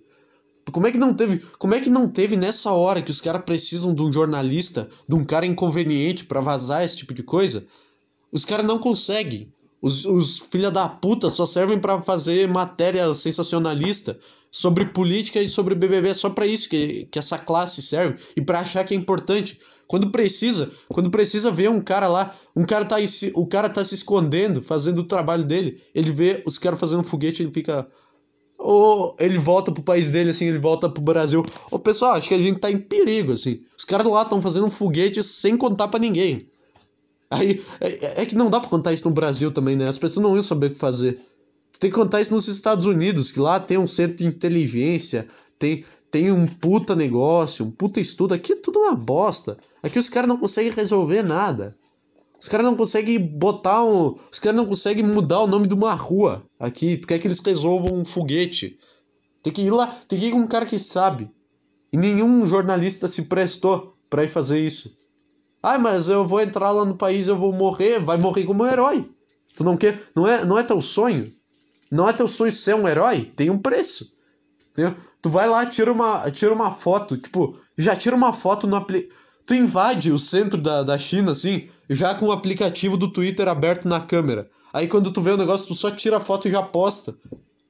Como 0.71 0.87
é 0.87 0.91
que 0.91 0.97
não 0.97 1.13
teve, 1.13 1.41
como 1.57 1.75
é 1.75 1.81
que 1.81 1.89
não 1.89 2.07
teve 2.07 2.35
nessa 2.35 2.71
hora 2.71 3.01
que 3.01 3.11
os 3.11 3.21
caras 3.21 3.43
precisam 3.43 3.93
de 3.93 4.01
um 4.01 4.11
jornalista, 4.11 4.89
de 5.07 5.13
um 5.13 5.23
cara 5.23 5.45
inconveniente 5.45 6.25
para 6.25 6.41
vazar 6.41 6.83
esse 6.83 6.97
tipo 6.97 7.13
de 7.13 7.23
coisa? 7.23 7.65
Os 8.31 8.45
caras 8.45 8.65
não 8.65 8.79
conseguem. 8.79 9.51
Os, 9.81 10.05
os 10.05 10.39
filha 10.49 10.71
da 10.71 10.87
puta 10.87 11.29
só 11.29 11.45
servem 11.45 11.77
para 11.77 12.01
fazer 12.01 12.47
matéria 12.47 13.13
sensacionalista 13.13 14.17
sobre 14.49 14.85
política 14.85 15.41
e 15.41 15.49
sobre 15.49 15.75
BBB. 15.75 16.09
É 16.09 16.13
só 16.13 16.29
para 16.29 16.47
isso 16.47 16.69
que, 16.69 17.05
que 17.11 17.19
essa 17.19 17.37
classe 17.37 17.81
serve 17.81 18.17
e 18.37 18.41
para 18.41 18.59
achar 18.59 18.85
que 18.85 18.93
é 18.93 18.97
importante. 18.97 19.59
Quando 19.85 20.09
precisa, 20.09 20.71
quando 20.87 21.11
precisa 21.11 21.51
ver 21.51 21.69
um 21.69 21.81
cara 21.81 22.07
lá, 22.07 22.33
um 22.55 22.65
cara 22.65 22.85
tá 22.85 22.95
o 23.35 23.45
cara 23.45 23.69
tá 23.69 23.83
se 23.83 23.93
escondendo, 23.93 24.63
fazendo 24.63 24.99
o 24.99 25.03
trabalho 25.03 25.43
dele. 25.43 25.81
Ele 25.93 26.11
vê 26.11 26.41
os 26.45 26.57
caras 26.57 26.79
fazendo 26.79 27.03
foguete, 27.03 27.43
ele 27.43 27.51
fica 27.51 27.87
ou 28.59 29.15
ele 29.19 29.37
volta 29.37 29.71
pro 29.71 29.83
país 29.83 30.09
dele, 30.09 30.29
assim, 30.29 30.45
ele 30.45 30.59
volta 30.59 30.89
pro 30.89 31.01
Brasil. 31.01 31.45
Ô, 31.71 31.79
pessoal, 31.79 32.13
acho 32.13 32.27
que 32.27 32.33
a 32.33 32.37
gente 32.37 32.59
tá 32.59 32.71
em 32.71 32.77
perigo, 32.77 33.33
assim. 33.33 33.61
Os 33.77 33.83
caras 33.83 34.07
lá 34.07 34.21
estão 34.21 34.41
fazendo 34.41 34.67
um 34.67 34.71
foguete 34.71 35.23
sem 35.23 35.57
contar 35.57 35.87
para 35.87 35.99
ninguém. 35.99 36.47
Aí, 37.29 37.63
é, 37.81 38.21
é, 38.21 38.25
que 38.25 38.35
não 38.35 38.49
dá 38.49 38.59
pra 38.59 38.69
contar 38.69 38.93
isso 38.93 39.07
no 39.07 39.15
Brasil 39.15 39.51
também, 39.51 39.75
né? 39.75 39.87
As 39.87 39.97
pessoas 39.97 40.23
não 40.23 40.35
iam 40.35 40.43
saber 40.43 40.67
o 40.67 40.71
que 40.71 40.77
fazer. 40.77 41.19
Tem 41.79 41.89
que 41.89 41.95
contar 41.95 42.21
isso 42.21 42.33
nos 42.33 42.47
Estados 42.47 42.85
Unidos, 42.85 43.31
que 43.31 43.39
lá 43.39 43.59
tem 43.59 43.77
um 43.77 43.87
centro 43.87 44.17
de 44.17 44.25
inteligência, 44.25 45.27
tem, 45.57 45.83
tem 46.11 46.31
um 46.31 46.45
puta 46.45 46.95
negócio, 46.95 47.65
um 47.65 47.71
puta 47.71 47.99
estudo. 47.99 48.33
Aqui 48.33 48.53
é 48.53 48.55
tudo 48.55 48.79
uma 48.79 48.95
bosta. 48.95 49.57
Aqui 49.81 49.97
os 49.97 50.09
caras 50.09 50.29
não 50.29 50.37
conseguem 50.37 50.71
resolver 50.71 51.23
nada. 51.23 51.75
Os 52.43 52.49
caras 52.49 52.65
não 52.65 52.75
conseguem 52.75 53.17
botar 53.17 53.85
um. 53.85 54.17
Os 54.29 54.37
caras 54.37 54.57
não 54.57 54.65
conseguem 54.65 55.01
mudar 55.01 55.39
o 55.39 55.47
nome 55.47 55.65
de 55.65 55.73
uma 55.73 55.93
rua 55.93 56.43
aqui. 56.59 56.97
Tu 56.97 57.07
quer 57.07 57.17
que 57.17 57.25
eles 57.25 57.39
resolvam 57.39 57.93
um 57.93 58.03
foguete. 58.03 58.77
Tem 59.41 59.53
que 59.53 59.61
ir 59.61 59.71
lá, 59.71 59.87
tem 60.09 60.19
que 60.19 60.25
ir 60.25 60.31
com 60.31 60.39
um 60.39 60.47
cara 60.47 60.65
que 60.65 60.77
sabe. 60.77 61.31
E 61.93 61.95
nenhum 61.95 62.45
jornalista 62.45 63.07
se 63.07 63.23
prestou 63.23 63.95
para 64.09 64.25
ir 64.25 64.27
fazer 64.27 64.59
isso. 64.59 64.93
Ah, 65.61 65.79
mas 65.79 66.09
eu 66.09 66.27
vou 66.27 66.41
entrar 66.41 66.71
lá 66.71 66.83
no 66.83 66.97
país, 66.97 67.29
eu 67.29 67.37
vou 67.37 67.53
morrer, 67.53 68.01
vai 68.01 68.17
morrer 68.17 68.43
como 68.43 68.63
um 68.63 68.67
herói. 68.67 69.09
Tu 69.55 69.63
não 69.63 69.77
quer, 69.77 69.97
não 70.13 70.27
é, 70.27 70.43
não 70.43 70.59
é 70.59 70.63
teu 70.63 70.81
sonho? 70.81 71.31
Não 71.89 72.09
é 72.09 72.11
teu 72.11 72.27
sonho 72.27 72.51
ser 72.51 72.75
um 72.75 72.85
herói? 72.85 73.31
Tem 73.37 73.49
um 73.49 73.57
preço. 73.57 74.17
Entendeu? 74.73 74.93
Tu 75.21 75.29
vai 75.29 75.47
lá, 75.47 75.65
tira 75.65 75.93
uma, 75.93 76.29
tira 76.29 76.51
uma 76.51 76.71
foto, 76.71 77.15
tipo, 77.15 77.57
já 77.77 77.95
tira 77.95 78.13
uma 78.13 78.33
foto 78.33 78.67
no 78.67 78.75
aplicativo 78.75 79.22
Tu 79.45 79.55
invade 79.55 80.11
o 80.11 80.19
centro 80.19 80.61
da, 80.61 80.83
da 80.83 80.97
China, 80.97 81.31
assim, 81.31 81.67
já 81.89 82.15
com 82.15 82.27
o 82.27 82.31
aplicativo 82.31 82.97
do 82.97 83.11
Twitter 83.11 83.47
aberto 83.47 83.87
na 83.87 83.99
câmera. 83.99 84.49
Aí 84.71 84.87
quando 84.87 85.11
tu 85.11 85.21
vê 85.21 85.31
o 85.31 85.37
negócio, 85.37 85.67
tu 85.67 85.75
só 85.75 85.91
tira 85.91 86.17
a 86.17 86.21
foto 86.21 86.47
e 86.47 86.51
já 86.51 86.63
posta. 86.63 87.15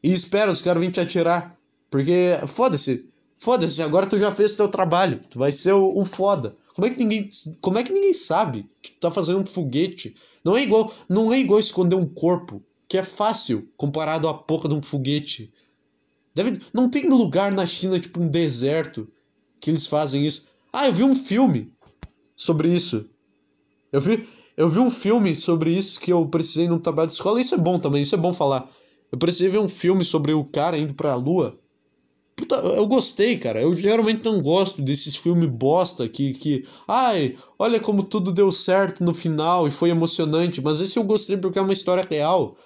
E 0.01 0.13
espera 0.13 0.51
os 0.51 0.61
caras 0.61 0.79
virem 0.79 0.93
te 0.93 0.99
atirar. 0.99 1.55
Porque, 1.89 2.37
foda-se. 2.47 3.05
Foda-se, 3.37 3.81
agora 3.81 4.05
tu 4.05 4.17
já 4.17 4.31
fez 4.31 4.55
teu 4.55 4.67
trabalho. 4.67 5.19
Tu 5.29 5.37
vai 5.37 5.51
ser 5.51 5.73
o, 5.73 5.99
o 5.99 6.05
foda. 6.05 6.55
Como 6.73 6.87
é 6.87 6.89
que 6.89 6.97
ninguém, 6.97 7.29
como 7.61 7.77
é 7.77 7.83
que 7.83 7.93
ninguém 7.93 8.13
sabe 8.13 8.67
que 8.81 8.91
tu 8.91 8.99
tá 8.99 9.11
fazendo 9.11 9.39
um 9.39 9.45
foguete? 9.45 10.15
Não 10.43 10.57
é 10.57 10.63
igual, 10.63 10.93
não 11.07 11.31
é 11.31 11.39
igual 11.39 11.59
esconder 11.59 11.95
um 11.95 12.05
corpo, 12.05 12.61
que 12.87 12.97
é 12.97 13.03
fácil 13.03 13.69
comparado 13.77 14.27
à 14.27 14.33
porra 14.33 14.69
de 14.69 14.75
um 14.75 14.81
foguete. 14.81 15.53
Deve, 16.33 16.59
não 16.73 16.89
tem 16.89 17.07
lugar 17.07 17.51
na 17.51 17.65
China, 17.67 17.99
tipo 17.99 18.21
um 18.21 18.27
deserto, 18.27 19.07
que 19.59 19.69
eles 19.69 19.85
fazem 19.85 20.25
isso. 20.25 20.47
Ah, 20.73 20.87
eu 20.87 20.93
vi 20.93 21.03
um 21.03 21.15
filme 21.15 21.71
sobre 22.35 22.67
isso. 22.67 23.05
Eu 23.91 24.01
vi, 24.01 24.27
eu 24.57 24.67
vi 24.67 24.79
um 24.79 24.89
filme 24.89 25.35
sobre 25.35 25.69
isso 25.69 25.99
que 25.99 26.11
eu 26.11 26.25
precisei 26.27 26.67
num 26.67 26.79
trabalho 26.79 27.09
de 27.09 27.13
escola. 27.13 27.39
Isso 27.39 27.53
é 27.53 27.59
bom 27.59 27.77
também, 27.77 28.01
isso 28.01 28.15
é 28.15 28.17
bom 28.17 28.33
falar. 28.33 28.67
Eu 29.11 29.19
precisei 29.19 29.49
ver 29.49 29.59
um 29.59 29.69
filme 29.69 30.03
sobre 30.03 30.33
o 30.33 30.43
cara 30.43 30.75
indo 30.75 30.95
pra 30.95 31.13
lua. 31.13 31.55
Puta, 32.35 32.55
eu 32.55 32.87
gostei, 32.87 33.37
cara. 33.37 33.61
Eu 33.61 33.75
geralmente 33.75 34.25
não 34.25 34.41
gosto 34.41 34.81
desses 34.81 35.15
filmes 35.15 35.51
bosta 35.51 36.09
que, 36.09 36.33
que. 36.33 36.65
Ai, 36.87 37.37
olha 37.59 37.79
como 37.79 38.03
tudo 38.03 38.31
deu 38.31 38.51
certo 38.51 39.03
no 39.03 39.13
final 39.13 39.67
e 39.67 39.71
foi 39.71 39.91
emocionante. 39.91 40.59
Mas 40.59 40.81
esse 40.81 40.97
eu 40.97 41.03
gostei 41.03 41.37
porque 41.37 41.59
é 41.59 41.61
uma 41.61 41.73
história 41.73 42.03
real. 42.09 42.57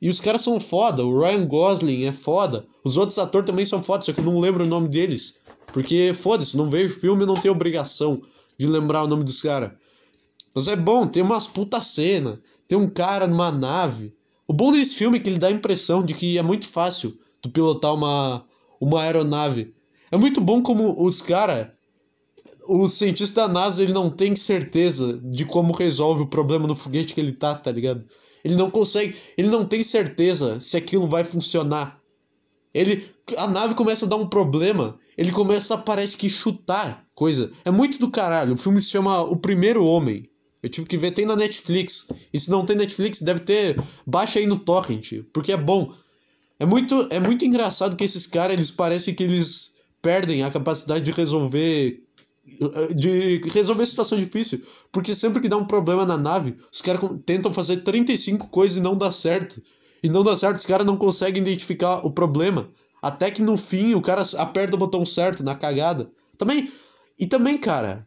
E 0.00 0.08
os 0.08 0.18
caras 0.18 0.40
são 0.40 0.58
foda. 0.58 1.04
O 1.04 1.20
Ryan 1.20 1.44
Gosling 1.44 2.04
é 2.04 2.12
foda. 2.12 2.66
Os 2.82 2.96
outros 2.96 3.18
atores 3.18 3.46
também 3.46 3.66
são 3.66 3.82
foda, 3.82 4.02
só 4.02 4.14
que 4.14 4.20
eu 4.20 4.24
não 4.24 4.40
lembro 4.40 4.64
o 4.64 4.68
nome 4.68 4.88
deles. 4.88 5.39
Porque, 5.72 6.12
foda-se, 6.14 6.56
não 6.56 6.70
vejo 6.70 7.00
filme 7.00 7.24
não 7.26 7.34
tenho 7.34 7.54
obrigação 7.54 8.22
de 8.58 8.66
lembrar 8.66 9.04
o 9.04 9.06
nome 9.06 9.24
dos 9.24 9.40
caras. 9.42 9.72
Mas 10.54 10.68
é 10.68 10.76
bom, 10.76 11.06
tem 11.06 11.22
umas 11.22 11.46
puta 11.46 11.80
cena, 11.80 12.40
tem 12.66 12.76
um 12.76 12.88
cara 12.88 13.26
numa 13.26 13.50
nave. 13.50 14.12
O 14.46 14.52
bom 14.52 14.72
desse 14.72 14.96
filme 14.96 15.18
é 15.18 15.20
que 15.20 15.30
ele 15.30 15.38
dá 15.38 15.46
a 15.46 15.52
impressão 15.52 16.04
de 16.04 16.12
que 16.12 16.36
é 16.36 16.42
muito 16.42 16.68
fácil 16.68 17.16
tu 17.40 17.48
pilotar 17.48 17.94
uma, 17.94 18.44
uma 18.80 19.02
aeronave. 19.02 19.72
É 20.10 20.16
muito 20.16 20.40
bom 20.40 20.60
como 20.62 21.04
os 21.04 21.22
caras. 21.22 21.68
O 22.66 22.88
cientista 22.88 23.42
da 23.42 23.48
NASA 23.48 23.82
ele 23.82 23.92
não 23.92 24.10
tem 24.10 24.34
certeza 24.36 25.20
de 25.22 25.44
como 25.44 25.72
resolve 25.72 26.22
o 26.22 26.26
problema 26.26 26.66
no 26.66 26.74
foguete 26.74 27.14
que 27.14 27.20
ele 27.20 27.32
tá, 27.32 27.54
tá 27.54 27.70
ligado? 27.70 28.04
Ele 28.44 28.56
não 28.56 28.70
consegue, 28.70 29.16
ele 29.36 29.48
não 29.48 29.64
tem 29.64 29.82
certeza 29.82 30.60
se 30.60 30.76
aquilo 30.76 31.06
vai 31.06 31.24
funcionar. 31.24 31.99
Ele, 32.72 33.08
a 33.36 33.46
nave 33.46 33.74
começa 33.74 34.06
a 34.06 34.08
dar 34.08 34.16
um 34.16 34.28
problema, 34.28 34.96
ele 35.16 35.32
começa 35.32 35.74
a 35.74 35.78
parece 35.78 36.16
que 36.16 36.30
chutar 36.30 37.04
coisa. 37.14 37.50
É 37.64 37.70
muito 37.70 37.98
do 37.98 38.10
caralho. 38.10 38.54
O 38.54 38.56
filme 38.56 38.80
se 38.80 38.90
chama 38.90 39.22
O 39.22 39.36
Primeiro 39.36 39.84
Homem. 39.84 40.28
Eu 40.62 40.68
tive 40.68 40.86
que 40.86 40.96
ver, 40.96 41.12
tem 41.12 41.26
na 41.26 41.36
Netflix. 41.36 42.08
E 42.32 42.38
se 42.38 42.50
não 42.50 42.64
tem 42.64 42.76
Netflix, 42.76 43.22
deve 43.22 43.40
ter. 43.40 43.82
Baixa 44.06 44.38
aí 44.38 44.46
no 44.46 44.58
Torrent, 44.58 45.24
porque 45.32 45.52
é 45.52 45.56
bom. 45.56 45.92
É 46.58 46.66
muito, 46.66 47.06
é 47.10 47.18
muito 47.18 47.44
engraçado 47.44 47.96
que 47.96 48.04
esses 48.04 48.26
caras, 48.26 48.52
eles 48.52 48.70
parecem 48.70 49.14
que 49.14 49.22
eles 49.22 49.72
perdem 50.02 50.42
a 50.42 50.50
capacidade 50.50 51.04
de 51.04 51.10
resolver 51.10 52.02
de 52.94 53.38
resolver 53.52 53.86
situação 53.86 54.18
difícil, 54.18 54.60
porque 54.90 55.14
sempre 55.14 55.40
que 55.40 55.48
dá 55.48 55.56
um 55.56 55.66
problema 55.66 56.04
na 56.04 56.18
nave, 56.18 56.56
os 56.72 56.82
caras 56.82 57.00
tentam 57.24 57.52
fazer 57.52 57.78
35 57.78 58.48
coisas 58.48 58.78
e 58.78 58.80
não 58.80 58.96
dá 58.96 59.12
certo. 59.12 59.62
E 60.02 60.08
não 60.08 60.24
dá 60.24 60.36
certo, 60.36 60.56
os 60.56 60.66
caras 60.66 60.86
não 60.86 60.96
conseguem 60.96 61.42
identificar 61.42 62.04
o 62.06 62.10
problema. 62.10 62.68
Até 63.02 63.30
que 63.30 63.42
no 63.42 63.56
fim 63.56 63.94
o 63.94 64.02
cara 64.02 64.22
aperta 64.36 64.76
o 64.76 64.78
botão 64.78 65.04
certo 65.04 65.42
na 65.42 65.54
cagada. 65.54 66.10
Também. 66.36 66.70
E 67.18 67.26
também, 67.26 67.58
cara, 67.58 68.06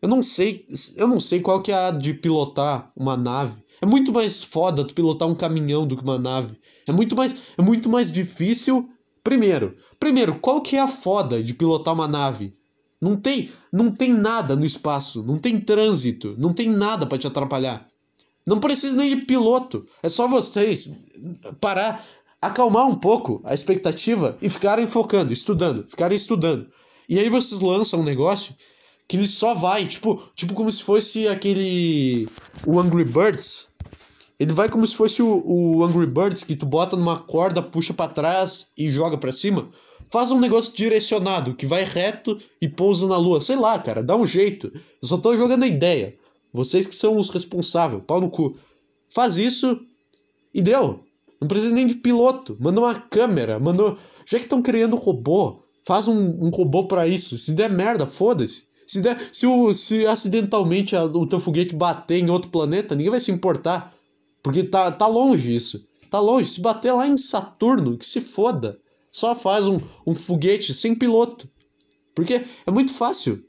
eu 0.00 0.08
não 0.08 0.22
sei, 0.22 0.66
eu 0.96 1.06
não 1.06 1.20
sei 1.20 1.40
qual 1.40 1.62
que 1.62 1.72
é 1.72 1.74
a 1.74 1.90
de 1.90 2.12
pilotar 2.12 2.90
uma 2.96 3.16
nave. 3.16 3.54
É 3.80 3.86
muito 3.86 4.12
mais 4.12 4.42
foda 4.42 4.84
tu 4.84 4.94
pilotar 4.94 5.28
um 5.28 5.34
caminhão 5.34 5.86
do 5.86 5.96
que 5.96 6.02
uma 6.02 6.18
nave. 6.18 6.56
É 6.86 6.92
muito 6.92 7.16
mais, 7.16 7.34
é 7.56 7.62
muito 7.62 7.88
mais 7.88 8.10
difícil. 8.10 8.88
Primeiro, 9.22 9.76
primeiro, 10.00 10.38
qual 10.38 10.60
que 10.60 10.76
é 10.76 10.80
a 10.80 10.88
foda 10.88 11.42
de 11.42 11.54
pilotar 11.54 11.94
uma 11.94 12.08
nave? 12.08 12.52
Não 13.00 13.16
tem, 13.16 13.50
não 13.72 13.90
tem 13.90 14.12
nada 14.12 14.54
no 14.54 14.64
espaço, 14.64 15.24
não 15.24 15.38
tem 15.38 15.60
trânsito, 15.60 16.34
não 16.38 16.52
tem 16.52 16.68
nada 16.68 17.06
para 17.06 17.18
te 17.18 17.26
atrapalhar. 17.26 17.86
Não 18.46 18.58
precisa 18.58 18.96
nem 18.96 19.16
de 19.16 19.22
piloto. 19.22 19.84
É 20.02 20.08
só 20.08 20.26
vocês 20.26 20.98
parar, 21.60 22.04
acalmar 22.40 22.86
um 22.86 22.94
pouco 22.94 23.40
a 23.44 23.54
expectativa 23.54 24.36
e 24.42 24.48
ficarem 24.48 24.86
focando, 24.86 25.32
estudando, 25.32 25.86
ficarem 25.88 26.16
estudando. 26.16 26.66
E 27.08 27.18
aí 27.18 27.28
vocês 27.28 27.60
lançam 27.60 28.00
um 28.00 28.04
negócio 28.04 28.54
que 29.06 29.16
ele 29.16 29.28
só 29.28 29.54
vai, 29.54 29.86
tipo, 29.86 30.22
tipo 30.34 30.54
como 30.54 30.70
se 30.70 30.82
fosse 30.82 31.28
aquele 31.28 32.28
o 32.66 32.80
Angry 32.80 33.04
Birds. 33.04 33.68
Ele 34.40 34.52
vai 34.52 34.68
como 34.68 34.86
se 34.86 34.96
fosse 34.96 35.22
o, 35.22 35.42
o 35.44 35.84
Angry 35.84 36.06
Birds 36.06 36.42
que 36.42 36.56
tu 36.56 36.66
bota 36.66 36.96
numa 36.96 37.18
corda, 37.18 37.62
puxa 37.62 37.94
para 37.94 38.12
trás 38.12 38.68
e 38.76 38.90
joga 38.90 39.16
para 39.16 39.32
cima. 39.32 39.68
Faz 40.10 40.30
um 40.30 40.40
negócio 40.40 40.74
direcionado 40.74 41.54
que 41.54 41.66
vai 41.66 41.84
reto 41.84 42.38
e 42.60 42.68
pousa 42.68 43.06
na 43.06 43.16
lua. 43.16 43.40
Sei 43.40 43.56
lá, 43.56 43.78
cara, 43.78 44.02
dá 44.02 44.16
um 44.16 44.26
jeito. 44.26 44.70
Eu 45.00 45.08
só 45.08 45.16
tô 45.16 45.36
jogando 45.36 45.62
a 45.62 45.68
ideia. 45.68 46.14
Vocês 46.52 46.86
que 46.86 46.94
são 46.94 47.18
os 47.18 47.30
responsáveis, 47.30 48.02
pau 48.06 48.20
no 48.20 48.30
cu. 48.30 48.56
Faz 49.08 49.38
isso 49.38 49.80
e 50.52 50.60
deu. 50.60 51.02
Não 51.40 51.48
precisa 51.48 51.74
nem 51.74 51.86
de 51.86 51.94
piloto. 51.94 52.56
Manda 52.60 52.80
uma 52.80 52.94
câmera. 52.94 53.58
Manda... 53.58 53.96
Já 54.26 54.38
que 54.38 54.44
estão 54.44 54.62
criando 54.62 54.96
robô, 54.96 55.60
faz 55.84 56.06
um, 56.06 56.44
um 56.44 56.50
robô 56.50 56.84
para 56.84 57.06
isso. 57.06 57.38
Se 57.38 57.52
der 57.52 57.70
merda, 57.70 58.06
foda-se. 58.06 58.64
Se, 58.86 59.00
der, 59.00 59.18
se, 59.32 59.46
o, 59.46 59.72
se 59.72 60.06
acidentalmente 60.06 60.94
a, 60.94 61.04
o 61.04 61.26
teu 61.26 61.40
foguete 61.40 61.74
bater 61.74 62.22
em 62.22 62.30
outro 62.30 62.50
planeta, 62.50 62.94
ninguém 62.94 63.10
vai 63.10 63.20
se 63.20 63.32
importar. 63.32 63.94
Porque 64.42 64.62
tá, 64.62 64.90
tá 64.92 65.06
longe 65.06 65.54
isso. 65.54 65.84
Tá 66.10 66.20
longe. 66.20 66.48
Se 66.48 66.60
bater 66.60 66.92
lá 66.92 67.06
em 67.06 67.16
Saturno, 67.16 67.96
que 67.96 68.06
se 68.06 68.20
foda. 68.20 68.78
Só 69.10 69.34
faz 69.34 69.66
um, 69.66 69.80
um 70.06 70.14
foguete 70.14 70.74
sem 70.74 70.94
piloto. 70.94 71.48
Porque 72.14 72.44
é 72.66 72.70
muito 72.70 72.92
fácil. 72.92 73.42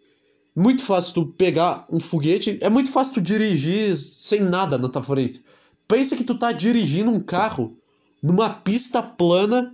Muito 0.56 0.84
fácil 0.84 1.13
tu 1.13 1.26
pegar 1.26 1.86
um 1.89 2.00
foguete, 2.00 2.60
é 2.62 2.70
muito 2.70 2.92
fácil 2.92 3.16
tu 3.16 3.22
dirigir 3.22 3.96
sem 3.96 4.39
nada 4.42 4.78
na 4.78 4.88
tua 4.88 5.02
frente. 5.02 5.44
Pensa 5.88 6.16
que 6.16 6.24
tu 6.24 6.36
tá 6.36 6.52
dirigindo 6.52 7.10
um 7.10 7.20
carro 7.20 7.76
numa 8.22 8.50
pista 8.50 9.02
plana, 9.02 9.74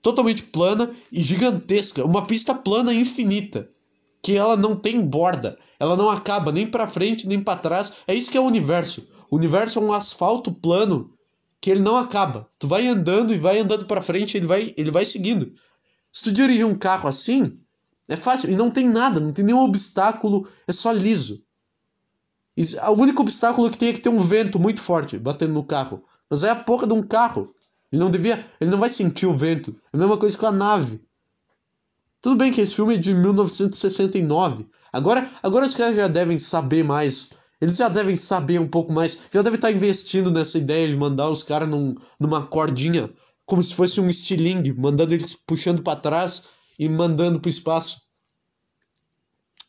totalmente 0.00 0.44
plana 0.44 0.90
e 1.12 1.22
gigantesca, 1.22 2.04
uma 2.04 2.26
pista 2.26 2.54
plana 2.54 2.94
infinita, 2.94 3.68
que 4.22 4.36
ela 4.36 4.56
não 4.56 4.76
tem 4.76 5.04
borda, 5.04 5.58
ela 5.78 5.96
não 5.96 6.08
acaba 6.08 6.52
nem 6.52 6.66
para 6.66 6.86
frente 6.86 7.26
nem 7.26 7.42
para 7.42 7.58
trás. 7.58 7.92
É 8.06 8.14
isso 8.14 8.30
que 8.30 8.38
é 8.38 8.40
o 8.40 8.44
universo. 8.44 9.06
O 9.30 9.36
universo 9.36 9.78
é 9.78 9.82
um 9.82 9.92
asfalto 9.92 10.52
plano 10.52 11.12
que 11.60 11.70
ele 11.70 11.80
não 11.80 11.96
acaba. 11.96 12.48
Tu 12.58 12.66
vai 12.66 12.86
andando 12.86 13.34
e 13.34 13.38
vai 13.38 13.58
andando 13.58 13.84
para 13.84 14.02
frente, 14.02 14.36
ele 14.36 14.46
vai, 14.46 14.74
ele 14.76 14.90
vai 14.90 15.04
seguindo. 15.04 15.52
Se 16.12 16.24
tu 16.24 16.32
dirigir 16.32 16.66
um 16.66 16.74
carro 16.74 17.08
assim, 17.08 17.59
é 18.10 18.16
fácil 18.16 18.50
e 18.50 18.56
não 18.56 18.70
tem 18.70 18.88
nada, 18.88 19.18
não 19.18 19.32
tem 19.32 19.44
nenhum 19.44 19.60
obstáculo, 19.60 20.46
é 20.66 20.72
só 20.72 20.92
liso. 20.92 21.42
O 22.88 23.00
único 23.00 23.22
obstáculo 23.22 23.70
que 23.70 23.78
tem 23.78 23.88
é 23.88 23.92
que 23.92 24.00
ter 24.00 24.10
um 24.10 24.20
vento 24.20 24.60
muito 24.60 24.82
forte 24.82 25.18
batendo 25.18 25.54
no 25.54 25.64
carro. 25.64 26.04
Mas 26.28 26.42
é 26.42 26.50
a 26.50 26.56
porra 26.56 26.86
de 26.86 26.92
um 26.92 27.02
carro. 27.02 27.54
Ele 27.90 28.02
não 28.02 28.10
devia, 28.10 28.44
ele 28.60 28.70
não 28.70 28.78
vai 28.78 28.90
sentir 28.90 29.26
o 29.26 29.36
vento. 29.36 29.74
É 29.92 29.96
a 29.96 29.98
mesma 29.98 30.18
coisa 30.18 30.36
com 30.36 30.46
a 30.46 30.52
nave. 30.52 31.00
Tudo 32.20 32.36
bem 32.36 32.52
que 32.52 32.60
esse 32.60 32.74
filme 32.74 32.96
é 32.96 32.98
de 32.98 33.14
1969. 33.14 34.66
Agora, 34.92 35.30
agora 35.42 35.64
os 35.64 35.74
caras 35.74 35.96
já 35.96 36.06
devem 36.06 36.38
saber 36.38 36.84
mais 36.84 37.30
eles 37.60 37.76
já 37.76 37.88
devem 37.88 38.16
saber 38.16 38.58
um 38.58 38.66
pouco 38.66 38.92
mais, 38.92 39.18
já 39.30 39.42
devem 39.42 39.56
estar 39.56 39.70
investindo 39.70 40.30
nessa 40.30 40.56
ideia 40.56 40.88
de 40.88 40.96
mandar 40.96 41.28
os 41.28 41.42
caras 41.42 41.68
num, 41.68 41.94
numa 42.18 42.46
cordinha, 42.46 43.10
como 43.44 43.62
se 43.62 43.74
fosse 43.74 44.00
um 44.00 44.08
estilingue, 44.08 44.72
mandando 44.72 45.12
eles 45.12 45.34
puxando 45.34 45.82
para 45.82 46.00
trás 46.00 46.44
e 46.80 46.88
mandando 46.88 47.38
pro 47.38 47.48
espaço. 47.48 48.00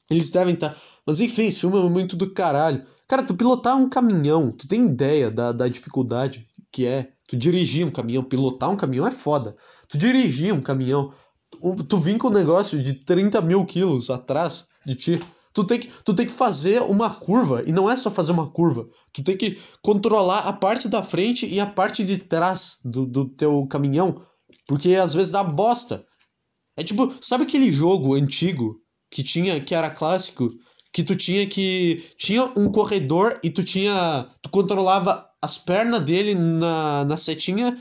Eles 0.10 0.32
devem 0.32 0.56
estar. 0.56 0.76
Mas 1.06 1.20
enfim, 1.20 1.44
esse 1.44 1.60
filme 1.60 1.78
é 1.78 1.90
muito 1.90 2.16
do 2.16 2.34
caralho. 2.34 2.84
Cara, 3.08 3.22
tu 3.22 3.36
pilotar 3.36 3.78
um 3.78 3.90
caminhão, 3.90 4.52
tu 4.52 4.68
tem 4.68 4.86
ideia 4.86 5.30
da, 5.30 5.52
da 5.52 5.68
dificuldade 5.68 6.48
que 6.72 6.88
é 6.88 7.12
tu 7.28 7.36
dirigir 7.36 7.86
um 7.86 7.92
caminhão, 7.92 8.24
pilotar 8.24 8.70
um 8.72 8.78
caminhão 8.78 9.06
é 9.06 9.12
foda. 9.12 9.54
Tu 9.90 9.98
dirigir 9.98 10.54
um 10.54 10.62
caminhão, 10.62 11.14
tu, 11.52 11.84
tu 11.84 11.98
vem 12.00 12.18
com 12.18 12.30
um 12.30 12.32
negócio 12.32 12.82
de 12.82 12.94
30 12.94 13.42
mil 13.42 13.66
quilos 13.66 14.10
atrás 14.10 14.68
de 14.86 14.96
ti 14.96 15.22
Tu 15.54 15.66
tem, 15.66 15.80
que, 15.80 15.92
tu 16.06 16.14
tem 16.14 16.26
que 16.26 16.32
fazer 16.32 16.82
uma 16.84 17.10
curva, 17.10 17.62
e 17.66 17.74
não 17.74 17.90
é 17.90 17.96
só 17.98 18.10
fazer 18.10 18.32
uma 18.32 18.50
curva. 18.50 18.88
Tu 19.12 19.22
tem 19.22 19.36
que 19.36 19.60
controlar 19.82 20.40
a 20.40 20.54
parte 20.54 20.88
da 20.88 21.04
frente 21.04 21.46
e 21.46 21.60
a 21.60 21.66
parte 21.66 22.06
de 22.06 22.18
trás 22.18 22.78
do, 22.86 23.06
do 23.06 23.26
teu 23.26 23.68
caminhão, 23.68 24.22
porque 24.66 24.96
às 24.96 25.14
vezes 25.14 25.32
dá 25.32 25.44
bosta. 25.44 26.06
É 26.78 26.84
tipo, 26.84 27.14
sabe 27.22 27.44
aquele 27.44 27.72
jogo 27.72 28.16
antigo 28.16 28.82
que 29.10 29.24
tinha, 29.24 29.60
que 29.60 29.76
era 29.76 29.90
clássico, 29.90 30.50
que 30.94 31.04
tu 31.04 31.16
tinha 31.16 31.46
que 31.46 32.04
tinha 32.18 32.46
um 32.58 32.72
corredor 32.72 33.40
e 33.44 33.50
tu 33.50 33.64
tinha, 33.64 34.28
tu 34.42 34.50
controlava 34.50 35.30
as 35.42 35.58
pernas 35.58 36.04
dele 36.04 36.36
na, 36.36 37.06
na 37.06 37.18
setinha 37.18 37.78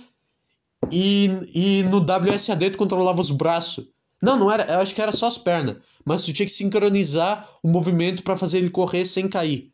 e, 0.91 1.31
e 1.55 1.83
no 1.85 1.99
WSAD 1.99 2.71
tu 2.71 2.79
controlava 2.79 3.21
os 3.21 3.31
braços. 3.31 3.87
Não, 4.23 4.37
não 4.37 4.51
era, 4.51 4.65
eu 4.71 4.81
acho 4.81 4.95
que 4.95 5.01
era 5.01 5.13
só 5.13 5.27
as 5.27 5.39
pernas 5.39 5.77
mas 6.05 6.23
tu 6.23 6.33
tinha 6.33 6.47
que 6.47 6.53
sincronizar 6.53 7.49
o 7.63 7.69
movimento 7.69 8.23
para 8.23 8.37
fazer 8.37 8.59
ele 8.59 8.71
correr 8.71 9.05
sem 9.05 9.29
cair. 9.29 9.73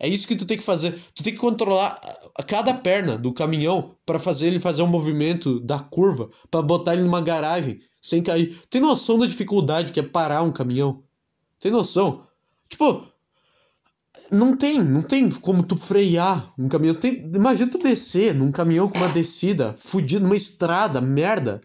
É 0.00 0.06
isso 0.06 0.28
que 0.28 0.36
tu 0.36 0.46
tem 0.46 0.56
que 0.56 0.64
fazer. 0.64 0.98
Tu 1.14 1.24
tem 1.24 1.32
que 1.32 1.38
controlar 1.38 2.00
cada 2.46 2.72
perna 2.72 3.18
do 3.18 3.32
caminhão 3.32 3.96
para 4.06 4.18
fazer 4.18 4.46
ele 4.46 4.60
fazer 4.60 4.82
um 4.82 4.86
movimento 4.86 5.58
da 5.60 5.80
curva, 5.80 6.30
para 6.50 6.62
botar 6.62 6.94
ele 6.94 7.02
numa 7.02 7.20
garagem 7.20 7.80
sem 8.00 8.22
cair. 8.22 8.60
Tem 8.70 8.80
noção 8.80 9.18
da 9.18 9.26
dificuldade 9.26 9.92
que 9.92 10.00
é 10.00 10.02
parar 10.02 10.42
um 10.42 10.52
caminhão? 10.52 11.02
Tem 11.58 11.72
noção? 11.72 12.26
Tipo, 12.68 13.06
não 14.30 14.56
tem, 14.56 14.82
não 14.82 15.02
tem 15.02 15.30
como 15.30 15.62
tu 15.62 15.76
frear 15.76 16.52
um 16.58 16.68
caminhão. 16.68 16.94
Tem, 16.94 17.30
imagina 17.34 17.70
tu 17.70 17.78
descer 17.78 18.34
num 18.34 18.52
caminhão 18.52 18.88
com 18.88 18.98
uma 18.98 19.08
descida, 19.08 19.74
fudido, 19.78 20.24
numa 20.24 20.36
estrada, 20.36 21.00
merda. 21.00 21.60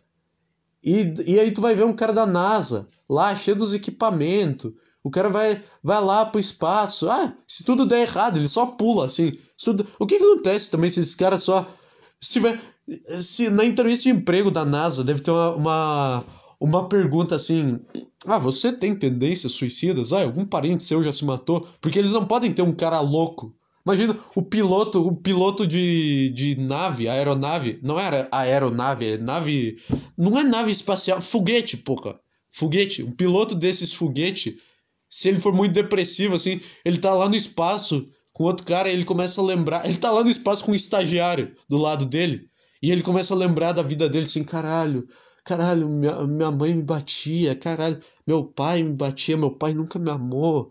E, 0.83 1.13
e 1.25 1.39
aí 1.39 1.51
tu 1.51 1.61
vai 1.61 1.75
ver 1.75 1.85
um 1.85 1.95
cara 1.95 2.11
da 2.11 2.25
NASA 2.25 2.87
lá, 3.09 3.35
cheio 3.35 3.55
dos 3.55 3.73
equipamentos. 3.73 4.71
O 5.03 5.09
cara 5.09 5.29
vai, 5.29 5.61
vai 5.83 6.01
lá 6.01 6.25
pro 6.25 6.39
espaço. 6.39 7.09
Ah, 7.09 7.33
se 7.47 7.63
tudo 7.63 7.85
der 7.85 8.03
errado, 8.03 8.37
ele 8.37 8.47
só 8.47 8.65
pula, 8.65 9.05
assim. 9.05 9.37
Tudo... 9.63 9.85
O 9.99 10.05
que, 10.05 10.17
que 10.17 10.23
acontece 10.23 10.71
também 10.71 10.89
se 10.89 11.01
esse 11.01 11.15
cara 11.15 11.37
só. 11.37 11.67
Se 12.19 12.31
tiver. 12.31 12.59
Se 13.19 13.49
na 13.49 13.65
entrevista 13.65 14.03
de 14.03 14.09
emprego 14.09 14.51
da 14.51 14.65
NASA 14.65 15.03
deve 15.03 15.21
ter 15.21 15.31
uma, 15.31 15.55
uma, 15.55 16.25
uma 16.59 16.89
pergunta 16.89 17.35
assim. 17.35 17.79
Ah, 18.25 18.39
você 18.39 18.71
tem 18.71 18.95
tendências 18.95 19.53
suicidas? 19.53 20.13
Ah, 20.13 20.23
algum 20.23 20.45
parente 20.45 20.83
seu 20.83 21.03
já 21.03 21.11
se 21.11 21.25
matou? 21.25 21.67
Porque 21.81 21.99
eles 21.99 22.11
não 22.11 22.25
podem 22.25 22.51
ter 22.53 22.61
um 22.61 22.73
cara 22.73 22.99
louco 22.99 23.53
Imagina 23.85 24.17
o 24.33 24.41
piloto, 24.41 25.05
o 25.05 25.13
piloto 25.13 25.67
de, 25.67 26.29
de 26.29 26.55
nave, 26.55 27.09
aeronave, 27.09 27.79
não 27.81 27.99
era 27.99 28.29
aeronave, 28.31 29.05
é 29.05 29.17
nave, 29.17 29.77
não 30.17 30.39
é 30.39 30.43
nave 30.43 30.71
espacial, 30.71 31.21
foguete, 31.21 31.75
porra. 31.75 32.17
Foguete, 32.49 33.03
um 33.03 33.11
piloto 33.11 33.53
desses 33.55 33.91
foguete, 33.91 34.55
se 35.09 35.27
ele 35.27 35.41
for 35.41 35.53
muito 35.53 35.73
depressivo 35.73 36.35
assim, 36.35 36.61
ele 36.85 36.97
tá 36.97 37.13
lá 37.13 37.27
no 37.27 37.35
espaço 37.35 38.05
com 38.31 38.45
outro 38.45 38.65
cara, 38.65 38.89
ele 38.89 39.03
começa 39.03 39.41
a 39.41 39.43
lembrar, 39.43 39.85
ele 39.85 39.97
tá 39.97 40.11
lá 40.11 40.23
no 40.23 40.29
espaço 40.29 40.63
com 40.63 40.71
um 40.71 40.75
estagiário 40.75 41.53
do 41.67 41.77
lado 41.77 42.05
dele, 42.05 42.47
e 42.83 42.91
ele 42.91 43.01
começa 43.01 43.33
a 43.33 43.37
lembrar 43.37 43.71
da 43.71 43.81
vida 43.81 44.09
dele 44.09 44.25
assim, 44.25 44.43
caralho, 44.43 45.07
caralho, 45.45 45.87
minha, 45.87 46.27
minha 46.27 46.51
mãe 46.51 46.73
me 46.73 46.83
batia, 46.83 47.55
caralho, 47.55 47.97
meu 48.27 48.43
pai 48.43 48.83
me 48.83 48.93
batia, 48.93 49.37
meu 49.37 49.51
pai 49.51 49.73
nunca 49.73 49.97
me 49.97 50.09
amou. 50.09 50.69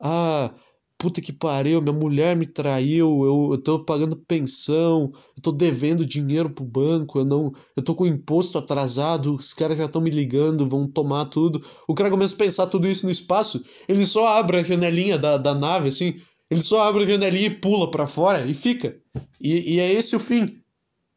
Ah, 0.00 0.52
puta 0.98 1.20
que 1.20 1.32
pariu, 1.32 1.80
minha 1.80 1.92
mulher 1.92 2.36
me 2.36 2.46
traiu, 2.46 3.24
eu, 3.24 3.52
eu 3.52 3.58
tô 3.58 3.84
pagando 3.84 4.16
pensão, 4.16 5.12
eu 5.36 5.42
tô 5.42 5.52
devendo 5.52 6.04
dinheiro 6.04 6.50
pro 6.50 6.64
banco, 6.64 7.20
eu 7.20 7.24
não, 7.24 7.52
eu 7.76 7.82
tô 7.84 7.94
com 7.94 8.06
imposto 8.06 8.58
atrasado, 8.58 9.36
os 9.36 9.54
caras 9.54 9.78
já 9.78 9.84
estão 9.84 10.00
me 10.00 10.10
ligando, 10.10 10.68
vão 10.68 10.88
tomar 10.88 11.26
tudo. 11.26 11.64
O 11.86 11.94
cara 11.94 12.10
começa 12.10 12.34
a 12.34 12.38
pensar 12.38 12.66
tudo 12.66 12.88
isso 12.88 13.06
no 13.06 13.12
espaço, 13.12 13.64
ele 13.88 14.04
só 14.04 14.26
abre 14.36 14.58
a 14.58 14.64
janelinha 14.64 15.16
da, 15.16 15.36
da 15.36 15.54
nave, 15.54 15.90
assim, 15.90 16.20
ele 16.50 16.62
só 16.62 16.82
abre 16.82 17.04
a 17.04 17.06
janelinha 17.06 17.46
e 17.46 17.50
pula 17.60 17.88
para 17.88 18.08
fora 18.08 18.44
e 18.46 18.52
fica. 18.52 18.96
E, 19.40 19.74
e 19.76 19.78
é 19.80 19.92
esse 19.92 20.16
o 20.16 20.18
fim. 20.18 20.61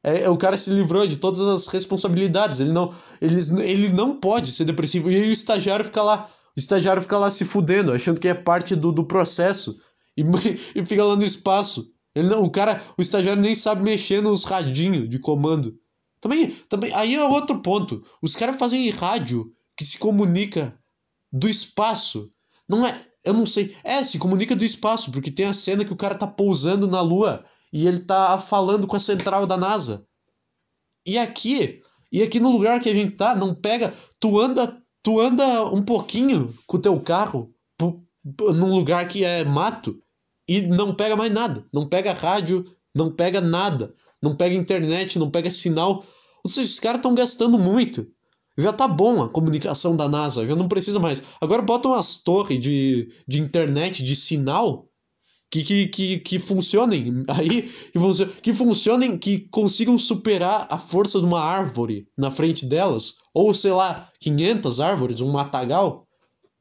É, 0.06 0.26
é, 0.26 0.30
o 0.30 0.38
cara 0.38 0.56
se 0.56 0.70
livrou 0.70 1.08
de 1.08 1.18
todas 1.18 1.40
as 1.40 1.66
responsabilidades, 1.66 2.60
ele 2.60 2.72
não, 2.72 2.94
ele, 3.20 3.40
ele 3.64 3.90
não 3.90 4.20
pode 4.20 4.52
ser 4.52 4.64
depressivo. 4.64 5.10
E 5.10 5.16
aí 5.16 5.30
o 5.30 5.34
estagiário 5.34 5.84
fica 5.84 6.04
lá, 6.04 6.30
o 6.56 6.60
estagiário 6.60 7.02
fica 7.02 7.18
lá 7.18 7.32
se 7.32 7.44
fudendo, 7.44 7.92
achando 7.92 8.20
que 8.20 8.28
é 8.28 8.36
parte 8.36 8.76
do, 8.76 8.92
do 8.92 9.04
processo. 9.04 9.76
E, 10.16 10.22
e 10.80 10.86
fica 10.86 11.04
lá 11.04 11.16
no 11.16 11.26
espaço. 11.26 11.92
Ele 12.14 12.30
não, 12.30 12.44
o 12.44 12.52
cara, 12.52 12.80
o 12.96 13.02
estagiário 13.02 13.42
nem 13.42 13.56
sabe 13.56 13.82
mexer 13.82 14.22
nos 14.22 14.44
radinhos 14.44 15.10
de 15.10 15.18
comando. 15.18 15.76
Também, 16.22 16.52
também, 16.70 16.94
aí 16.94 17.16
é 17.16 17.24
outro 17.24 17.60
ponto. 17.60 18.04
Os 18.22 18.36
caras 18.36 18.58
fazem 18.58 18.88
rádio 18.92 19.52
que 19.76 19.84
se 19.84 19.98
comunica 19.98 20.78
do 21.34 21.50
espaço. 21.50 22.30
Não 22.70 22.86
é, 22.86 22.96
eu 23.24 23.34
não 23.34 23.48
sei. 23.48 23.76
É, 23.84 24.04
se 24.04 24.20
comunica 24.20 24.56
do 24.56 24.64
espaço, 24.64 25.12
porque 25.12 25.32
tem 25.32 25.48
a 25.48 25.54
cena 25.54 25.84
que 25.84 25.92
o 25.94 25.98
cara 25.98 26.14
tá 26.14 26.28
pousando 26.28 26.88
na 26.88 27.02
lua 27.02 27.44
e 27.76 27.86
ele 27.86 28.00
tá 28.00 28.40
falando 28.40 28.88
com 28.88 28.96
a 28.96 29.00
central 29.02 29.46
da 29.46 29.58
NASA. 29.58 30.08
E 31.06 31.18
aqui, 31.18 31.82
e 32.10 32.24
aqui 32.24 32.40
no 32.40 32.50
lugar 32.50 32.80
que 32.80 32.88
a 32.88 32.94
gente 32.94 33.18
tá, 33.18 33.36
não 33.36 33.54
pega, 33.54 33.94
tu 34.18 34.40
anda 34.40 34.82
tu 35.04 35.20
anda 35.20 35.66
um 35.66 35.84
pouquinho 35.84 36.58
com 36.66 36.78
o 36.78 36.82
teu 36.82 36.98
carro 37.02 37.54
num 38.24 38.74
lugar 38.74 39.10
que 39.10 39.26
é 39.26 39.44
mato 39.44 40.02
e 40.48 40.62
não 40.62 40.96
pega 40.96 41.18
mais 41.18 41.34
nada. 41.34 41.66
Não 41.74 41.86
pega 41.86 42.14
rádio, 42.14 42.64
não 42.96 43.12
pega 43.12 43.42
nada. 43.42 43.94
Não 44.24 44.34
pega 44.34 44.56
internet, 44.56 45.20
não 45.20 45.30
pega 45.30 45.52
sinal. 45.52 46.06
Ou 46.46 46.50
seja, 46.50 46.72
os 46.72 46.80
caras 46.80 47.00
estão 47.00 47.14
gastando 47.14 47.60
muito. 47.60 48.08
Já 48.58 48.72
tá 48.72 48.88
bom 48.88 49.22
a 49.22 49.30
comunicação 49.30 49.98
da 49.98 50.08
NASA, 50.08 50.48
já 50.48 50.56
não 50.56 50.70
precisa 50.70 50.98
mais. 50.98 51.22
Agora 51.42 51.62
botam 51.62 51.92
umas 51.92 52.20
torres 52.20 52.58
de, 52.58 53.12
de 53.28 53.42
internet, 53.42 54.02
de 54.02 54.16
sinal, 54.16 54.88
que, 55.50 55.64
que, 55.64 55.88
que, 55.88 56.20
que 56.20 56.40
funcionem 56.40 57.26
aí, 57.30 57.64
que, 57.92 58.42
que 58.42 58.54
funcionem, 58.54 59.18
que 59.18 59.48
consigam 59.50 59.98
superar 59.98 60.68
a 60.70 60.78
força 60.78 61.20
de 61.20 61.26
uma 61.26 61.40
árvore 61.40 62.08
na 62.18 62.32
frente 62.32 62.66
delas, 62.66 63.16
ou 63.34 63.54
sei 63.54 63.72
lá, 63.72 64.12
500 64.20 64.80
árvores, 64.80 65.22
um 65.22 65.32
matagal, 65.32 66.08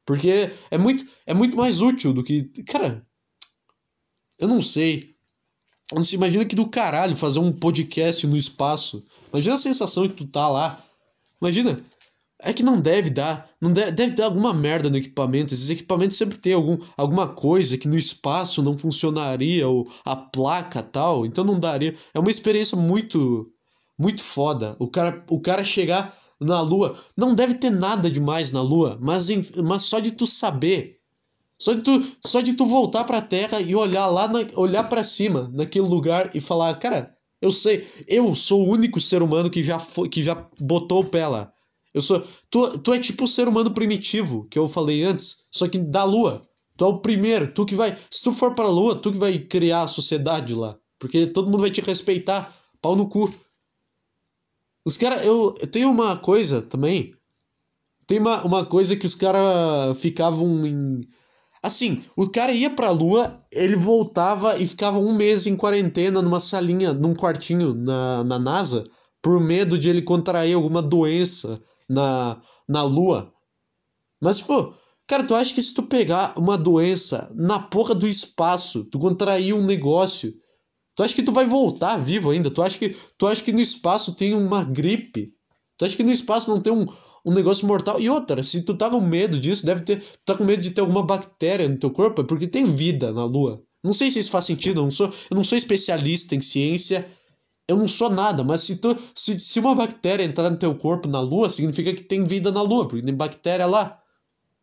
porque 0.05 0.51
é 0.69 0.77
muito, 0.77 1.05
é 1.25 1.33
muito 1.33 1.57
mais 1.57 1.81
útil 1.81 2.13
do 2.13 2.23
que, 2.23 2.43
cara, 2.63 3.05
eu 4.37 4.47
não 4.47 4.61
sei. 4.61 5.15
Se 6.03 6.15
imagina 6.15 6.45
que 6.45 6.55
do 6.55 6.67
caralho 6.67 7.15
fazer 7.15 7.39
um 7.39 7.51
podcast 7.51 8.25
no 8.25 8.35
espaço. 8.35 9.03
Imagina 9.31 9.55
a 9.55 9.59
sensação 9.59 10.07
de 10.07 10.13
tu 10.13 10.25
tá 10.25 10.47
lá. 10.47 10.83
Imagina, 11.41 11.79
é 12.41 12.53
que 12.53 12.63
não 12.63 12.79
deve 12.79 13.09
dar. 13.09 13.49
Não 13.61 13.71
deve, 13.71 13.91
deve 13.91 14.15
dar 14.15 14.25
alguma 14.25 14.53
merda 14.53 14.89
no 14.89 14.97
equipamento. 14.97 15.53
Esses 15.53 15.69
equipamentos 15.69 16.17
sempre 16.17 16.37
tem 16.37 16.53
algum, 16.53 16.77
alguma 16.97 17.27
coisa 17.27 17.77
que 17.77 17.87
no 17.87 17.97
espaço 17.97 18.61
não 18.61 18.77
funcionaria, 18.77 19.67
ou 19.67 19.89
a 20.03 20.15
placa 20.15 20.81
tal. 20.83 21.25
Então 21.25 21.43
não 21.43 21.59
daria. 21.59 21.95
É 22.13 22.19
uma 22.19 22.31
experiência 22.31 22.77
muito. 22.77 23.51
Muito 23.97 24.21
foda. 24.21 24.75
O 24.77 24.89
cara, 24.89 25.23
o 25.29 25.39
cara 25.39 25.63
chegar 25.63 26.17
na 26.39 26.61
Lua. 26.61 26.97
Não 27.15 27.33
deve 27.33 27.55
ter 27.55 27.69
nada 27.69 28.11
demais 28.11 28.51
na 28.51 28.61
Lua, 28.61 28.97
mas, 29.01 29.27
mas 29.55 29.83
só 29.83 29.99
de 29.99 30.11
tu 30.11 30.27
saber 30.27 30.99
Só 31.57 31.73
de 31.73 31.81
tu, 31.81 32.03
só 32.19 32.41
de 32.41 32.53
tu 32.53 32.65
voltar 32.65 33.05
pra 33.05 33.21
terra 33.21 33.61
e 33.61 33.73
olhar 33.75 34.07
lá, 34.07 34.27
na, 34.27 34.39
olhar 34.55 34.83
para 34.85 35.03
cima, 35.03 35.49
naquele 35.53 35.87
lugar 35.87 36.35
e 36.35 36.41
falar, 36.41 36.77
cara, 36.79 37.15
eu 37.41 37.51
sei, 37.51 37.87
eu 38.07 38.35
sou 38.35 38.65
o 38.65 38.69
único 38.69 38.99
ser 38.99 39.21
humano 39.21 39.49
que 39.49 39.63
já 39.63 39.79
foi, 39.79 40.09
que 40.09 40.23
já 40.23 40.49
botou 40.59 41.01
o 41.01 41.05
pé 41.05 41.27
lá. 41.27 41.54
Eu 41.95 42.01
sou, 42.01 42.21
tu, 42.49 42.77
tu 42.79 42.93
é 42.93 42.99
tipo 42.99 43.23
o 43.23 43.27
ser 43.27 43.47
humano 43.47 43.73
primitivo 43.73 44.45
que 44.51 44.59
eu 44.59 44.67
falei 44.67 45.05
antes, 45.05 45.45
só 45.49 45.65
que 45.65 45.77
da 45.77 46.03
lua. 46.03 46.41
Tu 46.77 46.83
é 46.83 46.87
o 46.89 46.99
primeiro, 46.99 47.53
tu 47.53 47.65
que 47.65 47.73
vai, 47.73 47.97
se 48.11 48.21
tu 48.21 48.33
for 48.33 48.53
pra 48.53 48.67
lua, 48.67 48.97
tu 48.97 49.13
que 49.13 49.17
vai 49.17 49.39
criar 49.39 49.83
a 49.83 49.87
sociedade 49.87 50.53
lá, 50.53 50.77
porque 50.99 51.25
todo 51.25 51.49
mundo 51.49 51.61
vai 51.61 51.71
te 51.71 51.79
respeitar, 51.79 52.53
pau 52.81 52.97
no 52.97 53.07
cu. 53.07 53.33
Os 54.85 54.97
caras, 54.97 55.25
eu, 55.25 55.55
eu 55.57 55.67
tenho 55.67 55.89
uma 55.89 56.17
coisa 56.17 56.61
também, 56.61 57.13
tem 58.05 58.19
uma, 58.19 58.43
uma 58.43 58.65
coisa 58.65 58.97
que 58.97 59.05
os 59.05 59.15
caras 59.15 59.97
ficavam 59.97 60.65
em 60.65 61.07
Assim, 61.63 62.03
o 62.15 62.29
cara 62.29 62.51
ia 62.51 62.69
pra 62.69 62.91
lua, 62.91 63.35
ele 63.51 63.75
voltava 63.75 64.55
e 64.59 64.67
ficava 64.67 64.99
um 64.99 65.15
mês 65.15 65.47
em 65.47 65.55
quarentena 65.55 66.21
numa 66.21 66.39
salinha, 66.39 66.93
num 66.93 67.15
quartinho 67.15 67.73
na, 67.73 68.23
na 68.23 68.37
NASA, 68.37 68.85
por 69.19 69.39
medo 69.39 69.79
de 69.79 69.89
ele 69.89 70.03
contrair 70.03 70.53
alguma 70.53 70.79
doença 70.79 71.59
na, 71.89 72.41
na 72.67 72.83
lua. 72.83 73.31
Mas, 74.21 74.41
pô, 74.41 74.73
cara, 75.07 75.23
tu 75.23 75.35
acha 75.35 75.53
que 75.53 75.61
se 75.61 75.73
tu 75.73 75.83
pegar 75.83 76.37
uma 76.37 76.57
doença 76.57 77.31
na 77.35 77.59
porra 77.59 77.93
do 77.93 78.07
espaço, 78.07 78.85
tu 78.85 78.99
contrair 78.99 79.53
um 79.53 79.63
negócio, 79.63 80.33
tu 80.95 81.03
acha 81.03 81.15
que 81.15 81.23
tu 81.23 81.31
vai 81.31 81.45
voltar 81.45 81.97
vivo 81.97 82.31
ainda? 82.31 82.49
Tu 82.49 82.61
acha 82.61 82.77
que, 82.79 82.95
tu 83.17 83.27
acha 83.27 83.43
que 83.43 83.53
no 83.53 83.61
espaço 83.61 84.15
tem 84.15 84.33
uma 84.33 84.63
gripe? 84.63 85.33
Tu 85.77 85.85
acha 85.85 85.95
que 85.95 86.03
no 86.03 86.11
espaço 86.11 86.49
não 86.49 86.61
tem 86.61 86.71
um, 86.71 86.85
um 87.25 87.33
negócio 87.33 87.67
mortal. 87.67 87.99
E 87.99 88.09
outra, 88.09 88.43
se 88.43 88.61
tu 88.61 88.75
tá 88.75 88.89
com 88.89 89.01
medo 89.01 89.39
disso, 89.39 89.65
deve 89.65 89.81
ter. 89.81 89.99
Tu 89.99 90.19
tá 90.25 90.35
com 90.35 90.43
medo 90.43 90.61
de 90.61 90.71
ter 90.71 90.81
alguma 90.81 91.03
bactéria 91.03 91.67
no 91.67 91.77
teu 91.77 91.89
corpo, 91.89 92.21
é 92.21 92.23
porque 92.23 92.47
tem 92.47 92.65
vida 92.65 93.11
na 93.11 93.25
Lua. 93.25 93.61
Não 93.83 93.93
sei 93.93 94.09
se 94.09 94.19
isso 94.19 94.31
faz 94.31 94.45
sentido, 94.45 94.79
eu 94.79 94.85
não 94.85 94.91
sou, 94.91 95.07
eu 95.29 95.35
não 95.35 95.43
sou 95.43 95.57
especialista 95.57 96.35
em 96.35 96.41
ciência, 96.41 97.07
eu 97.67 97.77
não 97.77 97.87
sou 97.87 98.09
nada, 98.09 98.43
mas 98.43 98.61
se, 98.61 98.77
tu, 98.77 98.97
se, 99.13 99.39
se 99.39 99.59
uma 99.59 99.75
bactéria 99.75 100.23
entrar 100.23 100.49
no 100.49 100.57
teu 100.57 100.75
corpo 100.75 101.07
na 101.07 101.19
Lua, 101.19 101.49
significa 101.49 101.93
que 101.93 102.03
tem 102.03 102.23
vida 102.23 102.51
na 102.51 102.61
Lua, 102.61 102.87
porque 102.87 103.05
tem 103.05 103.15
bactéria 103.15 103.65
lá. 103.65 103.99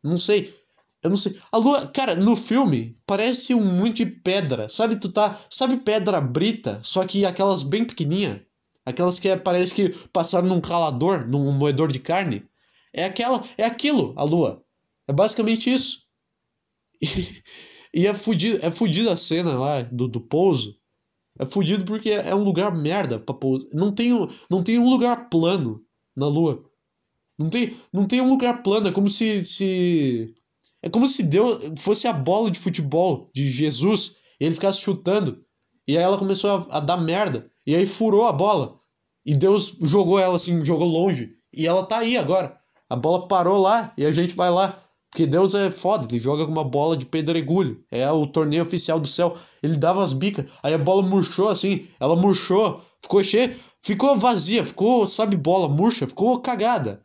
Não 0.02 0.18
sei. 0.18 0.54
Eu 1.02 1.10
não 1.10 1.16
sei. 1.16 1.36
A 1.50 1.56
lua, 1.56 1.86
cara, 1.88 2.14
no 2.14 2.36
filme 2.36 2.96
parece 3.04 3.54
um 3.54 3.64
monte 3.64 4.04
de 4.04 4.06
pedra. 4.06 4.68
Sabe, 4.68 4.96
tu 4.96 5.10
tá. 5.10 5.40
Sabe 5.50 5.78
pedra 5.78 6.20
brita? 6.20 6.80
Só 6.82 7.04
que 7.04 7.24
aquelas 7.24 7.62
bem 7.62 7.84
pequenininha. 7.84 8.46
Aquelas 8.86 9.18
que 9.18 9.28
é, 9.28 9.36
parece 9.36 9.74
que 9.74 9.88
passaram 10.12 10.48
num 10.48 10.60
calador, 10.60 11.26
num 11.26 11.50
moedor 11.52 11.90
de 11.90 11.98
carne. 11.98 12.44
É 12.92 13.04
aquela, 13.04 13.44
é 13.56 13.64
aquilo, 13.64 14.12
a 14.16 14.22
lua. 14.22 14.62
É 15.08 15.12
basicamente 15.12 15.72
isso. 15.72 16.02
E, 17.94 18.02
e 18.02 18.06
é 18.06 18.14
fudido, 18.14 18.64
é 18.64 18.70
fudido 18.70 19.10
a 19.10 19.16
cena 19.16 19.52
lá 19.58 19.82
do, 19.82 20.08
do 20.08 20.18
pouso. 20.18 20.78
É 21.38 21.46
fudido 21.46 21.84
porque 21.84 22.10
é 22.10 22.34
um 22.34 22.44
lugar 22.44 22.74
merda 22.74 23.18
pra 23.18 23.34
pouso. 23.34 23.68
Não 23.72 23.92
tem, 23.92 24.10
não 24.50 24.62
tem 24.62 24.78
um 24.78 24.90
lugar 24.90 25.28
plano 25.28 25.82
na 26.16 26.26
lua. 26.26 26.64
Não 27.38 27.48
tem, 27.48 27.76
não 27.92 28.06
tem 28.06 28.20
um 28.20 28.28
lugar 28.28 28.62
plano, 28.62 28.88
é 28.88 28.92
como 28.92 29.08
se, 29.08 29.44
se 29.44 30.34
é 30.82 30.90
como 30.90 31.06
se 31.06 31.22
Deus 31.22 31.80
fosse 31.80 32.08
a 32.08 32.12
bola 32.12 32.50
de 32.50 32.58
futebol 32.58 33.30
de 33.34 33.50
Jesus 33.50 34.16
e 34.40 34.44
ele 34.44 34.54
ficasse 34.54 34.80
chutando. 34.80 35.44
E 35.86 35.96
aí 35.96 36.02
ela 36.02 36.18
começou 36.18 36.50
a, 36.50 36.76
a, 36.76 36.80
dar 36.80 36.96
merda. 36.96 37.50
E 37.66 37.74
aí 37.74 37.86
furou 37.86 38.26
a 38.26 38.32
bola. 38.32 38.80
E 39.24 39.34
Deus 39.34 39.76
jogou 39.80 40.18
ela 40.18 40.36
assim, 40.36 40.64
jogou 40.64 40.86
longe. 40.86 41.36
E 41.52 41.66
ela 41.66 41.86
tá 41.86 41.98
aí 41.98 42.16
agora. 42.16 42.58
A 42.90 42.96
bola 42.96 43.28
parou 43.28 43.60
lá 43.60 43.92
e 43.96 44.04
a 44.04 44.12
gente 44.12 44.34
vai 44.34 44.50
lá. 44.50 44.82
Porque 45.12 45.26
Deus 45.26 45.54
é 45.54 45.70
foda, 45.70 46.06
ele 46.08 46.18
joga 46.18 46.46
com 46.46 46.50
uma 46.50 46.64
bola 46.64 46.96
de 46.96 47.04
pedregulho. 47.04 47.84
É 47.90 48.10
o 48.10 48.26
torneio 48.26 48.62
oficial 48.62 48.98
do 48.98 49.06
céu. 49.06 49.36
Ele 49.62 49.76
dava 49.76 50.02
as 50.02 50.14
bicas. 50.14 50.46
Aí 50.62 50.72
a 50.72 50.78
bola 50.78 51.02
murchou 51.02 51.50
assim. 51.50 51.86
Ela 52.00 52.16
murchou. 52.16 52.82
Ficou 53.02 53.22
cheia. 53.22 53.54
Ficou 53.82 54.16
vazia. 54.16 54.64
Ficou, 54.64 55.06
sabe, 55.06 55.36
bola 55.36 55.68
murcha. 55.68 56.08
Ficou 56.08 56.40
cagada. 56.40 57.02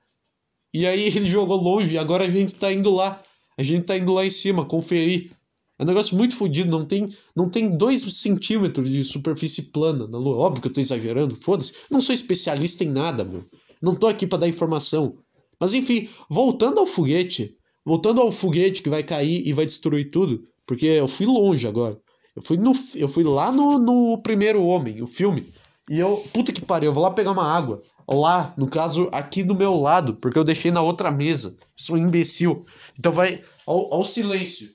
E 0.74 0.88
aí 0.88 1.02
ele 1.14 1.26
jogou 1.26 1.58
longe. 1.58 1.98
Agora 1.98 2.24
a 2.24 2.30
gente 2.30 2.56
tá 2.56 2.72
indo 2.72 2.92
lá. 2.92 3.22
A 3.58 3.64
gente 3.64 3.84
tá 3.84 3.98
indo 3.98 4.14
lá 4.14 4.26
em 4.26 4.30
cima 4.30 4.64
conferir. 4.64 5.30
É 5.78 5.84
um 5.84 5.88
negócio 5.88 6.16
muito 6.16 6.34
fodido. 6.38 6.72
Não 6.72 6.86
tem, 6.86 7.10
não 7.36 7.50
tem 7.50 7.70
dois 7.70 8.02
centímetros 8.14 8.90
de 8.90 9.04
superfície 9.04 9.64
plana 9.64 10.08
na 10.08 10.18
Lua. 10.18 10.38
Óbvio 10.38 10.62
que 10.62 10.70
eu 10.70 10.74
tô 10.74 10.80
exagerando. 10.80 11.36
Foda-se. 11.36 11.74
Não 11.92 12.02
sou 12.02 12.16
especialista 12.16 12.86
em 12.86 12.90
nada, 12.90 13.26
meu. 13.26 13.44
Não 13.82 13.94
tô 13.94 14.08
aqui 14.08 14.26
para 14.26 14.40
dar 14.40 14.48
informação. 14.48 15.18
Mas 15.60 15.74
enfim, 15.74 16.08
voltando 16.30 16.80
ao 16.80 16.86
foguete, 16.86 17.57
voltando 17.88 18.20
ao 18.20 18.34
foguete 18.34 18.82
que 18.82 18.90
vai 18.90 19.02
cair 19.02 19.48
e 19.48 19.54
vai 19.54 19.66
destruir 19.66 20.12
tudo, 20.12 20.44
porque 20.66 20.86
eu 20.86 21.08
fui 21.08 21.26
longe 21.26 21.66
agora. 21.66 21.98
Eu 22.36 22.42
fui, 22.42 22.58
no, 22.58 22.74
eu 22.94 23.08
fui 23.08 23.24
lá 23.24 23.50
no, 23.50 23.80
no 23.80 24.22
Primeiro 24.22 24.62
Homem, 24.62 25.02
o 25.02 25.08
filme. 25.08 25.54
E 25.90 25.98
eu, 25.98 26.18
puta 26.34 26.52
que 26.52 26.66
pariu, 26.66 26.90
eu 26.90 26.94
vou 26.94 27.02
lá 27.02 27.12
pegar 27.12 27.32
uma 27.32 27.50
água. 27.50 27.82
Lá, 28.06 28.54
no 28.58 28.70
caso, 28.70 29.08
aqui 29.14 29.42
do 29.42 29.56
meu 29.56 29.78
lado, 29.78 30.16
porque 30.16 30.38
eu 30.38 30.44
deixei 30.44 30.70
na 30.70 30.82
outra 30.82 31.10
mesa. 31.10 31.56
Sou 31.78 31.96
um 31.96 32.00
imbecil. 32.00 32.66
Então 33.00 33.14
vai 33.14 33.42
ao, 33.66 33.94
ao 33.94 34.04
silêncio. 34.04 34.70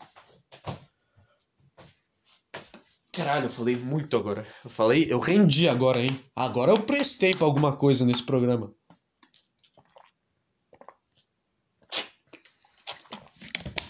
Caralho, 3.13 3.45
eu 3.45 3.51
falei 3.51 3.77
muito 3.77 4.17
agora. 4.17 4.47
Eu 4.65 4.71
falei, 4.71 5.07
eu 5.11 5.19
rendi 5.19 5.69
agora, 5.69 6.03
hein? 6.03 6.19
Agora 6.35 6.73
eu 6.73 6.81
prestei 6.81 7.35
pra 7.35 7.47
alguma 7.47 7.77
coisa 7.77 8.07
nesse 8.07 8.23
programa. 8.23 8.73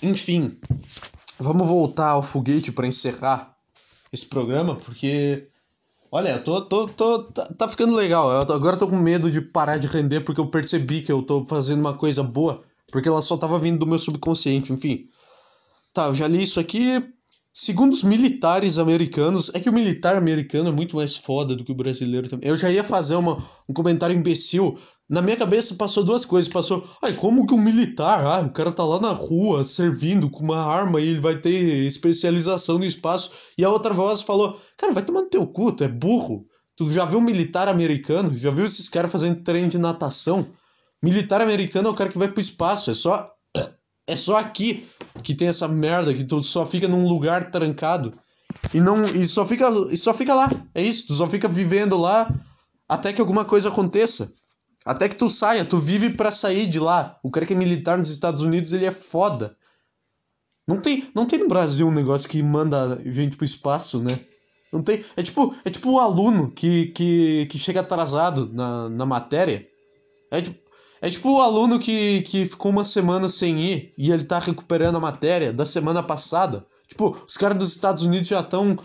Enfim, 0.03 0.59
vamos 1.39 1.67
voltar 1.67 2.11
ao 2.11 2.23
foguete 2.23 2.73
para 2.73 2.87
encerrar 2.87 3.57
esse 4.13 4.27
programa, 4.27 4.77
porque. 4.77 5.49
Olha, 6.11 6.31
eu 6.31 6.45
tô, 6.45 6.61
tô, 6.63 6.89
tô, 6.89 7.23
tá, 7.25 7.55
tá 7.55 7.69
ficando 7.69 7.95
legal. 7.95 8.31
Eu 8.31 8.55
agora 8.55 8.77
tô 8.77 8.87
com 8.87 8.97
medo 8.97 9.31
de 9.31 9.41
parar 9.41 9.79
de 9.79 9.87
render 9.87 10.21
porque 10.21 10.41
eu 10.41 10.49
percebi 10.49 11.01
que 11.01 11.11
eu 11.11 11.23
tô 11.23 11.45
fazendo 11.45 11.81
uma 11.81 11.95
coisa 11.95 12.23
boa, 12.23 12.63
porque 12.91 13.09
ela 13.09 13.23
só 13.23 13.37
tava 13.37 13.59
vindo 13.59 13.79
do 13.79 13.87
meu 13.87 13.99
subconsciente, 13.99 14.73
enfim. 14.73 15.09
Tá, 15.95 16.07
eu 16.09 16.15
já 16.15 16.29
li 16.29 16.43
isso 16.43 16.61
aqui. 16.61 17.03
Segundo 17.55 17.93
os 17.93 18.03
militares 18.03 18.79
americanos, 18.79 19.51
é 19.55 19.61
que 19.61 19.69
o 19.69 19.73
militar 19.73 20.17
americano 20.17 20.71
é 20.71 20.73
muito 20.73 20.97
mais 20.97 21.17
foda 21.17 21.55
do 21.55 21.65
que 21.65 21.73
o 21.73 21.75
brasileiro 21.75 22.29
também. 22.29 22.49
Eu 22.49 22.57
já 22.57 22.71
ia 22.71 22.83
fazer 22.83 23.15
uma, 23.15 23.37
um 23.69 23.75
comentário 23.75 24.17
imbecil. 24.17 24.79
Na 25.09 25.21
minha 25.21 25.37
cabeça 25.37 25.75
passou 25.75 26.05
duas 26.05 26.25
coisas. 26.25 26.51
Passou, 26.53 26.89
ai, 27.03 27.13
como 27.13 27.47
que 27.47 27.55
um 27.55 27.61
militar, 27.61 28.25
ah, 28.25 28.47
o 28.47 28.53
cara 28.53 28.73
tá 28.73 28.85
lá 28.85 29.01
na 29.01 29.11
rua 29.11 29.65
servindo 29.65 30.31
com 30.31 30.43
uma 30.45 30.65
arma 30.65 31.01
e 31.01 31.09
ele 31.09 31.21
vai 31.21 31.37
ter 31.37 31.87
especialização 31.87 32.79
no 32.79 32.85
espaço. 32.85 33.31
E 33.59 33.65
a 33.65 33.71
outra 33.71 33.93
voz 33.93 34.23
falou, 34.23 34.61
cara, 34.77 34.93
vai 34.93 35.05
tomar 35.05 35.23
no 35.23 35.31
teu 35.31 35.47
cu, 35.47 35.73
tu 35.73 35.85
é 35.85 35.89
burro. 35.89 36.47
Tu 36.77 36.91
já 36.91 37.05
viu 37.05 37.19
um 37.19 37.23
militar 37.23 37.69
americano? 37.69 38.35
Já 38.35 38.51
viu 38.51 38.65
esses 38.65 38.89
caras 38.89 39.13
fazendo 39.13 39.43
treino 39.43 39.69
de 39.69 39.79
natação? 39.79 40.47
Militar 41.03 41.41
americano 41.41 41.89
é 41.89 41.91
o 41.91 41.95
cara 41.95 42.11
que 42.11 42.19
vai 42.19 42.29
pro 42.29 42.41
espaço, 42.41 42.91
é 42.91 42.95
só 42.95 43.27
é 44.07 44.17
só 44.17 44.37
aqui 44.37 44.87
que 45.23 45.35
tem 45.35 45.49
essa 45.49 45.69
merda 45.69 46.13
que 46.13 46.25
tu 46.25 46.43
só 46.43 46.67
fica 46.67 46.89
num 46.89 47.09
lugar 47.09 47.51
trancado 47.51 48.13
e 48.75 48.81
não 48.81 49.05
e 49.05 49.25
só 49.25 49.47
fica 49.47 49.69
e 49.91 49.97
só 49.97 50.13
fica 50.13 50.35
lá. 50.35 50.51
É 50.75 50.83
isso, 50.83 51.09
tu 51.09 51.15
só 51.15 51.29
fica 51.29 51.49
vivendo 51.49 51.97
lá 51.97 52.29
até 52.89 53.13
que 53.13 53.21
alguma 53.21 53.45
coisa 53.45 53.69
aconteça. 53.69 54.33
Até 54.85 55.09
que 55.09 55.17
tu 55.17 55.29
saia, 55.29 55.65
tu 55.65 55.79
vive 55.79 56.11
para 56.11 56.33
sair 56.33 56.67
de 56.67 56.79
lá. 56.79 57.19
O 57.23 57.31
cara 57.31 57.47
que 57.47 57.53
é 57.53 57.57
militar 57.57 57.97
nos 57.97 58.11
Estados 58.11 58.43
Unidos, 58.43 58.73
ele 58.73 58.85
é 58.85 58.93
foda. 58.93 59.57
Não 60.67 60.81
tem, 60.81 61.11
não 61.15 61.27
tem 61.27 61.39
no 61.39 61.49
Brasil 61.49 61.87
um 61.87 61.93
negócio 61.93 62.29
que 62.29 62.43
manda 62.43 63.01
gente 63.05 63.37
pro 63.37 63.45
espaço, 63.45 64.01
né? 64.01 64.19
Não 64.73 64.83
tem. 64.83 65.05
É 65.17 65.23
tipo, 65.23 65.55
é 65.65 65.71
tipo 65.71 65.91
o 65.91 66.01
aluno 66.01 66.51
que, 66.51 66.87
que, 66.87 67.47
que 67.47 67.59
chega 67.59 67.81
atrasado 67.81 68.49
na, 68.53 68.89
na 68.89 69.07
matéria. 69.07 69.67
É 70.31 70.41
tipo, 70.41 70.59
é 71.01 71.11
tipo 71.11 71.31
o 71.33 71.41
aluno 71.41 71.79
que, 71.79 72.23
que 72.23 72.47
ficou 72.47 72.71
uma 72.71 72.85
semana 72.85 73.29
sem 73.29 73.61
ir 73.61 73.93
e 73.99 74.11
ele 74.11 74.25
tá 74.25 74.39
recuperando 74.39 74.97
a 74.97 75.01
matéria 75.01 75.53
da 75.53 75.67
semana 75.67 76.03
passada. 76.03 76.65
Tipo, 76.89 77.17
os 77.27 77.37
caras 77.37 77.59
dos 77.59 77.73
Estados 77.73 78.03
Unidos 78.03 78.29
já 78.29 78.41
estão 78.41 78.79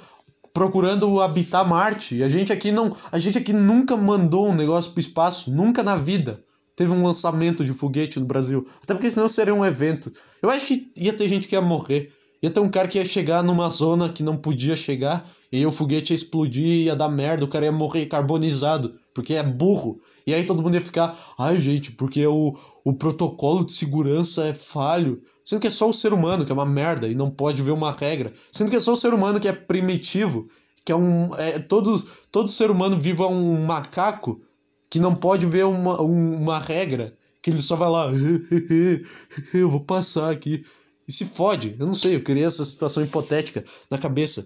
procurando 0.58 1.22
habitar 1.22 1.63
Marte. 1.63 2.15
E 2.15 2.24
a 2.24 2.30
gente 2.30 2.52
aqui 2.52 2.72
não. 2.72 2.98
A 3.12 3.20
gente 3.20 3.38
aqui 3.38 3.54
nunca 3.54 3.96
mandou 3.96 4.50
um 4.50 4.56
negócio 4.56 4.91
pro 4.91 5.00
espaço, 5.00 5.52
nunca 5.52 5.84
na 5.84 5.96
vida. 5.96 6.43
Teve 6.76 6.91
um 6.91 7.06
lançamento 7.06 7.63
de 7.63 7.72
foguete 7.74 8.20
no 8.20 8.26
Brasil. 8.26 8.65
Até 8.82 8.96
porque 8.96 9.12
senão 9.12 9.30
seria 9.30 9.54
um 9.54 9.63
evento. 9.63 10.12
Eu 10.42 10.50
acho 10.50 10.65
que 10.65 10.92
ia 10.96 11.13
ter 11.13 11.29
gente 11.29 11.48
que 11.48 11.54
ia 11.54 11.62
morrer. 11.62 12.12
Ia 12.42 12.50
ter 12.50 12.60
um 12.60 12.69
cara 12.69 12.88
que 12.88 12.98
ia 12.98 13.06
chegar 13.06 13.44
numa 13.44 13.69
zona 13.69 14.10
que 14.10 14.23
não 14.23 14.36
podia 14.36 14.75
chegar, 14.75 15.29
e 15.52 15.63
o 15.65 15.71
foguete 15.71 16.13
ia 16.13 16.15
explodir, 16.15 16.86
ia 16.86 16.96
dar 16.96 17.10
merda, 17.10 17.46
o 17.46 17.48
cara 17.48 17.65
ia 17.65 17.71
morrer 17.71 18.06
carbonizado, 18.08 18.94
porque 19.13 19.36
é 19.36 19.44
burro. 19.44 20.00
E 20.25 20.34
aí 20.34 20.44
todo 20.44 20.62
mundo 20.62 20.75
ia 20.75 20.81
ficar, 20.81 21.17
ai 21.38 21.60
gente, 21.60 21.92
porque 21.92 22.25
o, 22.25 22.56
o 22.84 22.94
protocolo 22.94 23.63
de 23.63 23.71
segurança 23.71 24.46
é 24.46 24.54
falho. 24.54 25.21
Sendo 25.48 25.62
que 25.62 25.67
é 25.67 25.71
só 25.71 25.89
o 25.89 25.93
ser 25.93 26.12
humano 26.12 26.43
que 26.43 26.52
é 26.52 26.54
uma 26.54 26.65
merda 26.65 27.08
e 27.08 27.15
não 27.15 27.29
pode 27.31 27.63
ver 27.63 27.71
uma 27.71 27.89
regra. 27.89 28.33
Sendo 28.52 28.69
que 28.69 28.75
é 28.75 28.81
só 28.81 28.91
o 28.91 28.98
ser 28.98 29.13
humano 29.13 29.39
que 29.39 29.48
é 29.48 29.54
primitivo, 29.54 30.45
que 30.83 30.91
é 30.91 30.95
um. 30.95 31.33
É, 31.35 31.58
todo, 31.58 32.04
todo 32.29 32.50
ser 32.50 32.69
humano 32.69 33.00
vive 33.00 33.21
é 33.21 33.27
um 33.27 33.65
macaco 33.65 34.41
que 34.89 35.00
não 35.00 35.15
pode 35.15 35.45
ver 35.45 35.63
uma, 35.63 36.02
uma 36.02 36.60
regra. 36.60 37.15
Que 37.41 37.50
ele 37.50 37.62
só 37.62 37.77
vai 37.77 37.89
lá, 37.89 38.12
eu 39.54 39.69
vou 39.69 39.79
passar 39.79 40.31
aqui. 40.31 40.65
e 41.08 41.13
se 41.13 41.23
fode. 41.23 41.77
Eu 41.79 41.87
não 41.87 41.93
sei, 41.93 42.17
eu 42.17 42.23
criei 42.23 42.43
essa 42.43 42.65
situação 42.65 43.02
hipotética 43.02 43.63
na 43.89 43.98
cabeça. 43.98 44.45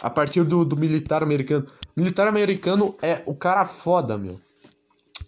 A 0.00 0.08
partir 0.08 0.42
do, 0.42 0.64
do 0.64 0.74
militar 0.74 1.22
americano. 1.22 1.66
Militar 1.94 2.26
americano 2.26 2.96
é 3.02 3.22
o 3.26 3.34
cara 3.34 3.66
foda, 3.66 4.16
meu. 4.16 4.40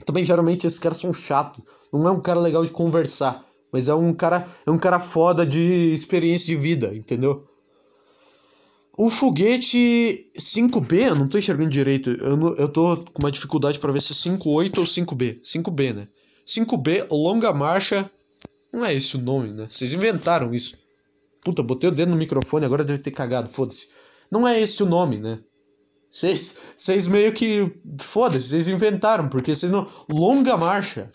Também 0.07 0.25
geralmente 0.25 0.67
esses 0.67 0.79
caras 0.79 0.97
são 0.97 1.13
chatos. 1.13 1.63
Não 1.93 2.09
é 2.09 2.11
um 2.11 2.21
cara 2.21 2.41
legal 2.41 2.65
de 2.65 2.73
conversar. 2.73 3.45
Mas 3.73 3.89
é 3.89 3.95
um 3.95 4.13
cara, 4.13 4.47
é 4.67 4.71
um 4.71 4.79
cara 4.79 5.01
foda 5.01 5.47
de 5.47 5.93
experiência 5.95 6.47
de 6.47 6.57
vida, 6.57 6.95
entendeu? 6.95 7.49
O 8.99 9.11
foguete 9.11 10.31
5B, 10.37 11.09
eu 11.09 11.15
não 11.15 11.27
tô 11.27 11.39
enxergando 11.39 11.71
direito. 11.71 12.11
Eu, 12.11 12.37
não, 12.37 12.55
eu 12.55 12.69
tô 12.69 12.99
com 13.13 13.23
uma 13.23 13.33
dificuldade 13.33 13.79
para 13.79 13.91
ver 13.91 14.03
se 14.03 14.13
é 14.13 14.15
58 14.15 14.79
ou 14.79 14.87
5B. 14.87 15.41
5B, 15.43 15.95
né? 15.95 16.09
5B, 16.47 17.07
longa 17.11 17.53
marcha. 17.55 18.11
Não 18.71 18.85
é 18.85 18.95
esse 18.95 19.17
o 19.17 19.21
nome, 19.21 19.51
né? 19.51 19.67
Vocês 19.69 19.93
inventaram 19.95 20.53
isso. 20.55 20.77
Puta, 21.43 21.63
botei 21.63 21.89
o 21.89 21.93
dedo 21.93 22.11
no 22.11 22.17
microfone, 22.17 22.67
agora 22.67 22.85
deve 22.85 23.03
ter 23.03 23.11
cagado, 23.11 23.49
foda-se. 23.49 23.89
Não 24.31 24.47
é 24.47 24.61
esse 24.61 24.83
o 24.83 24.87
nome, 24.87 25.17
né? 25.17 25.39
Vocês, 26.11 27.09
meio 27.09 27.33
que. 27.33 27.73
Foda-se, 27.99 28.49
vocês 28.49 28.69
inventaram, 28.69 29.29
porque 29.29 29.55
vocês 29.55 29.73
não. 29.73 29.89
Longa 30.11 30.57
marcha. 30.59 31.11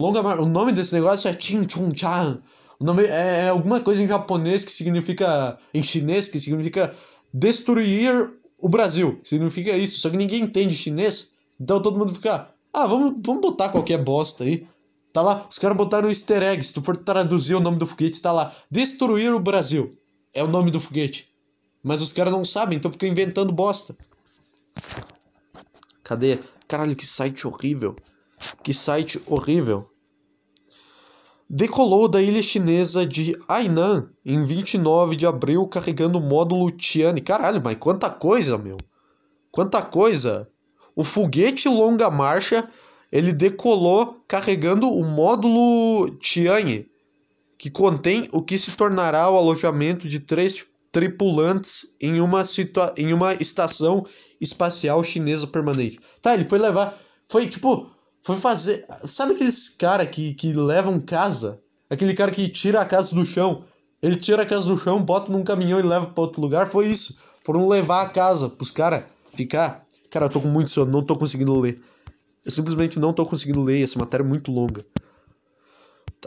Longa. 0.00 0.40
O 0.40 0.46
nome 0.46 0.72
desse 0.72 0.94
negócio 0.94 1.28
é 1.28 1.38
Chin 1.38 1.68
Chun 1.68 1.92
Chan. 1.94 2.40
O 2.78 2.84
nome 2.84 3.04
é, 3.04 3.44
é 3.44 3.48
alguma 3.50 3.80
coisa 3.80 4.02
em 4.02 4.08
japonês 4.08 4.64
que 4.64 4.72
significa. 4.72 5.58
Em 5.74 5.82
chinês 5.82 6.26
que 6.26 6.40
significa 6.40 6.94
destruir 7.34 8.30
o 8.58 8.68
Brasil. 8.68 9.20
Significa 9.22 9.76
isso. 9.76 10.00
Só 10.00 10.08
que 10.08 10.16
ninguém 10.16 10.44
entende 10.44 10.74
chinês. 10.74 11.32
Então 11.60 11.82
todo 11.82 11.98
mundo 11.98 12.14
fica. 12.14 12.48
Ah, 12.72 12.86
vamos, 12.86 13.14
vamos 13.22 13.42
botar 13.42 13.68
qualquer 13.68 14.02
bosta 14.02 14.44
aí. 14.44 14.66
Tá 15.12 15.20
lá, 15.20 15.44
os 15.50 15.58
caras 15.58 15.76
botaram 15.76 16.06
um 16.06 16.10
easter 16.10 16.42
egg. 16.42 16.62
Se 16.62 16.72
tu 16.72 16.80
for 16.82 16.96
traduzir 16.96 17.56
o 17.56 17.60
nome 17.60 17.76
do 17.76 17.86
foguete, 17.86 18.20
tá 18.20 18.32
lá. 18.32 18.54
Destruir 18.70 19.34
o 19.34 19.40
Brasil. 19.40 19.94
É 20.32 20.42
o 20.42 20.48
nome 20.48 20.70
do 20.70 20.80
foguete. 20.80 21.28
Mas 21.82 22.00
os 22.00 22.12
caras 22.12 22.32
não 22.32 22.44
sabem, 22.44 22.78
então 22.78 22.92
ficam 22.92 23.08
inventando 23.08 23.52
bosta. 23.52 23.94
Cadê? 26.04 26.38
Caralho, 26.68 26.96
que 26.96 27.04
site 27.04 27.46
horrível. 27.46 27.96
Que 28.62 28.72
site 28.72 29.20
horrível. 29.26 29.89
Decolou 31.52 32.06
da 32.06 32.22
ilha 32.22 32.44
chinesa 32.44 33.04
de 33.04 33.36
Hainan 33.48 34.04
em 34.24 34.44
29 34.44 35.16
de 35.16 35.26
abril 35.26 35.66
carregando 35.66 36.18
o 36.18 36.20
módulo 36.20 36.70
Tiane. 36.70 37.20
Caralho, 37.20 37.60
mas 37.60 37.76
quanta 37.76 38.08
coisa, 38.08 38.56
meu. 38.56 38.76
Quanta 39.50 39.82
coisa. 39.82 40.48
O 40.94 41.02
foguete 41.02 41.68
longa 41.68 42.08
marcha, 42.08 42.68
ele 43.10 43.32
decolou 43.32 44.22
carregando 44.28 44.88
o 44.88 45.04
módulo 45.04 46.10
Tianhe, 46.20 46.86
que 47.58 47.68
contém 47.68 48.28
o 48.30 48.40
que 48.40 48.56
se 48.56 48.76
tornará 48.76 49.28
o 49.28 49.36
alojamento 49.36 50.08
de 50.08 50.20
três 50.20 50.64
tripulantes 50.92 51.96
em 52.00 52.20
uma, 52.20 52.44
situa 52.44 52.94
em 52.96 53.12
uma 53.12 53.34
estação 53.34 54.06
espacial 54.40 55.02
chinesa 55.02 55.48
permanente. 55.48 55.98
Tá, 56.22 56.32
ele 56.32 56.48
foi 56.48 56.60
levar. 56.60 56.96
Foi 57.28 57.48
tipo. 57.48 57.90
Foi 58.22 58.36
fazer. 58.36 58.84
Sabe 59.04 59.32
aqueles 59.32 59.68
cara 59.68 60.06
que, 60.06 60.34
que 60.34 60.52
levam 60.52 61.00
casa? 61.00 61.60
Aquele 61.88 62.14
cara 62.14 62.30
que 62.30 62.48
tira 62.48 62.80
a 62.80 62.84
casa 62.84 63.14
do 63.14 63.24
chão. 63.24 63.64
Ele 64.02 64.16
tira 64.16 64.42
a 64.42 64.46
casa 64.46 64.66
do 64.66 64.78
chão, 64.78 65.02
bota 65.02 65.32
num 65.32 65.44
caminhão 65.44 65.78
e 65.80 65.82
leva 65.82 66.06
para 66.06 66.22
outro 66.22 66.40
lugar. 66.40 66.66
Foi 66.66 66.86
isso. 66.86 67.16
Foram 67.44 67.68
levar 67.68 68.02
a 68.02 68.08
casa 68.08 68.48
pros 68.48 68.70
caras 68.70 69.04
ficar. 69.34 69.84
Cara, 70.10 70.26
eu 70.26 70.30
tô 70.30 70.40
com 70.40 70.48
muito 70.48 70.70
sono, 70.70 70.90
não 70.90 71.02
tô 71.02 71.16
conseguindo 71.16 71.58
ler. 71.58 71.80
Eu 72.44 72.50
simplesmente 72.50 72.98
não 72.98 73.12
tô 73.12 73.24
conseguindo 73.24 73.62
ler, 73.62 73.82
essa 73.82 73.98
matéria 73.98 74.24
é 74.24 74.26
muito 74.26 74.50
longa. 74.50 74.84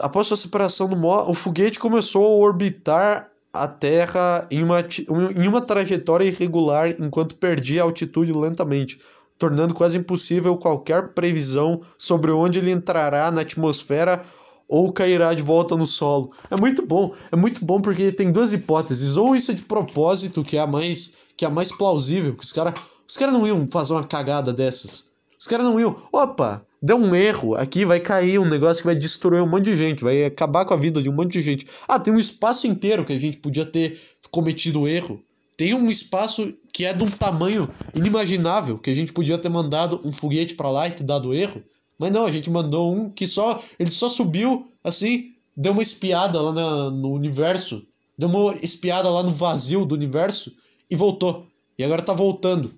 Após 0.00 0.26
sua 0.26 0.36
separação 0.36 0.88
do 0.88 0.96
Mó, 0.96 1.28
o 1.28 1.34
foguete 1.34 1.78
começou 1.78 2.24
a 2.24 2.46
orbitar 2.46 3.30
a 3.52 3.68
Terra 3.68 4.46
em 4.50 4.62
uma, 4.62 4.80
em 4.80 5.46
uma 5.46 5.60
trajetória 5.60 6.24
irregular 6.24 6.96
enquanto 6.98 7.36
perdia 7.36 7.82
altitude 7.82 8.32
lentamente, 8.32 8.98
tornando 9.38 9.74
quase 9.74 9.96
impossível 9.96 10.56
qualquer 10.56 11.08
previsão 11.08 11.80
sobre 11.98 12.30
onde 12.30 12.58
ele 12.58 12.70
entrará 12.70 13.30
na 13.30 13.42
atmosfera 13.42 14.24
ou 14.68 14.92
cairá 14.92 15.34
de 15.34 15.42
volta 15.42 15.76
no 15.76 15.86
solo. 15.86 16.32
É 16.50 16.56
muito 16.56 16.86
bom, 16.86 17.14
é 17.30 17.36
muito 17.36 17.64
bom 17.64 17.80
porque 17.80 18.10
tem 18.12 18.32
duas 18.32 18.52
hipóteses, 18.52 19.16
ou 19.16 19.36
isso 19.36 19.50
é 19.50 19.54
de 19.54 19.62
propósito, 19.62 20.42
que 20.42 20.56
é 20.56 20.60
a 20.60 20.66
mais 20.66 21.14
que 21.36 21.44
é 21.44 21.48
a 21.48 21.50
mais 21.50 21.72
plausível, 21.72 22.34
que 22.34 22.44
os 22.44 22.52
caras 22.52 22.74
os 23.06 23.16
cara 23.16 23.32
não 23.32 23.46
iam 23.46 23.66
fazer 23.68 23.92
uma 23.92 24.04
cagada 24.04 24.52
dessas. 24.52 25.04
Os 25.38 25.46
caras 25.46 25.66
não 25.66 25.78
iam, 25.78 25.96
opa, 26.10 26.64
deu 26.80 26.96
um 26.96 27.14
erro, 27.14 27.54
aqui 27.54 27.84
vai 27.84 28.00
cair 28.00 28.38
um 28.38 28.48
negócio 28.48 28.82
que 28.82 28.86
vai 28.86 28.96
destruir 28.96 29.42
um 29.42 29.46
monte 29.46 29.64
de 29.64 29.76
gente, 29.76 30.02
vai 30.02 30.24
acabar 30.24 30.64
com 30.64 30.72
a 30.72 30.76
vida 30.76 31.02
de 31.02 31.08
um 31.08 31.12
monte 31.12 31.32
de 31.32 31.42
gente. 31.42 31.66
Ah, 31.86 31.98
tem 31.98 32.12
um 32.12 32.18
espaço 32.18 32.66
inteiro 32.66 33.04
que 33.04 33.12
a 33.12 33.18
gente 33.18 33.38
podia 33.38 33.66
ter 33.66 34.00
cometido 34.30 34.88
erro. 34.88 35.22
Tem 35.56 35.72
um 35.74 35.90
espaço 35.90 36.52
que 36.72 36.84
é 36.84 36.92
de 36.92 37.02
um 37.02 37.10
tamanho 37.10 37.68
inimaginável, 37.94 38.78
que 38.78 38.90
a 38.90 38.94
gente 38.94 39.12
podia 39.12 39.38
ter 39.38 39.48
mandado 39.48 40.00
um 40.04 40.12
foguete 40.12 40.54
para 40.54 40.70
lá 40.70 40.88
e 40.88 40.92
ter 40.92 41.04
dado 41.04 41.32
erro. 41.32 41.62
Mas 41.98 42.10
não, 42.10 42.24
a 42.26 42.32
gente 42.32 42.50
mandou 42.50 42.92
um 42.92 43.08
que 43.08 43.26
só. 43.28 43.62
Ele 43.78 43.90
só 43.90 44.08
subiu 44.08 44.68
assim, 44.82 45.32
deu 45.56 45.72
uma 45.72 45.82
espiada 45.82 46.40
lá 46.40 46.52
na, 46.52 46.90
no 46.90 47.12
universo, 47.12 47.86
deu 48.18 48.28
uma 48.28 48.54
espiada 48.62 49.08
lá 49.08 49.22
no 49.22 49.30
vazio 49.30 49.84
do 49.84 49.94
universo 49.94 50.52
e 50.90 50.96
voltou. 50.96 51.46
E 51.78 51.84
agora 51.84 52.02
tá 52.02 52.12
voltando. 52.12 52.72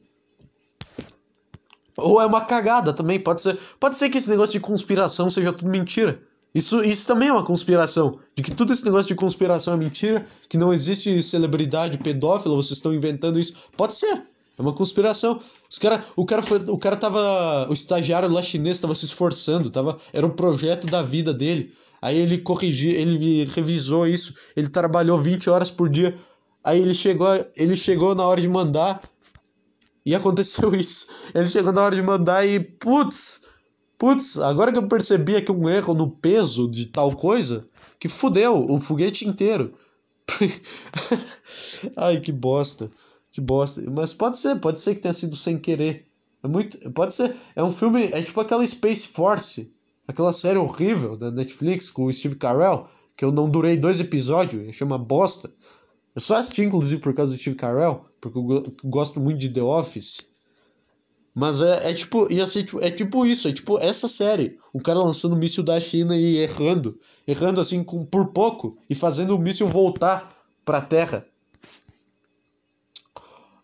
Ou 1.97 2.21
é 2.21 2.27
uma 2.27 2.43
cagada 2.43 2.93
também, 2.93 3.19
pode 3.19 3.41
ser. 3.41 3.59
Pode 3.81 3.97
ser 3.97 4.11
que 4.11 4.19
esse 4.19 4.29
negócio 4.29 4.53
de 4.53 4.61
conspiração 4.61 5.31
seja 5.31 5.53
tudo 5.53 5.71
mentira. 5.71 6.21
Isso, 6.57 6.83
isso 6.83 7.07
também 7.07 7.29
é 7.29 7.33
uma 7.33 7.45
conspiração. 7.45 8.19
De 8.35 8.43
que 8.43 8.51
tudo 8.51 8.73
esse 8.73 8.83
negócio 8.83 9.09
de 9.09 9.15
conspiração 9.15 9.75
é 9.75 9.77
mentira, 9.77 10.25
que 10.49 10.57
não 10.57 10.73
existe 10.73 11.23
celebridade 11.23 11.99
pedófila, 11.99 12.57
vocês 12.57 12.79
estão 12.79 12.95
inventando 12.95 13.39
isso. 13.39 13.55
Pode 13.77 13.93
ser. 13.93 14.23
É 14.59 14.63
uma 14.63 14.73
conspiração. 14.73 15.39
Os 15.71 15.79
cara, 15.79 16.03
o 16.17 16.25
cara 16.25 16.43
foi, 16.43 16.59
o 16.69 16.79
cara 16.79 16.97
tava, 16.97 17.69
o 17.69 17.75
estagiário 17.75 18.31
lá 18.31 18.43
chinês 18.43 18.81
tava 18.81 18.95
se 18.95 19.05
esforçando, 19.05 19.69
tava, 19.69 19.99
era 20.15 20.27
um 20.27 20.31
projeto 20.31 20.87
da 20.87 21.03
vida 21.03 21.35
dele. 21.35 21.75
Aí 22.01 22.17
ele 22.17 22.39
corrigiu, 22.39 22.91
ele 22.91 23.45
revisou 23.55 24.07
isso, 24.07 24.35
ele 24.57 24.71
trabalhou 24.71 25.21
20 25.21 25.51
horas 25.51 25.71
por 25.71 25.91
dia. 25.91 26.17
Aí 26.65 26.81
ele 26.81 26.95
chegou, 26.95 27.29
ele 27.55 27.77
chegou 27.77 28.15
na 28.15 28.27
hora 28.27 28.41
de 28.41 28.49
mandar 28.49 29.03
e 30.07 30.15
aconteceu 30.15 30.73
isso. 30.75 31.09
Ele 31.35 31.51
chegou 31.51 31.71
na 31.71 31.83
hora 31.83 31.95
de 31.95 32.03
mandar 32.03 32.47
e 32.47 32.59
putz, 32.59 33.43
putz, 33.99 34.39
agora 34.39 34.73
que 34.73 34.79
eu 34.79 34.89
percebi 34.89 35.37
aqui 35.37 35.51
um 35.51 35.69
erro 35.69 35.95
no 35.95 36.11
peso 36.11 36.69
de 36.71 36.87
tal 36.87 37.15
coisa, 37.15 37.67
que 37.99 38.09
fudeu 38.09 38.71
o 38.71 38.81
foguete 38.81 39.27
inteiro. 39.27 39.73
Ai, 41.97 42.21
que 42.21 42.33
bosta. 42.33 42.91
Que 43.33 43.41
bosta. 43.41 43.83
Mas 43.91 44.13
pode 44.13 44.39
ser, 44.39 44.57
pode 44.57 44.81
ser 44.81 44.95
que 44.95 45.03
tenha 45.03 45.15
sido 45.15 45.37
sem 45.37 45.59
querer. 45.59 46.07
É 46.43 46.49
muito, 46.49 46.79
pode 46.93 47.15
ser. 47.15 47.35
É 47.55 47.63
um 47.63 47.71
filme, 47.71 48.05
é 48.05 48.23
tipo 48.23 48.41
aquela 48.41 48.67
Space 48.67 49.07
Force, 49.09 49.73
aquela 50.07 50.33
série 50.33 50.59
horrível 50.59 51.17
da 51.17 51.31
Netflix 51.31 51.91
com 51.91 52.05
o 52.05 52.13
Steve 52.13 52.37
Carell, 52.37 52.87
que 53.17 53.25
eu 53.25 53.33
não 53.33 53.51
durei 53.51 53.77
dois 53.77 54.01
episódios, 54.01 54.75
chama 54.75 54.99
bosta. 54.99 55.51
Eu 56.15 56.21
só 56.21 56.37
assisti 56.37 56.63
inclusive 56.63 57.01
por 57.01 57.15
causa 57.15 57.35
do 57.35 57.39
Steve 57.39 57.57
Carell, 57.57 58.05
porque 58.21 58.39
eu 58.39 58.75
gosto 58.85 59.21
muito 59.21 59.39
de 59.39 59.51
The 59.51 59.63
Office. 59.63 60.25
Mas 61.39 61.61
é, 61.61 61.91
é 61.91 61.93
tipo, 61.93 62.33
ia 62.33 62.49
ser, 62.49 62.65
tipo, 62.65 62.81
é 62.83 62.91
tipo 62.91 63.27
isso, 63.27 63.47
é 63.47 63.53
tipo 63.53 63.79
essa 63.79 64.09
série. 64.09 64.59
O 64.73 64.81
cara 64.81 65.01
lançando 65.03 65.35
o 65.35 65.37
míssil 65.37 65.63
da 65.63 65.79
China 65.79 66.17
e 66.17 66.39
errando. 66.39 66.99
Errando 67.29 67.61
assim 67.61 67.85
com, 67.85 68.07
por 68.07 68.29
pouco 68.29 68.79
e 68.89 68.95
fazendo 68.95 69.37
o 69.37 69.39
míssil 69.39 69.69
voltar 69.69 70.35
pra 70.65 70.81
Terra. 70.81 71.27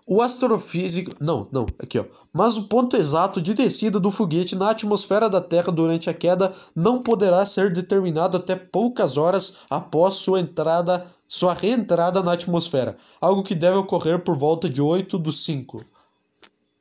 O 0.06 0.20
astrofísico. 0.20 1.12
Não, 1.18 1.48
não, 1.50 1.64
aqui 1.78 1.98
ó. 1.98 2.04
Mas 2.30 2.58
o 2.58 2.64
ponto 2.64 2.94
exato 2.94 3.40
de 3.40 3.54
descida 3.54 3.98
do 3.98 4.12
foguete 4.12 4.54
na 4.54 4.68
atmosfera 4.68 5.30
da 5.30 5.40
Terra 5.40 5.72
durante 5.72 6.10
a 6.10 6.14
queda 6.14 6.52
não 6.76 7.02
poderá 7.02 7.46
ser 7.46 7.72
determinado 7.72 8.36
até 8.36 8.54
poucas 8.54 9.16
horas 9.16 9.54
após 9.70 10.16
sua 10.16 10.40
entrada, 10.40 11.06
sua 11.26 11.54
reentrada 11.54 12.22
na 12.22 12.32
atmosfera, 12.32 12.98
algo 13.18 13.42
que 13.42 13.54
deve 13.54 13.78
ocorrer 13.78 14.18
por 14.18 14.36
volta 14.36 14.68
de 14.68 14.82
8 14.82 15.18
do 15.18 15.32
5. 15.32 15.82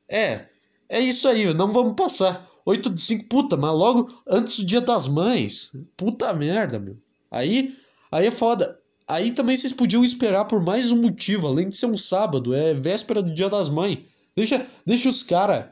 É, 0.06 0.51
é 0.92 1.00
isso 1.00 1.26
aí, 1.26 1.52
não 1.54 1.72
vamos 1.72 1.94
passar. 1.94 2.46
8 2.64 2.90
do 2.90 3.00
5, 3.00 3.24
puta, 3.28 3.56
mas 3.56 3.72
logo 3.72 4.12
antes 4.28 4.58
do 4.58 4.66
dia 4.66 4.80
das 4.80 5.08
mães. 5.08 5.72
Puta 5.96 6.32
merda, 6.32 6.78
meu. 6.78 6.96
Aí, 7.30 7.74
aí 8.10 8.26
é 8.26 8.30
foda. 8.30 8.78
Aí 9.08 9.32
também 9.32 9.56
vocês 9.56 9.72
podiam 9.72 10.04
esperar 10.04 10.44
por 10.44 10.62
mais 10.62 10.92
um 10.92 10.96
motivo, 10.96 11.46
além 11.46 11.68
de 11.68 11.76
ser 11.76 11.86
um 11.86 11.96
sábado, 11.96 12.54
é 12.54 12.74
véspera 12.74 13.22
do 13.22 13.34
Dia 13.34 13.48
das 13.48 13.68
Mães. 13.68 13.98
Deixa, 14.36 14.64
deixa 14.86 15.08
os 15.08 15.22
caras. 15.22 15.66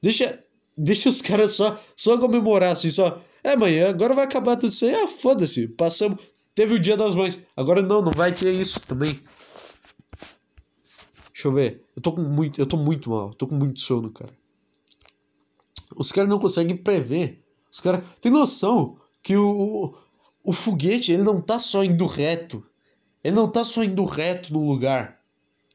Deixa, 0.00 0.38
deixa 0.76 1.08
os 1.08 1.20
caras 1.22 1.52
só, 1.52 1.80
só 1.96 2.18
comemorar 2.18 2.72
assim, 2.72 2.90
só. 2.90 3.20
É, 3.42 3.56
mãe, 3.56 3.82
agora 3.82 4.14
vai 4.14 4.24
acabar 4.24 4.56
tudo 4.56 4.70
isso 4.70 4.84
aí. 4.84 4.94
Ah, 4.94 5.08
foda-se, 5.08 5.68
passamos. 5.68 6.18
Teve 6.54 6.74
o 6.74 6.78
Dia 6.78 6.96
das 6.96 7.14
Mães. 7.14 7.38
Agora 7.56 7.82
não, 7.82 8.02
não 8.02 8.12
vai 8.12 8.32
ter 8.32 8.52
isso 8.52 8.78
também. 8.80 9.18
Deixa 11.32 11.48
eu 11.48 11.52
ver. 11.52 11.82
Eu 11.96 12.02
tô 12.02 12.12
com 12.12 12.20
muito, 12.20 12.60
eu 12.60 12.66
tô 12.66 12.76
muito 12.76 13.10
mal, 13.10 13.34
tô 13.34 13.46
com 13.46 13.54
muito 13.54 13.80
sono, 13.80 14.10
cara. 14.12 14.32
Os 15.96 16.12
caras 16.12 16.30
não 16.30 16.38
conseguem 16.38 16.76
prever. 16.76 17.40
Os 17.70 17.80
caras 17.80 18.02
tem 18.20 18.30
noção 18.30 18.96
que 19.22 19.36
o, 19.36 19.94
o 20.44 20.52
foguete 20.52 21.12
ele 21.12 21.22
não 21.22 21.40
tá 21.40 21.58
só 21.58 21.84
indo 21.84 22.06
reto. 22.06 22.64
Ele 23.22 23.36
não 23.36 23.48
tá 23.48 23.64
só 23.64 23.82
indo 23.82 24.04
reto 24.04 24.52
no 24.52 24.66
lugar. 24.66 25.16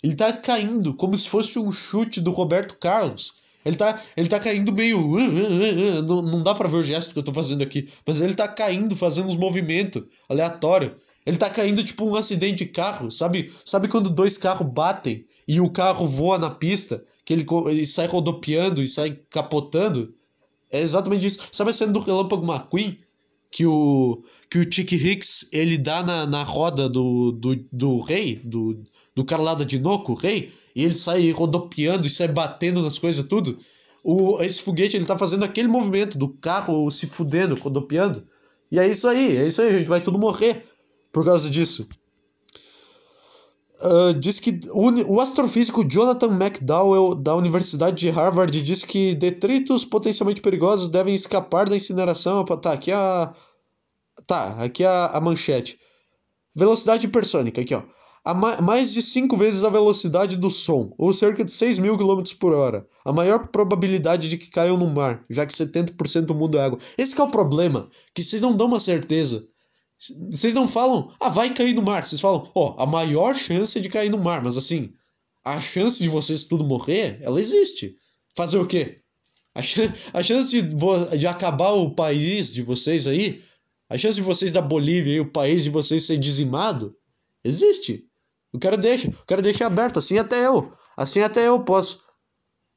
Ele 0.03 0.15
tá 0.15 0.31
caindo 0.33 0.93
como 0.93 1.17
se 1.17 1.27
fosse 1.27 1.57
um 1.57 1.71
chute 1.71 2.21
do 2.21 2.31
Roberto 2.31 2.75
Carlos. 2.75 3.35
Ele 3.65 3.75
tá, 3.75 4.01
ele 4.15 4.29
tá 4.29 4.39
caindo 4.39 4.71
meio. 4.71 4.97
Não, 6.07 6.21
não 6.21 6.43
dá 6.43 6.55
pra 6.55 6.69
ver 6.69 6.77
o 6.77 6.83
gesto 6.83 7.11
que 7.11 7.19
eu 7.19 7.23
tô 7.23 7.33
fazendo 7.33 7.61
aqui. 7.63 7.89
Mas 8.05 8.21
ele 8.21 8.33
tá 8.33 8.47
caindo, 8.47 8.95
fazendo 8.95 9.27
uns 9.27 9.35
movimentos 9.35 10.03
aleatórios. 10.29 10.93
Ele 11.25 11.35
tá 11.35 11.49
caindo 11.49 11.83
tipo 11.83 12.05
um 12.05 12.15
acidente 12.15 12.63
de 12.63 12.67
carro. 12.67 13.11
Sabe, 13.11 13.51
sabe 13.65 13.89
quando 13.89 14.09
dois 14.09 14.37
carros 14.37 14.71
batem 14.71 15.25
e 15.45 15.59
o 15.59 15.69
carro 15.69 16.07
voa 16.07 16.37
na 16.37 16.49
pista? 16.49 17.03
Que 17.27 17.33
ele, 17.33 17.45
ele 17.65 17.85
sai 17.85 18.07
rodopiando 18.07 18.81
e 18.81 18.87
sai 18.87 19.19
capotando? 19.29 20.13
É 20.71 20.79
exatamente 20.79 21.27
isso. 21.27 21.49
Sabe 21.51 21.71
a 21.71 21.73
cena 21.73 21.91
do 21.91 21.99
Relâmpago 21.99 22.49
McQueen? 22.49 22.97
Que 23.51 23.65
o, 23.65 24.23
que 24.49 24.59
o 24.59 24.73
Chick 24.73 24.95
Hicks 24.95 25.49
ele 25.51 25.77
dá 25.77 26.01
na, 26.01 26.25
na 26.25 26.43
roda 26.43 26.87
do, 26.87 27.33
do, 27.33 27.53
do 27.69 27.99
rei, 27.99 28.37
do, 28.37 28.81
do 29.13 29.25
cara 29.25 29.41
lá 29.41 29.53
da 29.55 29.65
Dinoco, 29.65 30.13
o 30.13 30.15
rei, 30.15 30.53
e 30.73 30.85
ele 30.85 30.95
sai 30.95 31.29
rodopiando 31.31 32.07
e 32.07 32.09
sai 32.09 32.29
batendo 32.29 32.81
nas 32.81 32.97
coisas 32.97 33.27
tudo. 33.27 33.59
O, 34.01 34.41
esse 34.41 34.61
foguete 34.61 34.95
ele 34.95 35.03
tá 35.03 35.19
fazendo 35.19 35.43
aquele 35.43 35.67
movimento 35.67 36.17
do 36.17 36.29
carro 36.29 36.89
se 36.89 37.07
fudendo, 37.07 37.55
rodopiando. 37.55 38.25
E 38.71 38.79
é 38.79 38.87
isso 38.87 39.05
aí, 39.05 39.35
é 39.35 39.45
isso 39.45 39.61
aí, 39.61 39.67
a 39.67 39.77
gente 39.77 39.89
vai 39.89 39.99
tudo 39.99 40.17
morrer 40.17 40.65
por 41.11 41.25
causa 41.25 41.49
disso. 41.49 41.89
Uh, 43.79 44.13
diz 44.19 44.39
que 44.39 44.59
o, 44.71 45.21
astrofísico 45.21 45.87
Jonathan 45.87 46.35
McDowell 46.35 47.13
da 47.13 47.35
Universidade 47.35 47.95
de 47.95 48.09
Harvard 48.09 48.61
diz 48.63 48.83
que 48.83 49.13
detritos 49.13 49.85
potencialmente 49.85 50.41
perigosos 50.41 50.89
devem 50.89 51.13
escapar 51.13 51.69
da 51.69 51.75
incineração. 51.75 52.43
Tá, 52.43 52.73
aqui 52.73 52.91
a 52.91 53.33
tá, 54.25 54.63
aqui 54.63 54.83
a, 54.83 55.07
a 55.07 55.21
manchete. 55.21 55.79
Velocidade 56.55 57.05
hipersônica, 57.05 57.61
aqui 57.61 57.75
ó. 57.75 57.83
A 58.25 58.33
ma 58.33 58.59
mais 58.61 58.91
de 58.91 59.01
5 59.01 59.37
vezes 59.37 59.63
a 59.63 59.69
velocidade 59.69 60.35
do 60.37 60.49
som, 60.49 60.91
ou 60.97 61.13
cerca 61.13 61.45
de 61.45 61.51
6 61.51 61.79
mil 61.79 61.97
km 61.97 62.23
por 62.39 62.53
hora. 62.53 62.85
A 63.05 63.13
maior 63.13 63.47
probabilidade 63.47 64.27
de 64.27 64.37
que 64.37 64.49
caiam 64.49 64.75
no 64.75 64.87
mar, 64.87 65.23
já 65.29 65.45
que 65.45 65.53
70% 65.53 66.25
do 66.25 66.35
mundo 66.35 66.57
é 66.57 66.61
água. 66.61 66.79
Esse 66.97 67.17
é 67.17 67.23
o 67.23 67.29
problema, 67.29 67.89
que 68.13 68.23
vocês 68.23 68.41
não 68.41 68.57
dão 68.57 68.67
uma 68.67 68.79
certeza. 68.79 69.47
Vocês 69.97 70.53
não 70.53 70.67
falam, 70.67 71.11
ah, 71.19 71.29
vai 71.29 71.53
cair 71.53 71.73
no 71.73 71.81
mar. 71.81 72.05
Vocês 72.05 72.21
falam, 72.21 72.49
ó, 72.53 72.75
oh, 72.75 72.81
a 72.81 72.85
maior 72.85 73.35
chance 73.35 73.77
é 73.77 73.81
de 73.81 73.89
cair 73.89 74.09
no 74.09 74.17
mar. 74.17 74.43
Mas 74.43 74.55
assim, 74.55 74.93
a 75.43 75.59
chance 75.59 75.99
de 75.99 76.09
vocês 76.09 76.43
tudo 76.43 76.63
morrer, 76.63 77.19
ela 77.21 77.41
existe. 77.41 77.95
Fazer 78.35 78.59
o 78.59 78.67
quê? 78.67 79.01
A, 79.55 79.63
ch 79.63 79.79
a 80.13 80.21
chance 80.21 80.49
de, 80.49 80.61
de 81.17 81.25
acabar 81.25 81.71
o 81.71 81.95
país 81.95 82.53
de 82.53 82.61
vocês 82.61 83.07
aí, 83.07 83.41
a 83.89 83.97
chance 83.97 84.15
de 84.15 84.21
vocês 84.21 84.51
da 84.51 84.61
Bolívia 84.61 85.15
e 85.15 85.19
o 85.19 85.31
país 85.31 85.63
de 85.63 85.71
vocês 85.71 86.03
ser 86.03 86.17
dizimado, 86.17 86.95
existe. 87.43 88.05
O 88.53 88.59
cara 88.59 88.77
deixa, 88.77 89.09
o 89.09 89.25
cara 89.25 89.41
deixa 89.41 89.65
aberto, 89.65 89.97
assim 89.97 90.19
até 90.19 90.45
eu. 90.45 90.71
Assim 90.95 91.21
até 91.21 91.47
eu 91.47 91.63
posso. 91.63 92.01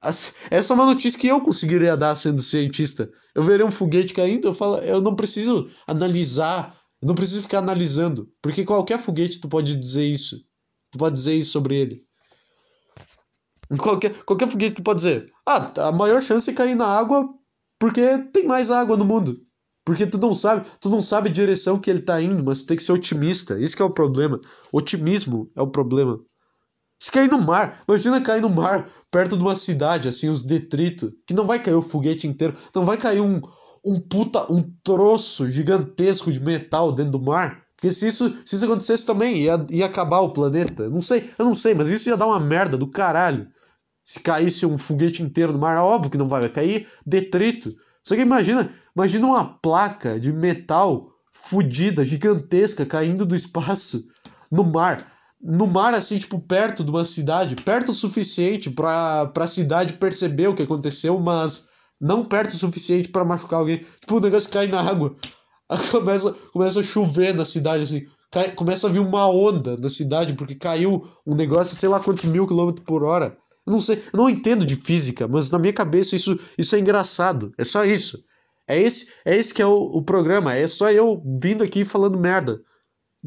Essa 0.03 0.73
é 0.73 0.75
uma 0.75 0.87
notícia 0.87 1.21
que 1.21 1.27
eu 1.27 1.43
conseguiria 1.43 1.97
dar 1.97 2.17
sendo 2.17 2.43
cientista. 2.43 3.11
Eu 3.35 3.45
verei 3.45 3.67
um 3.67 3.71
foguete 3.71 4.15
caindo, 4.15 4.49
eu 4.49 4.55
falo, 4.55 4.79
eu 4.79 5.01
não 5.03 5.15
preciso 5.15 5.71
analisar 5.87 6.80
não 7.03 7.15
preciso 7.15 7.43
ficar 7.43 7.59
analisando, 7.59 8.31
porque 8.43 8.65
qualquer 8.65 8.99
foguete 8.99 9.41
tu 9.41 9.49
pode 9.49 9.77
dizer 9.77 10.05
isso. 10.05 10.45
Tu 10.91 10.99
pode 10.99 11.15
dizer 11.15 11.35
isso 11.35 11.53
sobre 11.53 11.77
ele. 11.77 12.07
Qualquer, 13.79 14.13
qualquer 14.25 14.49
foguete 14.49 14.77
tu 14.77 14.83
pode 14.83 14.99
dizer, 14.99 15.33
ah, 15.47 15.73
a 15.89 15.93
maior 15.93 16.21
chance 16.21 16.51
é 16.51 16.55
cair 16.55 16.75
na 16.75 16.87
água 16.87 17.33
porque 17.79 18.19
tem 18.33 18.45
mais 18.45 18.71
água 18.71 18.97
no 18.97 19.05
mundo. 19.05 19.41
Porque 19.85 20.07
tu 20.07 20.19
não 20.19 20.35
sabe, 20.35 20.67
tu 20.79 20.91
não 20.91 21.01
sabe 21.01 21.31
a 21.31 21.33
direção 21.33 21.81
que 21.81 21.89
ele 21.89 22.03
tá 22.03 22.21
indo, 22.21 22.45
mas 22.45 22.61
tu 22.61 22.67
tem 22.67 22.77
que 22.77 22.83
ser 22.83 22.93
otimista. 22.93 23.59
Isso 23.59 23.81
é 23.83 23.85
o 23.85 23.91
problema. 23.91 24.39
Otimismo 24.71 25.51
é 25.57 25.63
o 25.63 25.67
problema. 25.67 26.21
Se 27.03 27.11
cair 27.11 27.31
no 27.31 27.41
mar, 27.41 27.83
imagina 27.89 28.21
cair 28.21 28.43
no 28.43 28.51
mar, 28.51 28.87
perto 29.11 29.39
de 29.39 29.43
uma 29.43 29.57
cidade, 29.57 30.07
assim, 30.07 30.29
os 30.29 30.43
detritos, 30.43 31.11
que 31.27 31.33
não 31.33 31.47
vai 31.47 31.59
cair 31.59 31.75
o 31.75 31.81
foguete 31.81 32.27
inteiro, 32.27 32.55
não 32.75 32.85
vai 32.85 32.99
cair 32.99 33.21
um, 33.21 33.41
um 33.85 33.95
puta, 34.01 34.51
um 34.53 34.63
troço 34.85 35.51
gigantesco 35.51 36.33
de 36.33 36.41
metal 36.41 36.93
dentro 36.93 37.13
do 37.13 37.23
mar. 37.23 37.63
Porque 37.77 37.91
se 37.91 38.07
isso, 38.07 38.35
se 38.45 38.57
isso 38.57 38.65
acontecesse 38.65 39.07
também, 39.07 39.39
ia, 39.39 39.67
ia 39.71 39.87
acabar 39.87 40.21
o 40.21 40.33
planeta. 40.33 40.89
Não 40.91 41.01
sei, 41.01 41.31
eu 41.39 41.45
não 41.47 41.57
sei, 41.57 41.75
mas 41.75 41.89
isso 41.89 42.09
ia 42.09 42.17
dar 42.17 42.27
uma 42.27 42.39
merda 42.39 42.77
do 42.77 42.87
caralho. 42.87 43.49
Se 44.05 44.21
caísse 44.21 44.67
um 44.67 44.77
foguete 44.77 45.23
inteiro 45.23 45.53
no 45.53 45.59
mar, 45.59 45.79
óbvio 45.79 46.11
que 46.11 46.19
não 46.19 46.29
vai, 46.29 46.41
vai 46.41 46.51
cair 46.51 46.87
detrito. 47.07 47.75
Só 48.05 48.15
que 48.15 48.21
imagina, 48.21 48.71
imagina 48.95 49.27
uma 49.27 49.45
placa 49.45 50.21
de 50.21 50.33
metal 50.33 51.11
fodida, 51.33 52.05
gigantesca, 52.05 52.85
caindo 52.85 53.25
do 53.25 53.35
espaço 53.35 54.05
no 54.51 54.63
mar. 54.63 55.07
No 55.41 55.67
mar, 55.67 55.95
assim, 55.95 56.19
tipo, 56.19 56.39
perto 56.39 56.85
de 56.85 56.91
uma 56.91 57.07
cidade, 57.07 57.57
perto 57.57 57.93
o 57.93 57.95
suficiente 57.95 58.69
para 58.69 59.33
a 59.35 59.49
cidade 59.49 59.95
perceber 59.95 60.49
o 60.49 60.55
que 60.55 60.63
aconteceu, 60.63 61.19
mas 61.19 61.70
não 62.01 62.25
perto 62.25 62.51
o 62.51 62.57
suficiente 62.57 63.09
para 63.09 63.25
machucar 63.25 63.61
alguém. 63.61 63.85
Tipo, 64.01 64.17
o 64.17 64.21
negócio 64.21 64.51
cai 64.51 64.67
na 64.67 64.81
água. 64.81 65.15
começa, 65.91 66.33
começa 66.53 66.81
a 66.81 66.85
chover 66.85 67.35
na 67.35 67.45
cidade, 67.45 67.85
assim. 67.85 68.07
Cai, 68.31 68.53
começa 68.53 68.87
a 68.87 68.91
vir 68.91 69.01
uma 69.01 69.29
onda 69.29 69.77
na 69.77 69.91
cidade, 69.91 70.35
porque 70.35 70.55
caiu 70.55 71.07
um 71.27 71.35
negócio, 71.35 71.77
sei 71.77 71.89
lá 71.89 72.01
quantos 72.01 72.25
mil 72.25 72.47
quilômetros 72.47 72.85
por 72.87 73.03
hora. 73.03 73.37
Eu 73.67 73.73
não 73.73 73.81
sei, 73.81 74.03
não 74.15 74.31
entendo 74.31 74.65
de 74.65 74.77
física, 74.77 75.29
mas 75.29 75.51
na 75.51 75.59
minha 75.59 75.73
cabeça 75.73 76.17
isso, 76.17 76.39
isso 76.57 76.75
é 76.75 76.79
engraçado. 76.79 77.53
É 77.59 77.65
só 77.65 77.85
isso. 77.85 78.23
É 78.67 78.81
esse, 78.81 79.13
é 79.25 79.37
esse 79.37 79.53
que 79.53 79.61
é 79.61 79.67
o, 79.67 79.75
o 79.75 80.03
programa. 80.03 80.55
É 80.55 80.67
só 80.69 80.91
eu 80.91 81.23
vindo 81.41 81.63
aqui 81.63 81.85
falando 81.85 82.19
merda. 82.19 82.61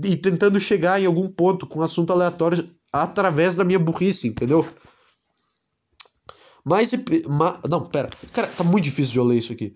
E 0.01 0.15
tentando 0.15 0.59
chegar 0.59 0.99
em 0.99 1.05
algum 1.05 1.27
ponto 1.27 1.67
com 1.67 1.79
um 1.79 1.83
assunto 1.83 2.11
aleatório 2.11 2.69
através 2.91 3.55
da 3.55 3.63
minha 3.63 3.77
burrice, 3.77 4.27
entendeu? 4.27 4.65
Mais. 6.65 6.91
Ma... 7.27 7.59
Não, 7.69 7.85
pera. 7.85 8.09
Cara, 8.31 8.47
tá 8.47 8.63
muito 8.63 8.85
difícil 8.85 9.13
de 9.13 9.19
eu 9.19 9.25
ler 9.25 9.37
isso 9.37 9.53
aqui. 9.53 9.73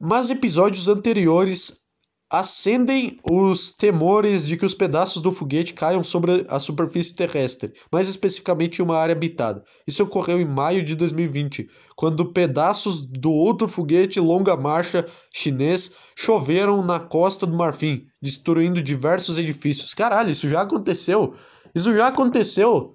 Mas 0.00 0.30
episódios 0.30 0.88
anteriores 0.88 1.86
acendem 2.30 3.20
os 3.24 3.72
temores 3.72 4.46
de 4.46 4.56
que 4.56 4.66
os 4.66 4.74
pedaços 4.74 5.22
do 5.22 5.32
foguete 5.32 5.74
caiam 5.74 6.02
sobre 6.02 6.44
a 6.48 6.58
superfície 6.58 7.14
terrestre, 7.14 7.72
mais 7.90 8.08
especificamente 8.08 8.78
em 8.78 8.82
uma 8.82 8.96
área 8.96 9.12
habitada. 9.12 9.64
Isso 9.86 10.02
ocorreu 10.02 10.40
em 10.40 10.44
maio 10.44 10.84
de 10.84 10.96
2020, 10.96 11.68
quando 11.94 12.32
pedaços 12.32 13.00
do 13.06 13.30
outro 13.30 13.68
foguete 13.68 14.18
longa 14.18 14.56
marcha 14.56 15.04
chinês 15.32 15.92
choveram 16.16 16.84
na 16.84 16.98
costa 16.98 17.46
do 17.46 17.56
Marfim, 17.56 18.06
destruindo 18.20 18.82
diversos 18.82 19.38
edifícios. 19.38 19.94
Caralho, 19.94 20.32
isso 20.32 20.48
já 20.48 20.62
aconteceu. 20.62 21.34
Isso 21.74 21.94
já 21.94 22.08
aconteceu 22.08 22.94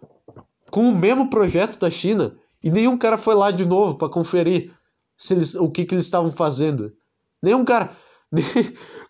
com 0.69 0.89
o 0.89 0.95
mesmo 0.95 1.29
projeto 1.29 1.79
da 1.79 1.89
China. 1.89 2.35
E 2.63 2.69
nenhum 2.69 2.97
cara 2.97 3.17
foi 3.17 3.35
lá 3.35 3.51
de 3.51 3.65
novo 3.65 3.97
para 3.97 4.09
conferir 4.09 4.73
se 5.17 5.33
eles, 5.33 5.55
o 5.55 5.69
que, 5.69 5.85
que 5.85 5.93
eles 5.93 6.05
estavam 6.05 6.31
fazendo. 6.31 6.91
Nenhum 7.41 7.63
cara. 7.65 7.95
Nem, 8.31 8.45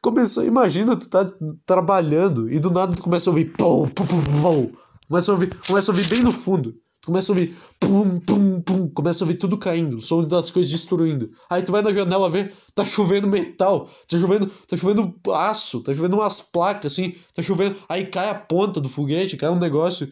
começou, 0.01 0.43
imagina, 0.43 0.95
tu 0.95 1.07
tá 1.07 1.31
trabalhando 1.63 2.49
e 2.49 2.59
do 2.59 2.71
nada 2.71 2.95
tu 2.95 3.03
começa 3.03 3.29
a 3.29 3.31
ouvir. 3.31 3.53
Pum, 3.53 3.87
pum, 3.87 4.05
pum, 4.05 4.41
pum, 4.41 4.71
começa, 5.07 5.31
a 5.31 5.35
ouvir 5.35 5.55
começa 5.67 5.91
a 5.91 5.93
ouvir 5.93 6.07
bem 6.07 6.21
no 6.21 6.31
fundo. 6.31 6.73
Tu 7.01 7.07
começa 7.07 7.31
a 7.31 7.35
ouvir. 7.35 7.55
Pum, 7.79 8.19
pum, 8.19 8.61
pum. 8.61 8.87
Começa 8.89 9.23
a 9.23 9.25
ouvir 9.25 9.37
tudo 9.37 9.57
caindo. 9.57 9.97
O 9.97 10.01
som 10.01 10.23
das 10.23 10.51
coisas 10.51 10.71
destruindo. 10.71 11.31
Aí 11.49 11.63
tu 11.63 11.71
vai 11.71 11.81
na 11.81 11.91
janela 11.91 12.29
ver, 12.29 12.53
tá 12.75 12.85
chovendo 12.85 13.27
metal. 13.27 13.89
Tá 14.07 14.19
chovendo, 14.19 14.47
tá 14.67 14.77
chovendo 14.77 15.13
aço. 15.33 15.81
Tá 15.81 15.93
chovendo 15.93 16.17
umas 16.17 16.41
placas 16.41 16.93
assim. 16.93 17.15
Tá 17.35 17.41
chovendo. 17.41 17.75
Aí 17.89 18.05
cai 18.05 18.29
a 18.29 18.35
ponta 18.35 18.79
do 18.79 18.87
foguete, 18.87 19.37
cai 19.37 19.49
um 19.49 19.59
negócio 19.59 20.09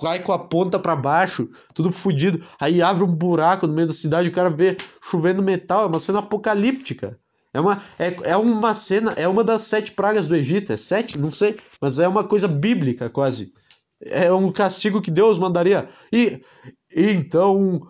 cai 0.00 0.20
com 0.20 0.32
a 0.32 0.38
ponta 0.38 0.78
para 0.78 0.94
baixo, 0.94 1.48
tudo 1.74 1.90
fodido. 1.90 2.44
Aí 2.60 2.82
abre 2.82 3.02
um 3.02 3.14
buraco 3.14 3.66
no 3.66 3.72
meio 3.72 3.88
da 3.88 3.94
cidade, 3.94 4.28
o 4.28 4.32
cara 4.32 4.50
vê 4.50 4.76
chovendo 5.02 5.42
metal, 5.42 5.84
é 5.84 5.86
uma 5.86 5.98
cena 5.98 6.18
apocalíptica. 6.18 7.18
É 7.54 7.60
uma, 7.60 7.82
é, 7.98 8.14
é 8.24 8.36
uma 8.36 8.74
cena, 8.74 9.12
é 9.12 9.26
uma 9.26 9.42
das 9.42 9.62
sete 9.62 9.92
pragas 9.92 10.26
do 10.26 10.36
Egito, 10.36 10.72
é 10.72 10.76
sete, 10.76 11.18
não 11.18 11.30
sei, 11.30 11.56
mas 11.80 11.98
é 11.98 12.06
uma 12.06 12.22
coisa 12.22 12.46
bíblica 12.46 13.08
quase. 13.08 13.54
É 14.02 14.30
um 14.30 14.52
castigo 14.52 15.00
que 15.00 15.10
Deus 15.10 15.38
mandaria. 15.38 15.88
E, 16.12 16.42
e 16.94 17.10
então, 17.12 17.80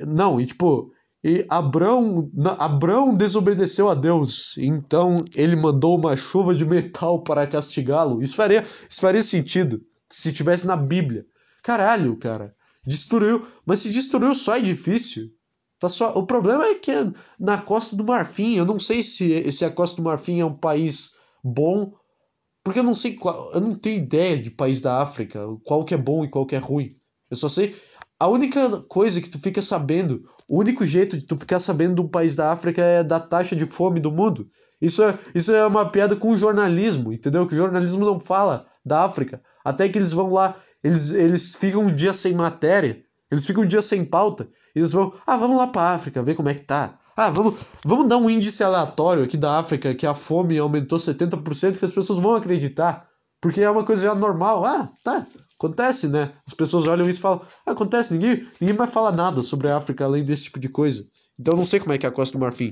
não, 0.00 0.38
e 0.38 0.44
tipo, 0.44 0.92
e 1.24 1.46
Abrão, 1.48 2.30
Abrão 2.58 3.14
desobedeceu 3.14 3.88
a 3.88 3.94
Deus, 3.94 4.56
então 4.58 5.24
ele 5.34 5.56
mandou 5.56 5.96
uma 5.96 6.14
chuva 6.14 6.54
de 6.54 6.66
metal 6.66 7.22
para 7.24 7.46
castigá-lo. 7.46 8.20
Isso 8.20 8.34
faria, 8.34 8.62
isso 8.90 9.00
faria 9.00 9.22
sentido 9.22 9.82
se 10.12 10.32
tivesse 10.32 10.66
na 10.66 10.76
Bíblia. 10.76 11.26
Caralho, 11.62 12.16
cara. 12.16 12.54
Destruiu. 12.86 13.46
Mas 13.64 13.80
se 13.80 13.90
destruiu 13.90 14.34
só 14.34 14.56
edifício. 14.56 15.30
Tá 15.78 15.88
só... 15.88 16.12
O 16.14 16.26
problema 16.26 16.64
é 16.64 16.74
que 16.74 16.90
é 16.90 17.10
na 17.38 17.58
Costa 17.58 17.96
do 17.96 18.04
Marfim. 18.04 18.54
Eu 18.54 18.64
não 18.64 18.78
sei 18.78 19.02
se, 19.02 19.50
se 19.50 19.64
a 19.64 19.70
Costa 19.70 19.96
do 19.96 20.04
Marfim 20.04 20.40
é 20.40 20.44
um 20.44 20.54
país 20.54 21.12
bom. 21.42 21.92
Porque 22.64 22.78
eu 22.78 22.84
não 22.84 22.94
sei 22.94 23.14
qual. 23.14 23.52
Eu 23.52 23.60
não 23.60 23.74
tenho 23.74 23.98
ideia 23.98 24.36
de 24.36 24.50
país 24.50 24.80
da 24.80 25.02
África. 25.02 25.40
Qual 25.64 25.84
que 25.84 25.94
é 25.94 25.98
bom 25.98 26.24
e 26.24 26.28
qual 26.28 26.46
que 26.46 26.54
é 26.54 26.58
ruim. 26.58 26.96
Eu 27.30 27.36
só 27.36 27.48
sei. 27.48 27.74
A 28.20 28.28
única 28.28 28.80
coisa 28.82 29.20
que 29.20 29.28
tu 29.28 29.40
fica 29.40 29.60
sabendo, 29.60 30.22
o 30.46 30.60
único 30.60 30.86
jeito 30.86 31.18
de 31.18 31.26
tu 31.26 31.36
ficar 31.36 31.58
sabendo 31.58 31.96
de 31.96 32.00
um 32.02 32.08
país 32.08 32.36
da 32.36 32.52
África 32.52 32.80
é 32.80 33.02
da 33.02 33.18
taxa 33.18 33.56
de 33.56 33.66
fome 33.66 33.98
do 33.98 34.12
mundo. 34.12 34.48
Isso 34.80 35.02
é, 35.02 35.18
isso 35.34 35.52
é 35.52 35.66
uma 35.66 35.90
piada 35.90 36.14
com 36.14 36.30
o 36.30 36.38
jornalismo, 36.38 37.12
entendeu? 37.12 37.48
Que 37.48 37.54
o 37.54 37.58
jornalismo 37.58 38.04
não 38.04 38.20
fala 38.20 38.66
da 38.84 39.04
África. 39.04 39.42
Até 39.64 39.88
que 39.88 39.98
eles 39.98 40.12
vão 40.12 40.32
lá, 40.32 40.56
eles, 40.82 41.10
eles 41.10 41.54
ficam 41.54 41.82
um 41.82 41.94
dia 41.94 42.12
sem 42.12 42.34
matéria, 42.34 43.02
eles 43.30 43.46
ficam 43.46 43.64
um 43.64 43.66
dia 43.66 43.82
sem 43.82 44.04
pauta, 44.04 44.48
eles 44.74 44.92
vão, 44.92 45.12
ah, 45.26 45.36
vamos 45.36 45.56
lá 45.56 45.66
pra 45.66 45.92
África, 45.94 46.22
ver 46.22 46.34
como 46.34 46.48
é 46.48 46.54
que 46.54 46.60
tá. 46.60 46.98
Ah, 47.16 47.30
vamos, 47.30 47.56
vamos 47.84 48.08
dar 48.08 48.16
um 48.16 48.30
índice 48.30 48.64
aleatório 48.64 49.22
aqui 49.22 49.36
da 49.36 49.58
África 49.58 49.94
que 49.94 50.06
a 50.06 50.14
fome 50.14 50.58
aumentou 50.58 50.98
70%, 50.98 51.78
que 51.78 51.84
as 51.84 51.90
pessoas 51.90 52.18
vão 52.18 52.34
acreditar. 52.34 53.06
Porque 53.40 53.60
é 53.60 53.70
uma 53.70 53.84
coisa 53.84 54.04
já 54.04 54.14
normal. 54.14 54.64
Ah, 54.64 54.90
tá, 55.04 55.26
acontece, 55.58 56.08
né? 56.08 56.32
As 56.46 56.54
pessoas 56.54 56.86
olham 56.86 57.08
isso 57.08 57.18
e 57.18 57.22
falam, 57.22 57.42
ah, 57.66 57.72
acontece, 57.72 58.14
ninguém, 58.14 58.46
ninguém 58.60 58.76
mais 58.76 58.90
fala 58.90 59.12
nada 59.12 59.42
sobre 59.42 59.68
a 59.68 59.76
África 59.76 60.04
além 60.04 60.24
desse 60.24 60.44
tipo 60.44 60.58
de 60.58 60.68
coisa. 60.68 61.04
Então 61.38 61.56
não 61.56 61.66
sei 61.66 61.80
como 61.80 61.92
é 61.92 61.98
que 61.98 62.06
é 62.06 62.08
a 62.08 62.12
Costa 62.12 62.38
do 62.38 62.40
Marfim. 62.40 62.70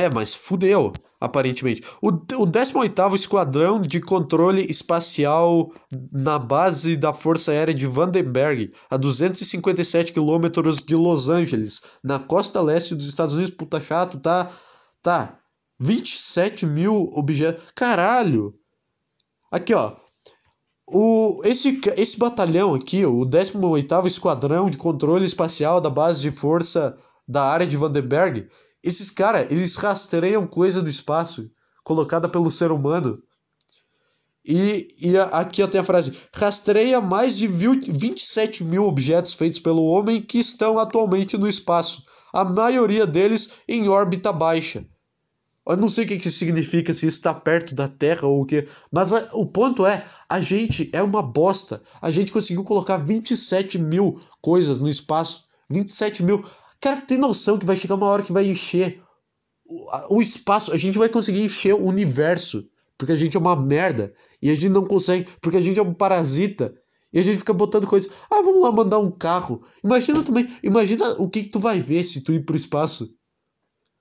É, 0.00 0.08
mas 0.08 0.34
fudeu, 0.34 0.94
aparentemente. 1.20 1.82
O, 2.00 2.08
o 2.08 2.46
18º 2.46 3.14
Esquadrão 3.14 3.82
de 3.82 4.00
Controle 4.00 4.64
Espacial 4.70 5.70
na 6.10 6.38
base 6.38 6.96
da 6.96 7.12
Força 7.12 7.52
Aérea 7.52 7.74
de 7.74 7.86
Vandenberg, 7.86 8.72
a 8.88 8.96
257 8.96 10.14
quilômetros 10.14 10.78
de 10.78 10.96
Los 10.96 11.28
Angeles, 11.28 11.82
na 12.02 12.18
costa 12.18 12.62
leste 12.62 12.94
dos 12.94 13.06
Estados 13.06 13.34
Unidos. 13.34 13.54
Puta 13.54 13.78
chato, 13.78 14.18
tá? 14.18 14.50
Tá. 15.02 15.38
27 15.78 16.64
mil 16.64 17.10
objetos. 17.12 17.62
Caralho! 17.74 18.54
Aqui, 19.52 19.74
ó. 19.74 19.96
O, 20.88 21.42
esse, 21.44 21.78
esse 21.98 22.18
batalhão 22.18 22.74
aqui, 22.74 23.04
o 23.04 23.26
18º 23.26 24.06
Esquadrão 24.06 24.70
de 24.70 24.78
Controle 24.78 25.26
Espacial 25.26 25.78
da 25.78 25.90
base 25.90 26.22
de 26.22 26.30
força 26.30 26.96
da 27.28 27.42
área 27.44 27.66
de 27.66 27.76
Vandenberg, 27.76 28.48
esses 28.82 29.10
caras, 29.10 29.50
eles 29.50 29.76
rastreiam 29.76 30.46
coisa 30.46 30.82
do 30.82 30.90
espaço 30.90 31.50
colocada 31.84 32.28
pelo 32.28 32.50
ser 32.50 32.70
humano. 32.70 33.22
E, 34.44 34.94
e 34.98 35.18
aqui 35.18 35.66
tem 35.68 35.80
a 35.80 35.84
frase: 35.84 36.16
rastreia 36.32 37.00
mais 37.00 37.36
de 37.36 37.46
27 37.46 38.64
mil 38.64 38.84
objetos 38.84 39.34
feitos 39.34 39.58
pelo 39.58 39.84
homem 39.84 40.22
que 40.22 40.38
estão 40.38 40.78
atualmente 40.78 41.36
no 41.36 41.48
espaço, 41.48 42.02
a 42.32 42.44
maioria 42.44 43.06
deles 43.06 43.54
em 43.68 43.88
órbita 43.88 44.32
baixa. 44.32 44.86
Eu 45.66 45.76
não 45.76 45.88
sei 45.88 46.04
o 46.04 46.08
que 46.08 46.14
isso 46.14 46.32
significa, 46.32 46.92
se 46.92 47.06
está 47.06 47.34
perto 47.34 47.74
da 47.74 47.86
Terra 47.86 48.26
ou 48.26 48.42
o 48.42 48.46
que. 48.46 48.66
Mas 48.90 49.12
a, 49.12 49.28
o 49.34 49.46
ponto 49.46 49.86
é: 49.86 50.04
a 50.28 50.40
gente 50.40 50.90
é 50.92 51.02
uma 51.02 51.22
bosta. 51.22 51.82
A 52.00 52.10
gente 52.10 52.32
conseguiu 52.32 52.64
colocar 52.64 52.96
27 52.96 53.78
mil 53.78 54.20
coisas 54.40 54.80
no 54.80 54.88
espaço. 54.88 55.44
27 55.70 56.24
mil. 56.24 56.44
Cara, 56.80 57.00
tem 57.00 57.18
noção 57.18 57.58
que 57.58 57.66
vai 57.66 57.76
chegar 57.76 57.94
uma 57.94 58.06
hora 58.06 58.22
que 58.22 58.32
vai 58.32 58.46
encher 58.46 59.02
o, 60.08 60.20
espaço, 60.20 60.72
a 60.72 60.76
gente 60.76 60.98
vai 60.98 61.08
conseguir 61.08 61.42
encher 61.42 61.74
o 61.74 61.84
universo, 61.84 62.68
porque 62.98 63.12
a 63.12 63.16
gente 63.16 63.36
é 63.36 63.40
uma 63.40 63.54
merda 63.54 64.12
e 64.42 64.50
a 64.50 64.54
gente 64.54 64.70
não 64.70 64.84
consegue, 64.84 65.28
porque 65.40 65.56
a 65.56 65.60
gente 65.60 65.78
é 65.78 65.82
um 65.82 65.94
parasita. 65.94 66.74
E 67.12 67.18
a 67.18 67.22
gente 67.22 67.38
fica 67.38 67.52
botando 67.52 67.88
coisas. 67.88 68.10
Ah, 68.30 68.40
vamos 68.40 68.62
lá 68.62 68.70
mandar 68.70 69.00
um 69.00 69.10
carro. 69.10 69.64
Imagina 69.82 70.22
também. 70.22 70.48
Imagina 70.62 71.10
o 71.18 71.28
que, 71.28 71.42
que 71.42 71.50
tu 71.50 71.58
vai 71.58 71.80
ver 71.80 72.04
se 72.04 72.20
tu 72.22 72.32
ir 72.32 72.44
pro 72.44 72.54
espaço. 72.54 73.12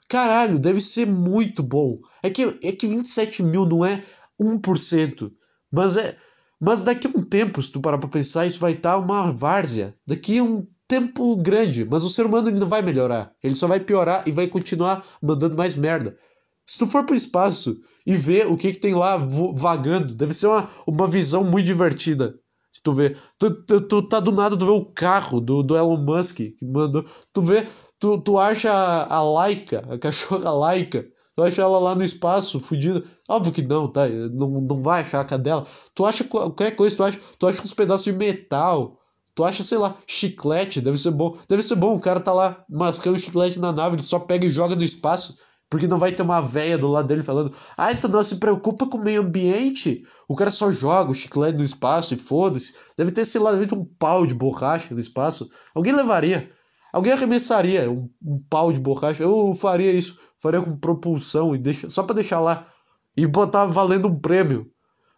Caralho, 0.08 0.60
deve 0.60 0.80
ser 0.80 1.08
muito 1.08 1.64
bom. 1.64 2.00
É 2.22 2.30
que, 2.30 2.44
é 2.62 2.72
que 2.72 2.88
27 2.88 3.42
mil 3.42 3.66
não 3.66 3.84
é 3.84 4.04
1%. 4.40 5.32
Mas 5.72 5.98
é. 5.98 6.16
Mas 6.62 6.84
daqui 6.84 7.08
a 7.08 7.10
um 7.10 7.24
tempo, 7.24 7.64
se 7.64 7.72
tu 7.72 7.82
parar 7.82 7.98
pra 7.98 8.10
pensar, 8.10 8.46
isso 8.46 8.60
vai 8.60 8.74
estar 8.74 8.92
tá 8.92 8.98
uma 9.00 9.32
várzea. 9.32 9.96
Daqui 10.06 10.38
a 10.38 10.44
um 10.44 10.68
tempo 10.90 11.36
grande, 11.36 11.86
mas 11.86 12.04
o 12.04 12.10
ser 12.10 12.26
humano 12.26 12.50
ele 12.50 12.60
não 12.60 12.68
vai 12.68 12.82
melhorar. 12.82 13.32
Ele 13.44 13.54
só 13.54 13.68
vai 13.68 13.80
piorar 13.80 14.28
e 14.28 14.32
vai 14.32 14.48
continuar 14.48 15.06
mandando 15.22 15.56
mais 15.56 15.76
merda. 15.76 16.18
Se 16.66 16.80
tu 16.80 16.88
for 16.88 17.06
pro 17.06 17.16
espaço 17.16 17.80
e 18.06 18.16
ver 18.18 18.48
o 18.48 18.58
que, 18.58 18.72
que 18.72 18.80
tem 18.80 18.96
lá 18.96 19.18
vagando, 19.56 20.16
deve 20.16 20.34
ser 20.34 20.48
uma, 20.48 20.68
uma 20.88 21.08
visão 21.08 21.44
muito 21.44 21.68
divertida. 21.68 22.34
Se 22.74 22.82
tu 22.82 22.92
vê. 22.92 23.16
Tu, 23.38 23.52
tu, 23.66 23.82
tu 23.82 24.02
tá 24.02 24.20
do 24.20 24.32
nada, 24.32 24.58
tu 24.58 24.66
vê 24.66 24.72
o 24.72 24.86
carro 24.86 25.40
do, 25.40 25.62
do 25.62 25.78
Elon 25.78 25.98
Musk 25.98 26.38
que 26.38 26.56
mandou. 26.64 27.06
Tu 27.32 27.42
vê. 27.42 27.68
Tu, 28.00 28.18
tu 28.22 28.40
acha 28.40 28.72
a 28.72 29.22
Laika, 29.22 29.86
a 29.90 29.98
cachorra 29.98 30.52
Laika. 30.52 31.06
Tu 31.36 31.44
acha 31.44 31.62
ela 31.62 31.80
lá 31.80 31.96
no 31.96 32.04
espaço, 32.04 32.60
fudida. 32.60 33.04
Óbvio 33.28 33.54
que 33.54 33.62
não, 33.62 33.88
tá? 33.88 34.08
Não, 34.08 34.62
não 34.62 34.82
vai 34.82 35.02
achar 35.02 35.22
a 35.22 35.26
cadela. 35.26 35.68
Tu 35.94 36.06
acha 36.06 36.24
qualquer 36.24 36.76
coisa, 36.76 36.98
tu 36.98 37.04
acha, 37.04 37.20
tu 37.38 37.48
acha 37.48 37.62
uns 37.62 37.74
pedaços 37.74 38.04
de 38.06 38.12
metal 38.12 38.99
Tu 39.40 39.44
acha, 39.46 39.64
sei 39.64 39.78
lá, 39.78 39.96
chiclete, 40.06 40.82
deve 40.82 40.98
ser 40.98 41.12
bom. 41.12 41.38
Deve 41.48 41.64
ser 41.64 41.76
bom, 41.76 41.96
o 41.96 42.00
cara 42.02 42.20
tá 42.20 42.34
lá 42.34 42.66
mascando 42.70 43.18
chiclete 43.18 43.58
na 43.58 43.72
nave, 43.72 43.96
ele 43.96 44.02
só 44.02 44.20
pega 44.20 44.46
e 44.46 44.52
joga 44.52 44.76
no 44.76 44.84
espaço, 44.84 45.38
porque 45.70 45.88
não 45.88 45.98
vai 45.98 46.12
ter 46.12 46.24
uma 46.24 46.42
véia 46.42 46.78
do 46.78 46.90
lado 46.90 47.08
dele 47.08 47.24
falando, 47.24 47.56
ah, 47.78 47.90
então 47.90 48.10
não 48.10 48.22
se 48.22 48.36
preocupa 48.36 48.86
com 48.86 48.98
o 48.98 49.02
meio 49.02 49.22
ambiente. 49.22 50.04
O 50.28 50.36
cara 50.36 50.52
só 50.52 50.70
joga 50.70 51.12
o 51.12 51.16
chiclete 51.16 51.58
no 51.58 51.64
espaço 51.64 52.14
e 52.14 52.18
foda-se. 52.18 52.76
Deve 52.98 53.12
ter, 53.12 53.24
sei 53.24 53.40
lá, 53.40 53.54
deve 53.54 53.68
ter 53.68 53.76
um 53.76 53.86
pau 53.86 54.28
de 54.28 54.34
borracha 54.34 54.94
no 54.94 55.00
espaço. 55.00 55.50
Alguém 55.74 55.94
levaria. 55.94 56.50
Alguém 56.92 57.14
arremessaria 57.14 57.90
um, 57.90 58.10
um 58.22 58.44
pau 58.50 58.74
de 58.74 58.80
borracha. 58.82 59.24
Eu 59.24 59.56
faria 59.56 59.94
isso. 59.94 60.20
Faria 60.42 60.62
com 60.62 60.76
propulsão 60.76 61.56
e 61.56 61.58
deixa, 61.58 61.88
só 61.88 62.04
para 62.04 62.16
deixar 62.16 62.42
lá. 62.42 62.68
E 63.16 63.26
botar 63.26 63.68
valendo 63.68 64.10
um 64.10 64.20
prêmio. 64.20 64.70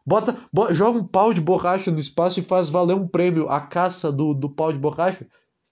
Bota, 0.05 0.35
joga 0.71 0.97
um 0.97 1.07
pau 1.07 1.33
de 1.33 1.41
borracha 1.41 1.91
no 1.91 1.99
espaço 1.99 2.39
e 2.39 2.43
faz 2.43 2.69
valer 2.69 2.95
um 2.95 3.07
prêmio, 3.07 3.47
a 3.47 3.61
caça 3.61 4.11
do, 4.11 4.33
do 4.33 4.49
pau 4.49 4.73
de 4.73 4.79
borracha. 4.79 5.27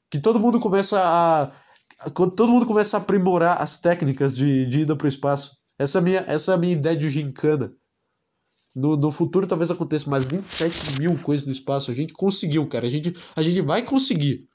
Que 0.09 0.19
todo 0.19 0.39
mundo 0.39 0.59
começa 0.59 0.99
a. 0.99 1.51
a 1.99 2.09
todo 2.09 2.47
mundo 2.47 2.65
começa 2.65 2.97
a 2.97 2.99
aprimorar 2.99 3.61
as 3.61 3.79
técnicas 3.79 4.35
de, 4.35 4.65
de 4.67 4.81
ida 4.81 4.95
para 4.95 5.05
o 5.05 5.09
espaço. 5.09 5.57
Essa 5.77 5.97
é, 5.97 5.99
a 5.99 6.03
minha, 6.03 6.19
essa 6.27 6.51
é 6.51 6.55
a 6.55 6.57
minha 6.57 6.73
ideia 6.73 6.95
de 6.95 7.09
gincana. 7.09 7.73
No, 8.75 8.95
no 8.95 9.11
futuro 9.11 9.47
talvez 9.47 9.71
aconteça 9.71 10.09
mais 10.09 10.25
27 10.25 10.99
mil 10.99 11.17
coisas 11.19 11.45
no 11.45 11.51
espaço. 11.51 11.89
A 11.89 11.93
gente 11.93 12.13
conseguiu, 12.13 12.67
cara. 12.67 12.85
A 12.85 12.89
gente, 12.89 13.15
a 13.35 13.41
gente 13.41 13.61
vai 13.61 13.81
conseguir. 13.81 14.47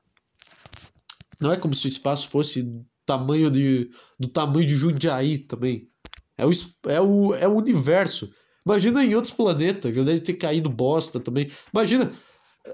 Não 1.40 1.50
é 1.50 1.56
como 1.56 1.74
se 1.74 1.86
o 1.86 1.88
espaço 1.88 2.28
fosse 2.28 2.64
tamanho 3.04 3.50
de, 3.50 3.90
do 4.18 4.28
tamanho 4.28 4.66
de 4.66 4.76
Jundiaí 4.76 5.38
também. 5.38 5.88
É 6.36 6.46
o, 6.46 6.50
é 6.86 7.00
o, 7.00 7.34
é 7.34 7.48
o 7.48 7.56
universo. 7.56 8.30
Imagina 8.66 9.04
em 9.04 9.14
outros 9.14 9.32
planetas, 9.32 9.94
já 9.94 10.02
deve 10.02 10.20
ter 10.20 10.34
caído 10.34 10.70
bosta 10.70 11.20
também. 11.20 11.50
Imagina, 11.72 12.12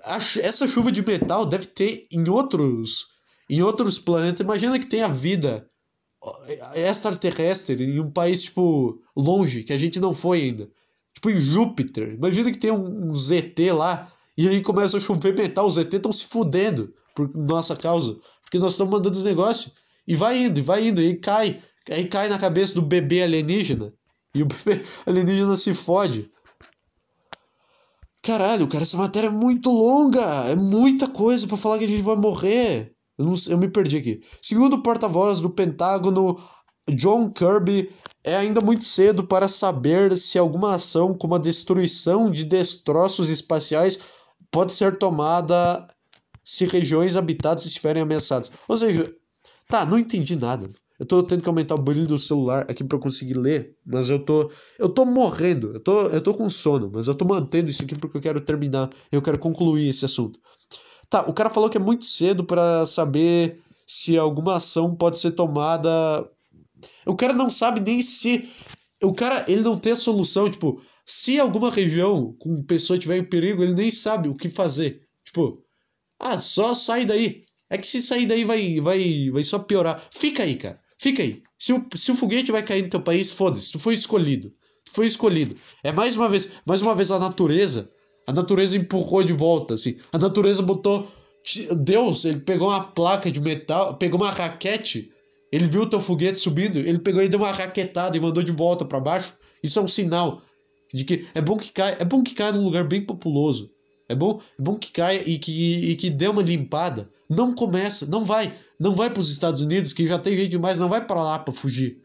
a, 0.05 0.17
essa 0.17 0.69
chuva 0.69 0.93
de 0.93 1.05
metal 1.05 1.45
deve 1.45 1.67
ter 1.67 2.07
em 2.11 2.29
outros, 2.29 3.09
em 3.49 3.61
outros 3.63 3.99
planetas. 3.99 4.41
Imagina 4.41 4.79
que 4.79 4.87
tenha 4.87 5.09
vida 5.09 5.67
extraterrestre 6.75 7.83
em 7.83 7.99
um 7.99 8.11
país, 8.11 8.43
tipo, 8.43 9.01
longe, 9.17 9.65
que 9.65 9.73
a 9.73 9.79
gente 9.79 9.99
não 9.99 10.15
foi 10.15 10.43
ainda. 10.43 10.71
Tipo, 11.15 11.31
em 11.31 11.41
Júpiter. 11.41 12.15
Imagina 12.15 12.53
que 12.53 12.59
tem 12.59 12.71
um, 12.71 13.11
um 13.11 13.15
ZT 13.15 13.73
lá 13.73 14.13
e 14.37 14.49
aí 14.49 14.63
começa 14.63 14.97
a 14.97 15.01
chover 15.01 15.35
metal. 15.35 15.67
Os 15.67 15.75
ZT 15.75 15.97
estão 15.97 16.13
se 16.13 16.27
fudendo 16.27 16.95
por 17.15 17.35
nossa 17.35 17.75
causa. 17.75 18.19
Porque 18.43 18.59
nós 18.59 18.73
estamos 18.73 18.93
mandando 18.93 19.17
os 19.17 19.25
negócios. 19.25 19.75
E 20.07 20.15
vai 20.15 20.45
indo, 20.45 20.59
e 20.59 20.63
vai 20.63 20.89
indo, 20.89 21.01
e 21.01 21.17
cai. 21.17 21.61
Aí 21.91 22.07
cai 22.09 22.29
na 22.29 22.39
cabeça 22.39 22.75
do 22.75 22.83
bebê 22.83 23.23
alienígena. 23.23 23.93
E 24.35 24.43
o 24.45 24.49
alienígena 25.07 25.57
se 25.57 25.75
fode. 25.75 26.31
Caralho, 28.23 28.69
cara, 28.69 28.85
essa 28.85 28.97
matéria 28.97 29.27
é 29.27 29.31
muito 29.31 29.71
longa. 29.71 30.21
É 30.49 30.55
muita 30.55 31.09
coisa 31.09 31.47
para 31.47 31.57
falar 31.57 31.79
que 31.79 31.85
a 31.85 31.89
gente 31.89 32.03
vai 32.03 32.17
morrer. 32.17 32.95
Eu, 33.19 33.25
não, 33.25 33.35
eu 33.49 33.59
me 33.59 33.69
perdi 33.69 33.97
aqui. 33.97 34.23
Segundo 34.41 34.77
o 34.77 34.83
porta-voz 34.83 35.41
do 35.41 35.51
Pentágono, 35.51 36.41
John 36.97 37.31
Kirby, 37.31 37.91
é 38.23 38.37
ainda 38.37 38.61
muito 38.61 38.85
cedo 38.85 39.27
para 39.27 39.49
saber 39.49 40.17
se 40.17 40.39
alguma 40.39 40.75
ação 40.75 41.15
como 41.15 41.35
a 41.35 41.39
destruição 41.39 42.31
de 42.31 42.45
destroços 42.45 43.31
espaciais 43.31 43.99
pode 44.51 44.73
ser 44.73 44.99
tomada 44.99 45.87
se 46.45 46.67
regiões 46.67 47.17
habitadas 47.17 47.65
estiverem 47.65 48.03
ameaçadas. 48.03 48.51
Ou 48.69 48.77
seja, 48.77 49.13
tá, 49.69 49.87
não 49.87 49.99
entendi 49.99 50.37
nada. 50.37 50.69
Eu 51.01 51.07
tô 51.07 51.23
tendo 51.23 51.43
que 51.43 51.49
aumentar 51.49 51.77
o 51.77 51.83
brilho 51.83 52.07
do 52.07 52.19
celular 52.19 52.67
aqui 52.69 52.85
para 52.85 52.97
eu 52.97 53.01
conseguir 53.01 53.33
ler, 53.33 53.75
mas 53.87 54.11
eu 54.11 54.23
tô 54.23 54.51
eu 54.79 54.87
tô 54.87 55.07
morrendo. 55.07 55.73
Eu 55.73 55.81
tô 55.81 56.03
eu 56.09 56.21
tô 56.21 56.35
com 56.35 56.51
sono, 56.51 56.91
mas 56.93 57.07
eu 57.07 57.15
tô 57.15 57.25
mantendo 57.25 57.71
isso 57.71 57.83
aqui 57.83 57.95
porque 57.95 58.19
eu 58.19 58.21
quero 58.21 58.41
terminar, 58.43 58.91
eu 59.11 59.23
quero 59.23 59.39
concluir 59.39 59.89
esse 59.89 60.05
assunto. 60.05 60.39
Tá, 61.09 61.23
o 61.23 61.33
cara 61.33 61.49
falou 61.49 61.71
que 61.71 61.79
é 61.79 61.81
muito 61.81 62.05
cedo 62.05 62.45
para 62.45 62.87
saber 62.87 63.61
se 63.87 64.19
alguma 64.19 64.57
ação 64.57 64.95
pode 64.95 65.17
ser 65.17 65.31
tomada. 65.31 65.91
O 67.07 67.17
cara 67.17 67.33
não 67.33 67.51
sabe 67.51 67.81
nem 67.81 68.03
se 68.03 68.47
o 69.03 69.15
cara, 69.15 69.47
ele 69.49 69.63
não 69.63 69.79
tem 69.79 69.93
a 69.93 69.97
solução, 69.97 70.51
tipo, 70.51 70.83
se 71.07 71.41
alguma 71.41 71.71
região 71.71 72.37
com 72.39 72.63
pessoa 72.63 72.99
tiver 72.99 73.17
em 73.17 73.25
perigo, 73.25 73.63
ele 73.63 73.73
nem 73.73 73.91
sabe 73.91 74.29
o 74.29 74.35
que 74.35 74.51
fazer. 74.51 75.03
Tipo, 75.25 75.65
ah, 76.19 76.39
só 76.39 76.75
sai 76.75 77.07
daí. 77.07 77.41
É 77.71 77.79
que 77.79 77.87
se 77.87 78.03
sair 78.03 78.27
daí 78.27 78.45
vai 78.45 78.81
vai 78.81 79.31
vai 79.31 79.43
só 79.43 79.59
piorar. 79.59 80.03
Fica 80.13 80.43
aí, 80.43 80.57
cara. 80.57 80.79
Fica 81.01 81.23
aí. 81.23 81.43
Se 81.59 81.73
o, 81.73 81.87
se 81.97 82.13
o 82.13 82.15
foguete 82.15 82.53
vai 82.53 82.63
cair 82.63 82.83
no 82.83 82.91
teu 82.91 83.01
país, 83.01 83.31
foda-se, 83.31 83.73
tu 83.73 83.79
foi 83.79 83.95
escolhido. 83.95 84.53
Tu 84.85 84.93
foi 84.93 85.07
escolhido. 85.07 85.57
É 85.83 85.91
mais 85.91 86.15
uma 86.15 86.29
vez, 86.29 86.51
mais 86.67 86.83
uma 86.83 86.95
vez 86.95 87.11
a 87.11 87.19
natureza, 87.19 87.91
a 88.27 88.33
natureza 88.35 88.77
empurrou 88.77 89.25
de 89.25 89.33
volta, 89.33 89.75
assim. 89.75 89.97
A 90.13 90.19
natureza 90.19 90.61
botou 90.61 91.11
Deus, 91.79 92.27
ele 92.27 92.41
pegou 92.41 92.69
uma 92.69 92.85
placa 92.85 93.31
de 93.31 93.41
metal, 93.41 93.97
pegou 93.97 94.21
uma 94.21 94.31
raquete, 94.31 95.11
ele 95.51 95.67
viu 95.67 95.83
o 95.83 95.89
teu 95.89 96.01
foguete 96.03 96.37
subindo, 96.37 96.79
ele 96.79 96.99
pegou 96.99 97.23
e 97.23 97.31
deu 97.31 97.41
uma 97.41 97.51
raquetada 97.51 98.15
e 98.15 98.21
mandou 98.21 98.43
de 98.43 98.53
volta 98.53 98.85
para 98.85 99.01
baixo. 99.01 99.35
Isso 99.63 99.79
é 99.79 99.83
um 99.83 99.89
sinal. 99.89 100.43
De 100.93 101.05
que 101.05 101.27
é 101.35 101.41
bom 101.41 101.57
que 101.57 101.73
caia, 101.73 101.97
é 101.99 102.05
bom 102.05 102.23
que 102.23 102.35
caia 102.35 102.53
num 102.53 102.65
lugar 102.65 102.85
bem 102.85 103.01
populoso. 103.01 103.71
É 104.07 104.15
bom, 104.15 104.39
é 104.59 104.63
bom 104.63 104.77
que 104.77 104.93
caia 104.93 105.23
e 105.25 105.39
que, 105.39 105.93
e 105.93 105.97
que 105.97 106.11
dê 106.11 106.29
uma 106.29 106.43
limpada. 106.43 107.09
Não 107.27 107.55
começa, 107.55 108.05
não 108.07 108.25
vai, 108.25 108.53
não 108.81 108.97
vai 108.97 109.11
para 109.11 109.21
os 109.21 109.29
Estados 109.29 109.61
Unidos 109.61 109.93
que 109.93 110.09
já 110.09 110.19
tem 110.19 110.35
gente 110.35 110.49
demais, 110.49 110.79
não 110.79 110.89
vai 110.89 111.05
para 111.05 111.23
lá 111.23 111.39
para 111.39 111.53
fugir. 111.53 112.01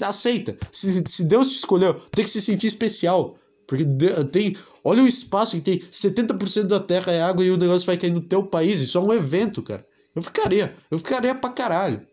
Aceita. 0.00 0.54
Se, 0.70 1.02
se 1.06 1.24
Deus 1.24 1.48
te 1.48 1.56
escolheu, 1.56 1.94
tem 2.12 2.22
que 2.22 2.30
se 2.30 2.42
sentir 2.42 2.66
especial. 2.66 3.38
Porque 3.66 3.84
tem. 4.30 4.54
Olha 4.84 5.02
o 5.02 5.08
espaço 5.08 5.56
que 5.56 5.62
tem. 5.62 5.78
70% 5.90 6.64
da 6.64 6.78
terra 6.78 7.10
é 7.12 7.22
água 7.22 7.42
e 7.42 7.50
o 7.50 7.56
negócio 7.56 7.86
vai 7.86 7.96
cair 7.96 8.12
no 8.12 8.20
teu 8.20 8.44
país. 8.44 8.78
Isso 8.78 8.98
é 8.98 9.00
um 9.00 9.12
evento, 9.12 9.62
cara. 9.62 9.84
Eu 10.14 10.20
ficaria. 10.20 10.76
Eu 10.90 10.98
ficaria 10.98 11.34
pra 11.34 11.48
caralho. 11.50 12.06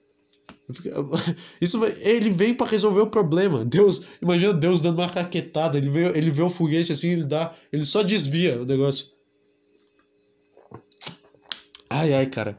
Isso 1.59 1.77
vai, 1.77 1.93
ele 1.99 2.29
vem 2.29 2.53
para 2.53 2.71
resolver 2.71 3.01
o 3.01 3.09
problema. 3.09 3.65
Deus, 3.65 4.05
imagina 4.21 4.53
Deus 4.53 4.81
dando 4.81 4.99
uma 4.99 5.07
raquetada, 5.07 5.77
ele 5.77 5.89
vê, 5.89 6.05
ele 6.17 6.31
vê 6.31 6.41
o 6.41 6.49
foguete 6.49 6.93
assim, 6.93 7.09
ele 7.09 7.25
dá, 7.25 7.53
ele 7.71 7.85
só 7.85 8.01
desvia 8.01 8.61
o 8.61 8.65
negócio. 8.65 9.07
Ai 11.89 12.13
ai, 12.13 12.25
cara. 12.27 12.57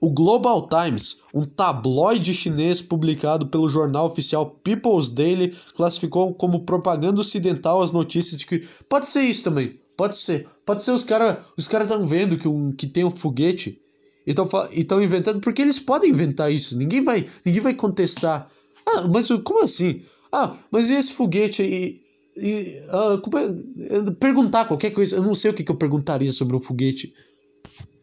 O 0.00 0.08
Global 0.08 0.66
Times, 0.68 1.18
um 1.34 1.44
tabloide 1.44 2.32
chinês 2.32 2.80
publicado 2.80 3.46
pelo 3.48 3.68
jornal 3.68 4.06
oficial 4.06 4.46
People's 4.64 5.10
Daily, 5.10 5.54
classificou 5.74 6.32
como 6.34 6.64
propaganda 6.64 7.20
ocidental 7.20 7.82
as 7.82 7.92
notícias 7.92 8.38
de 8.38 8.46
que 8.46 8.66
pode 8.88 9.06
ser 9.06 9.22
isso 9.22 9.44
também. 9.44 9.78
Pode 9.96 10.16
ser. 10.16 10.48
Pode 10.64 10.82
ser 10.82 10.92
os 10.92 11.04
caras 11.04 11.36
os 11.56 11.68
cara 11.68 11.84
estão 11.84 12.08
vendo 12.08 12.38
que, 12.38 12.48
um, 12.48 12.72
que 12.72 12.86
tem 12.86 13.04
um 13.04 13.10
foguete 13.10 13.78
e 14.26 14.80
estão 14.80 15.02
inventando, 15.02 15.40
porque 15.40 15.60
eles 15.60 15.78
podem 15.78 16.10
inventar 16.10 16.52
isso, 16.52 16.76
ninguém 16.76 17.02
vai, 17.02 17.26
ninguém 17.44 17.60
vai 17.60 17.74
contestar. 17.74 18.50
Ah, 18.86 19.02
mas 19.08 19.28
como 19.44 19.62
assim? 19.62 20.02
Ah, 20.32 20.56
mas 20.70 20.88
e 20.88 20.94
esse 20.94 21.12
foguete 21.12 21.62
aí? 21.62 22.00
E, 22.36 22.78
é, 22.78 24.10
perguntar 24.18 24.66
qualquer 24.66 24.90
coisa, 24.92 25.16
eu 25.16 25.22
não 25.22 25.34
sei 25.34 25.50
o 25.50 25.54
que, 25.54 25.64
que 25.64 25.70
eu 25.70 25.76
perguntaria 25.76 26.32
sobre 26.32 26.56
um 26.56 26.60
foguete. 26.60 27.12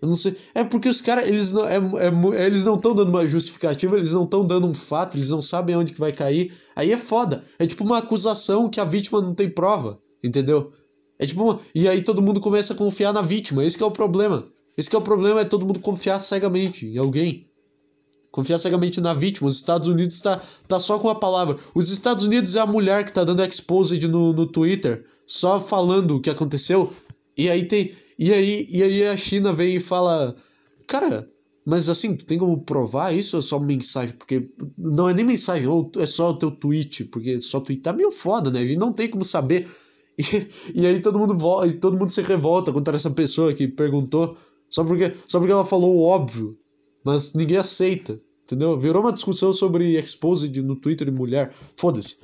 Eu 0.02 0.08
não 0.08 0.16
sei. 0.16 0.36
É 0.54 0.64
porque 0.64 0.88
os 0.88 1.02
caras, 1.02 1.28
eles 1.28 1.52
não 1.52 1.68
é, 1.68 1.78
é, 1.78 2.46
eles 2.46 2.64
não 2.64 2.76
estão 2.76 2.94
dando 2.94 3.10
uma 3.10 3.28
justificativa, 3.28 3.98
eles 3.98 4.12
não 4.12 4.26
estão 4.26 4.46
dando 4.46 4.68
um 4.68 4.74
fato, 4.74 5.18
eles 5.18 5.30
não 5.30 5.42
sabem 5.42 5.76
onde 5.76 5.94
que 5.94 6.00
vai 6.00 6.12
cair. 6.12 6.54
Aí 6.76 6.92
é 6.92 6.98
foda. 6.98 7.44
É 7.58 7.66
tipo 7.66 7.84
uma 7.84 7.98
acusação 7.98 8.70
que 8.70 8.80
a 8.80 8.86
vítima 8.86 9.22
não 9.22 9.34
tem 9.34 9.50
prova, 9.50 10.00
entendeu? 10.24 10.72
É 11.18 11.26
tipo 11.26 11.44
uma... 11.44 11.60
E 11.74 11.88
aí 11.88 12.04
todo 12.04 12.22
mundo 12.22 12.40
começa 12.40 12.74
a 12.74 12.78
confiar 12.78 13.12
na 13.12 13.22
vítima, 13.22 13.66
esse 13.66 13.82
é 13.82 13.86
o 13.86 13.92
problema. 13.92 14.48
Esse 14.78 14.94
é 14.94 14.98
o 14.98 15.02
problema, 15.02 15.42
é 15.42 15.46
todo 15.46 15.66
mundo 15.66 15.80
confiar 15.80 16.20
cegamente 16.20 16.86
em 16.86 16.98
alguém. 17.00 17.48
Confiar 18.30 18.60
cegamente 18.60 19.02
na 19.02 19.16
vítima. 19.16 19.48
Os 19.48 19.56
Estados 19.56 19.88
Unidos 19.88 20.16
está 20.16 20.40
tá 20.68 20.80
só 20.80 21.00
com 21.00 21.10
a 21.10 21.16
palavra. 21.16 21.58
Os 21.74 21.90
Estados 21.90 22.24
Unidos 22.24 22.56
é 22.56 22.60
a 22.60 22.66
mulher 22.68 23.04
que 23.04 23.10
está 23.10 23.24
dando 23.24 23.44
exposed 23.44 24.08
no, 24.08 24.32
no 24.34 24.46
Twitter, 24.46 25.04
só 25.26 25.60
falando 25.60 26.18
o 26.18 26.22
que 26.22 26.30
aconteceu. 26.30 26.94
E 27.36 27.50
aí 27.50 27.66
tem. 27.66 27.96
E 28.18 28.34
aí, 28.34 28.68
e 28.70 28.84
aí 28.84 29.06
a 29.08 29.18
China 29.18 29.54
vem 29.54 29.76
e 29.76 29.80
fala. 29.80 30.36
Cara, 30.88 31.30
mas 31.66 31.90
assim, 31.90 32.16
tem 32.16 32.38
como 32.38 32.62
provar 32.64 33.14
isso 33.14 33.36
ou 33.36 33.40
é 33.40 33.44
só 33.44 33.60
mensagem? 33.60 34.16
Porque 34.16 34.50
não 34.78 35.10
é 35.10 35.14
nem 35.14 35.26
mensagem, 35.26 35.68
ou 35.68 35.92
é 35.98 36.06
só 36.06 36.32
o 36.32 36.38
teu 36.38 36.50
tweet, 36.50 37.04
porque 37.06 37.42
só 37.42 37.60
tweetar 37.60 37.94
é 37.94 37.98
meio 37.98 38.12
foda, 38.12 38.50
né? 38.50 38.60
A 38.60 38.66
gente 38.66 38.78
não 38.78 38.94
tem 38.94 39.10
como 39.10 39.24
saber. 39.24 39.68
E, 40.20 40.82
e 40.82 40.84
aí 40.88 41.00
todo 41.00 41.20
mundo, 41.20 41.38
todo 41.80 41.96
mundo 41.96 42.10
se 42.12 42.24
revolta 42.24 42.74
contra 42.74 42.96
essa 42.96 43.12
pessoa 43.12 43.54
que 43.54 43.68
perguntou 43.68 44.36
só 44.70 44.84
porque, 44.84 45.14
só 45.26 45.40
porque 45.40 45.52
ela 45.52 45.66
falou 45.66 45.96
o 45.96 46.04
óbvio, 46.04 46.58
mas 47.04 47.34
ninguém 47.34 47.58
aceita, 47.58 48.18
entendeu? 48.44 48.80
Virou 48.80 49.02
uma 49.02 49.14
discussão 49.14 49.54
sobre 49.54 49.98
exposed 49.98 50.62
no 50.62 50.76
Twitter 50.76 51.10
de 51.10 51.16
mulher. 51.16 51.54
Foda-se. 51.76 52.18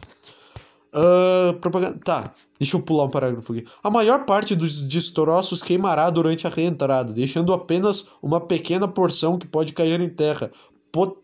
Uh, 0.94 1.54
propaganda. 1.60 2.00
Tá, 2.04 2.34
deixa 2.60 2.78
eu 2.78 2.82
pular 2.82 3.06
um 3.06 3.10
parágrafo 3.10 3.52
aqui. 3.52 3.66
A 3.84 3.90
maior 3.90 4.26
parte 4.26 4.56
dos 4.56 4.82
destroços 4.82 5.64
queimará 5.64 6.10
durante 6.10 6.46
a 6.46 6.50
reentrada, 6.50 7.12
deixando 7.12 7.52
apenas 7.52 8.06
uma 8.22 8.40
pequena 8.40 8.88
porção 8.88 9.38
que 9.38 9.48
pode 9.48 9.74
cair 9.74 10.00
em 10.00 10.10
terra, 10.10 10.52
pot 10.92 11.18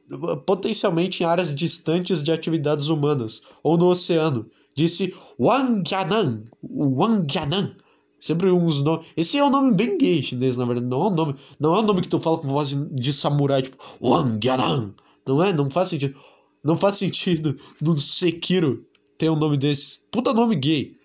potencialmente 0.46 1.22
em 1.22 1.26
áreas 1.26 1.54
distantes 1.54 2.24
de 2.24 2.32
atividades 2.32 2.88
humanas 2.88 3.42
ou 3.62 3.78
no 3.78 3.90
oceano, 3.90 4.48
disse 4.76 5.14
Wang 5.40 5.88
Jianan. 5.88 6.44
Wang 6.64 7.32
Jianan 7.32 7.76
Sempre 8.20 8.52
uns 8.52 8.84
nomes. 8.84 9.08
Esse 9.16 9.38
é 9.38 9.44
um 9.44 9.50
nome 9.50 9.74
bem 9.74 9.98
gay 9.98 10.22
chinês, 10.22 10.58
na 10.58 10.66
verdade. 10.66 10.86
Não 10.86 11.04
é 11.04 11.08
um 11.08 11.16
nome. 11.16 11.36
Não 11.60 11.76
é 11.76 11.80
um 11.80 11.84
nome 11.84 12.02
que 12.02 12.10
tu 12.10 12.20
fala 12.20 12.38
com 12.38 12.50
voz 12.50 12.76
de 12.92 13.14
samurai, 13.14 13.62
tipo 13.62 13.78
Wang 14.02 14.46
Yaran. 14.46 14.94
Não 15.26 15.42
é? 15.42 15.54
Não 15.54 15.70
faz 15.70 15.88
sentido. 15.88 16.16
Não 16.62 16.76
faz 16.76 16.96
sentido 16.96 17.58
no 17.82 17.98
Sekiro 17.98 18.86
ter 19.20 19.30
um 19.30 19.36
nome 19.36 19.58
desse. 19.58 20.00
Puta 20.10 20.34
nome 20.34 20.56
gay. 20.56 20.98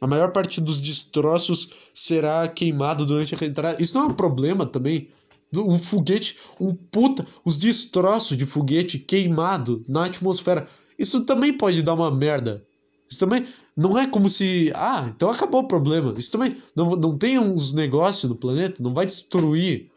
A 0.00 0.06
maior 0.06 0.32
parte 0.32 0.60
dos 0.60 0.80
destroços 0.80 1.68
será 1.94 2.48
queimado 2.48 3.06
durante 3.06 3.34
a 3.34 3.38
reentrada. 3.38 3.80
Isso 3.80 3.96
não 3.96 4.06
é 4.06 4.08
um 4.08 4.14
problema 4.14 4.66
também. 4.66 5.08
Um 5.54 5.78
foguete, 5.78 6.38
um 6.58 6.74
puta, 6.74 7.26
os 7.44 7.58
destroços 7.58 8.36
de 8.36 8.46
foguete 8.46 8.98
queimado 8.98 9.84
na 9.86 10.06
atmosfera. 10.06 10.66
Isso 10.98 11.24
também 11.24 11.52
pode 11.52 11.82
dar 11.82 11.94
uma 11.94 12.10
merda. 12.10 12.66
Isso 13.08 13.20
também 13.20 13.46
não 13.76 13.98
é 13.98 14.06
como 14.06 14.30
se. 14.30 14.72
Ah, 14.74 15.12
então 15.14 15.30
acabou 15.30 15.60
o 15.60 15.68
problema. 15.68 16.14
Isso 16.16 16.32
também. 16.32 16.56
Não, 16.74 16.96
não 16.96 17.18
tem 17.18 17.38
uns 17.38 17.74
negócios 17.74 18.30
no 18.30 18.36
planeta, 18.36 18.82
não 18.82 18.94
vai 18.94 19.04
destruir 19.04 19.90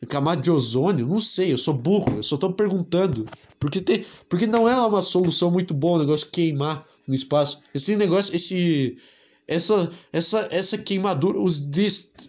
a 0.00 0.06
camada 0.06 0.40
de 0.40 0.50
ozônio? 0.50 1.06
Não 1.06 1.18
sei, 1.18 1.52
eu 1.52 1.58
sou 1.58 1.74
burro, 1.74 2.16
eu 2.16 2.22
só 2.22 2.36
tô 2.36 2.52
perguntando. 2.52 3.24
Porque, 3.58 3.80
tem, 3.80 4.04
porque 4.28 4.46
não 4.46 4.68
é 4.68 4.76
uma 4.76 5.02
solução 5.02 5.50
muito 5.50 5.74
boa 5.74 5.96
o 5.96 6.00
negócio 6.00 6.28
queimar 6.30 6.86
no 7.06 7.14
espaço. 7.14 7.60
Esse 7.74 7.96
negócio, 7.96 8.34
esse. 8.34 8.98
Essa, 9.46 9.92
essa, 10.12 10.48
essa 10.52 10.78
queimadura, 10.78 11.38
os 11.38 11.58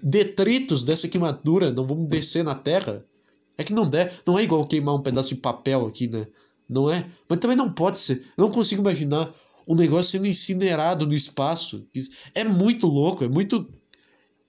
detritos 0.01 0.83
dessa 0.83 1.07
queimadura 1.07 1.71
não 1.71 1.85
vão 1.85 2.05
descer 2.05 2.43
na 2.43 2.55
Terra. 2.55 3.05
É 3.57 3.63
que 3.63 3.71
não 3.71 3.87
der, 3.87 4.19
não 4.25 4.37
é 4.37 4.43
igual 4.43 4.65
queimar 4.65 4.95
um 4.95 5.01
pedaço 5.01 5.29
de 5.29 5.35
papel 5.35 5.85
aqui, 5.85 6.07
né? 6.07 6.25
Não 6.67 6.89
é? 6.89 7.05
Mas 7.29 7.39
também 7.39 7.55
não 7.55 7.71
pode 7.71 7.99
ser. 7.99 8.25
Eu 8.35 8.45
não 8.45 8.51
consigo 8.51 8.81
imaginar 8.81 9.31
o 9.67 9.75
negócio 9.75 10.11
sendo 10.11 10.27
incinerado 10.27 11.05
no 11.05 11.13
espaço. 11.13 11.85
É 12.33 12.43
muito 12.43 12.87
louco, 12.87 13.23
é 13.23 13.27
muito. 13.27 13.67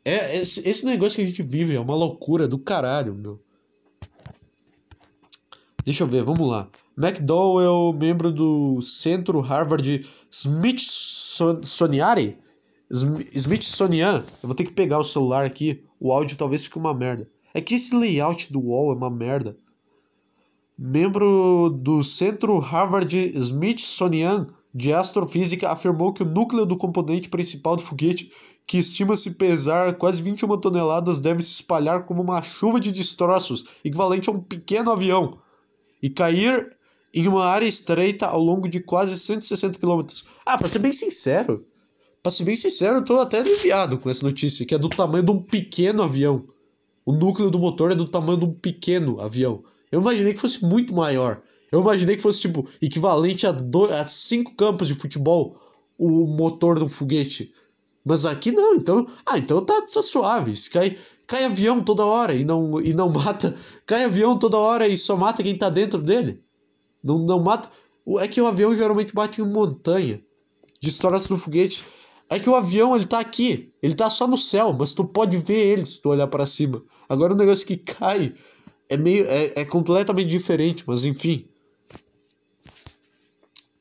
É, 0.05 0.39
esse, 0.39 0.67
esse 0.69 0.85
negócio 0.87 1.17
que 1.17 1.23
a 1.23 1.27
gente 1.27 1.43
vive 1.43 1.75
é 1.75 1.81
uma 1.81 1.95
loucura 1.95 2.49
do 2.49 2.59
caralho, 2.59 3.15
meu. 3.15 3.41
Deixa 5.85 6.03
eu 6.03 6.09
ver, 6.09 6.23
vamos 6.23 6.49
lá. 6.49 6.69
McDowell, 6.97 7.93
membro 7.93 8.31
do 8.31 8.81
Centro 8.81 9.41
Harvard 9.41 10.07
Smithsonian. 10.31 12.37
Smithsonian. 12.91 14.25
Eu 14.43 14.49
vou 14.49 14.55
ter 14.55 14.65
que 14.65 14.73
pegar 14.73 14.99
o 14.99 15.05
celular 15.05 15.45
aqui. 15.45 15.83
O 15.99 16.13
áudio 16.13 16.37
talvez 16.37 16.65
fique 16.65 16.79
uma 16.79 16.95
merda. 16.95 17.29
É 17.53 17.61
que 17.61 17.75
esse 17.75 17.97
layout 17.97 18.53
do 18.53 18.61
wall 18.61 18.93
é 18.93 18.97
uma 18.97 19.11
merda. 19.11 19.57
Membro 20.79 21.69
do 21.69 22.05
Centro 22.05 22.59
Harvard 22.59 23.17
Smithsonian 23.39 24.47
de 24.75 24.93
astrofísica 24.93 25.71
afirmou 25.71 26.13
que 26.13 26.23
o 26.23 26.29
núcleo 26.29 26.67
do 26.67 26.77
componente 26.77 27.29
principal 27.29 27.77
do 27.77 27.83
foguete, 27.83 28.33
que 28.67 28.79
estima-se 28.79 29.33
pesar 29.33 29.95
quase 29.95 30.21
21 30.21 30.59
toneladas, 30.59 31.21
deve 31.21 31.43
se 31.43 31.53
espalhar 31.53 32.05
como 32.05 32.23
uma 32.23 32.43
chuva 32.43 32.81
de 32.81 32.91
destroços, 32.91 33.65
equivalente 33.85 34.29
a 34.29 34.33
um 34.33 34.41
pequeno 34.41 34.91
avião, 34.91 35.39
e 36.03 36.11
cair 36.11 36.74
em 37.15 37.29
uma 37.29 37.45
área 37.45 37.67
estreita 37.67 38.27
ao 38.27 38.43
longo 38.43 38.69
de 38.69 38.81
quase 38.81 39.19
160 39.19 39.79
km. 39.79 40.03
Ah, 40.45 40.59
para 40.59 40.69
ser 40.69 40.81
bem 40.81 40.93
sincero, 40.93 41.65
para 42.23 42.33
ser 42.33 42.45
bem 42.45 42.57
sincero, 42.57 42.97
eu 42.97 43.05
tô 43.05 43.21
até 43.21 43.39
aliviado 43.39 43.99
com 43.99 44.11
essa 44.11 44.25
notícia, 44.25 44.67
que 44.67 44.75
é 44.75 44.79
do 44.79 44.89
tamanho 44.89 45.25
de 45.25 45.31
um 45.31 45.41
pequeno 45.41 46.03
avião. 46.03 46.45
O 47.07 47.13
núcleo 47.13 47.51
do 47.51 47.59
motor 47.59 47.93
é 47.93 47.95
do 47.95 48.09
tamanho 48.09 48.39
de 48.39 48.45
um 48.47 48.53
pequeno 48.53 49.21
avião. 49.21 49.63
Eu 49.93 50.01
imaginei 50.01 50.33
que 50.33 50.41
fosse 50.41 50.65
muito 50.65 50.95
maior. 50.95 51.41
Eu 51.71 51.81
imaginei 51.81 52.17
que 52.17 52.23
fosse, 52.23 52.41
tipo, 52.41 52.67
equivalente 52.81 53.47
a, 53.47 53.53
dois, 53.53 53.93
a 53.93 54.05
cinco 54.05 54.55
campos 54.55 54.89
de 54.89 54.95
futebol 54.95 55.61
o 55.99 56.27
motor 56.27 56.79
de 56.79 56.85
um 56.85 56.89
foguete. 56.89 57.53
Mas 58.05 58.25
aqui 58.25 58.53
não, 58.53 58.75
então. 58.75 59.07
Ah, 59.25 59.39
então 59.39 59.65
tá, 59.65 59.83
tá 59.83 60.03
suave. 60.03 60.53
Cai, 60.71 60.97
cai 61.27 61.45
avião 61.45 61.83
toda 61.83 62.05
hora 62.05 62.35
e 62.35 62.45
não, 62.45 62.81
e 62.81 62.93
não 62.93 63.09
mata. 63.13 63.57
Cai 63.87 64.05
avião 64.05 64.39
toda 64.39 64.59
hora 64.59 64.87
e 64.87 64.97
só 64.97 65.17
mata 65.17 65.43
quem 65.43 65.57
tá 65.57 65.71
dentro 65.71 66.03
dele. 66.03 66.44
Não, 67.05 67.19
não 67.19 67.39
mata. 67.39 67.69
É 68.19 68.27
que 68.27 68.41
o 68.41 68.47
avião 68.47 68.75
geralmente 68.75 69.15
bate 69.15 69.43
em 69.43 69.47
montanha. 69.47 70.21
Destrói-se 70.81 71.31
no 71.31 71.37
foguete. 71.37 71.85
É 72.31 72.39
que 72.39 72.49
o 72.49 72.55
avião 72.55 72.97
ele 72.97 73.07
tá 73.07 73.21
aqui. 73.21 73.71
Ele 73.83 73.95
tá 73.95 74.09
só 74.09 74.27
no 74.27 74.39
céu, 74.39 74.73
mas 74.73 74.95
tu 74.95 75.05
pode 75.05 75.37
ver 75.37 75.73
ele 75.73 75.85
se 75.85 76.01
tu 76.01 76.09
olhar 76.09 76.27
para 76.27 76.47
cima. 76.47 76.83
Agora 77.09 77.35
o 77.35 77.37
negócio 77.37 77.67
que 77.67 77.77
cai 77.77 78.35
é 78.89 78.97
meio. 78.97 79.27
É, 79.27 79.61
é 79.61 79.65
completamente 79.65 80.29
diferente, 80.29 80.85
mas 80.87 81.05
enfim. 81.05 81.45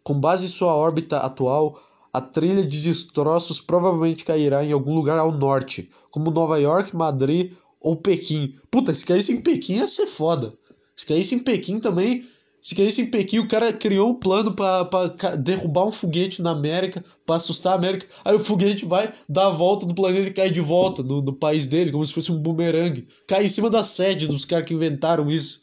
Com 0.03 0.19
base 0.19 0.45
em 0.45 0.49
sua 0.49 0.75
órbita 0.75 1.19
atual, 1.19 1.81
a 2.11 2.19
trilha 2.19 2.63
de 2.63 2.81
destroços 2.81 3.61
provavelmente 3.61 4.25
cairá 4.25 4.63
em 4.63 4.73
algum 4.73 4.93
lugar 4.93 5.17
ao 5.17 5.31
norte, 5.31 5.89
como 6.11 6.29
Nova 6.29 6.59
York, 6.59 6.93
Madrid 6.93 7.53
ou 7.79 7.95
Pequim. 7.95 8.53
Puta, 8.69 8.93
se 8.93 9.05
caísse 9.05 9.31
em 9.31 9.41
Pequim 9.41 9.75
ia 9.75 9.87
ser 9.87 10.07
foda. 10.07 10.53
Se 10.95 11.05
caísse 11.05 11.33
em 11.33 11.39
Pequim 11.39 11.79
também, 11.79 12.27
Se 12.63 12.75
caísse 12.75 13.01
em 13.01 13.07
Pequim, 13.07 13.39
o 13.39 13.47
cara 13.47 13.73
criou 13.73 14.11
um 14.11 14.15
plano 14.15 14.53
para 14.53 15.35
derrubar 15.37 15.85
um 15.85 15.91
foguete 15.91 16.41
na 16.41 16.51
América, 16.51 17.03
para 17.25 17.35
assustar 17.35 17.73
a 17.73 17.75
América. 17.75 18.07
Aí 18.23 18.33
o 18.33 18.39
foguete 18.39 18.85
vai, 18.85 19.13
dá 19.27 19.47
a 19.47 19.49
volta 19.49 19.85
no 19.85 19.93
planeta 19.93 20.29
e 20.29 20.33
cai 20.33 20.49
de 20.49 20.61
volta 20.61 21.03
no, 21.03 21.21
no 21.21 21.33
país 21.33 21.67
dele, 21.67 21.91
como 21.91 22.05
se 22.05 22.13
fosse 22.13 22.31
um 22.31 22.39
bumerangue. 22.39 23.05
Cai 23.27 23.43
em 23.43 23.49
cima 23.49 23.69
da 23.69 23.83
sede 23.83 24.27
dos 24.27 24.45
caras 24.45 24.65
que 24.65 24.73
inventaram 24.73 25.29
isso. 25.29 25.59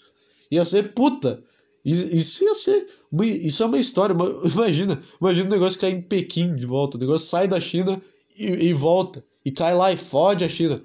Ia 0.51 0.63
ser 0.63 0.93
puta. 0.93 1.43
Isso 1.83 2.45
ia 2.45 2.55
ser. 2.55 2.87
Isso 3.25 3.63
é 3.63 3.67
uma 3.67 3.79
história. 3.79 4.15
Imagina, 4.53 5.03
imagina 5.19 5.49
o 5.49 5.53
negócio 5.53 5.81
cair 5.81 5.95
em 5.95 6.03
Pequim 6.03 6.55
de 6.55 6.67
volta. 6.67 6.99
O 6.99 7.01
negócio 7.01 7.27
sai 7.27 7.49
da 7.49 7.59
China 7.59 7.99
e, 8.37 8.67
e 8.67 8.73
volta. 8.75 9.25
E 9.43 9.51
cai 9.51 9.75
lá 9.75 9.91
e 9.91 9.97
fode 9.97 10.45
a 10.45 10.51
China. 10.51 10.83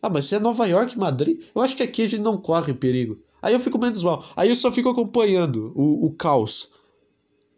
Ah, 0.00 0.08
mas 0.08 0.24
se 0.24 0.36
é 0.36 0.40
Nova 0.40 0.66
York, 0.66 0.98
Madrid, 0.98 1.38
eu 1.54 1.60
acho 1.60 1.76
que 1.76 1.82
aqui 1.82 2.00
a 2.00 2.08
gente 2.08 2.22
não 2.22 2.38
corre 2.38 2.72
perigo. 2.72 3.18
Aí 3.44 3.52
eu 3.52 3.60
fico 3.60 3.78
menos 3.78 4.02
mal. 4.02 4.24
Aí 4.34 4.48
eu 4.48 4.54
só 4.54 4.72
fico 4.72 4.88
acompanhando 4.88 5.70
o, 5.74 6.06
o 6.06 6.14
caos. 6.14 6.70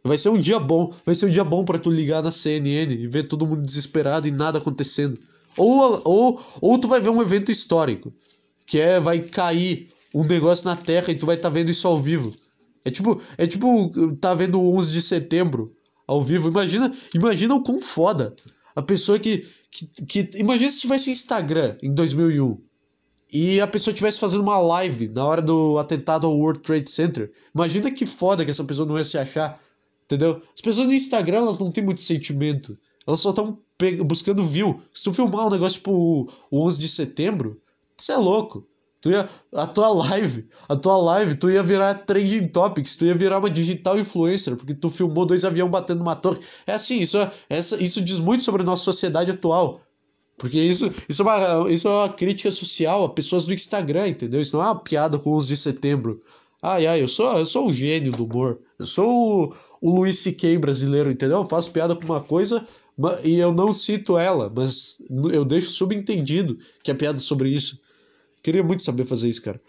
Vai 0.03 0.19
ser 0.19 0.31
um 0.31 0.41
dia 0.41 0.59
bom. 0.59 0.93
Vai 1.07 1.15
ser 1.15 1.27
um 1.27 1.31
dia 1.31 1.45
bom 1.45 1.65
para 1.65 1.79
tu 1.79 1.93
ligar 1.93 2.25
na 2.25 2.33
CNN 2.33 2.93
e 2.93 3.07
ver 3.07 3.29
todo 3.29 3.47
mundo 3.47 3.63
desesperado 3.63 4.27
e 4.27 4.33
nada 4.33 4.59
acontecendo. 4.59 5.17
Ou, 5.57 6.03
ou, 6.05 6.45
ou 6.61 6.77
tu 6.77 6.89
vai 6.89 7.01
ver 7.01 7.11
um 7.11 7.23
evento 7.23 7.53
histórico. 7.53 8.13
Que 8.67 8.81
é, 8.81 8.99
vai 8.99 9.21
cair 9.21 9.89
um 10.13 10.25
negócio 10.25 10.65
na 10.65 10.75
Terra 10.75 11.13
e 11.13 11.15
tu 11.15 11.25
vai 11.25 11.37
estar 11.37 11.51
tá 11.51 11.55
vendo 11.55 11.71
isso 11.71 11.87
ao 11.87 12.03
vivo. 12.03 12.35
É 12.85 12.91
tipo, 12.91 13.23
é 13.39 13.47
tipo, 13.47 13.93
tá 14.17 14.35
vendo 14.35 14.61
o 14.61 14.77
11 14.77 14.93
de 14.93 15.01
setembro 15.01 15.73
ao 16.05 16.21
vivo. 16.21 16.49
Imagina, 16.49 16.93
imagina 17.15 17.55
o 17.55 17.63
quão 17.63 17.81
foda. 17.81 18.35
A 18.75 18.83
pessoa 18.83 19.21
que, 19.21 19.47
que, 19.71 19.87
que 20.05 20.31
imagina 20.35 20.69
se 20.69 20.81
tivesse 20.81 21.13
Instagram 21.13 21.77
em 21.81 21.95
2001 21.95 22.66
e 23.39 23.61
a 23.61 23.67
pessoa 23.67 23.93
estivesse 23.93 24.19
fazendo 24.19 24.41
uma 24.41 24.57
live 24.59 25.09
na 25.09 25.23
hora 25.23 25.43
do 25.43 25.77
atentado 25.77 26.27
ao 26.27 26.35
World 26.35 26.61
Trade 26.61 26.91
Center. 26.91 27.31
Imagina 27.55 27.91
que 27.91 28.07
foda 28.07 28.43
que 28.43 28.51
essa 28.51 28.65
pessoa 28.65 28.89
não 28.89 28.97
ia 28.97 29.05
se 29.05 29.19
achar, 29.19 29.61
entendeu? 30.07 30.41
As 30.55 30.63
pessoas 30.63 30.87
no 30.87 30.95
Instagram, 30.95 31.41
elas 31.41 31.59
não 31.59 31.71
têm 31.71 31.85
muito 31.85 32.01
sentimento. 32.01 32.79
Elas 33.07 33.21
só 33.21 33.31
estão 33.31 33.59
buscando 34.07 34.43
view. 34.43 34.81
Se 34.95 35.05
tu 35.05 35.13
filmar 35.13 35.49
um 35.49 35.51
negócio 35.51 35.77
tipo 35.77 36.31
o 36.51 36.65
11 36.65 36.79
de 36.79 36.89
setembro, 36.89 37.61
você 37.95 38.13
é 38.13 38.17
louco. 38.17 38.67
Tu 39.03 39.11
ia, 39.11 39.29
a 39.55 39.67
tua 39.67 39.91
live, 39.91 40.49
a 40.67 40.75
tua 40.75 40.97
live, 40.97 41.35
tu 41.35 41.51
ia 41.51 41.63
virar 41.63 41.93
trending 41.93 42.49
topics, 42.49 42.97
tu 42.97 43.05
ia 43.05 43.15
virar 43.15 43.39
uma 43.39 43.51
digital 43.51 43.99
influencer, 43.99 44.57
porque 44.57 44.73
tu 44.73 44.89
filmou 44.89 45.27
dois 45.27 45.45
aviões 45.45 45.71
batendo 45.71 45.99
numa 45.99 46.17
torre. 46.17 46.41
É 46.67 46.73
assim, 46.73 47.01
isso, 47.01 47.19
é, 47.19 47.59
isso 47.81 48.01
diz 48.01 48.19
muito 48.19 48.43
sobre 48.43 48.63
a 48.63 48.65
nossa 48.65 48.83
sociedade 48.83 49.31
atual. 49.31 49.83
Porque 50.39 50.59
isso, 50.59 50.93
isso, 51.09 51.23
é 51.23 51.25
uma, 51.25 51.73
isso 51.73 51.89
é 51.89 51.91
uma 51.91 52.09
crítica 52.11 52.53
social 52.53 53.05
a 53.05 53.09
pessoas 53.09 53.47
do 53.47 53.55
Instagram, 53.55 54.09
entendeu? 54.09 54.41
Isso 54.41 54.55
não 54.57 54.63
é 54.63 54.67
uma 54.67 54.81
piada 54.81 55.19
com 55.19 55.35
os 55.35 55.47
de 55.47 55.57
setembro. 55.57 56.21
Ai, 56.63 56.87
ai, 56.87 57.03
eu 57.03 57.09
sou, 57.09 57.39
eu 57.39 57.47
sou 57.47 57.69
um 57.69 57.73
gênio 57.73 58.13
do 58.13 58.25
humor. 58.25 58.59
Eu 58.79 58.87
sou 58.87 59.09
o, 59.45 59.55
o 59.81 59.95
Luiz 59.95 60.19
C.K. 60.19 60.59
brasileiro, 60.59 61.11
entendeu? 61.11 61.39
Eu 61.39 61.47
faço 61.47 61.71
piada 61.71 61.97
com 61.97 62.05
uma 62.05 62.21
coisa 62.21 62.67
e 63.25 63.39
eu 63.39 63.53
não 63.53 63.73
cito 63.73 64.17
ela, 64.17 64.53
mas 64.55 64.99
eu 65.33 65.45
deixo 65.45 65.71
subentendido 65.71 66.59
que 66.83 66.91
a 66.91 66.95
piada 66.95 67.19
é 67.19 67.21
sobre 67.21 67.49
isso. 67.49 67.81
Queria 68.43 68.63
muito 68.63 68.83
saber 68.83 69.05
fazer 69.05 69.29
isso, 69.29 69.43
cara. 69.43 69.61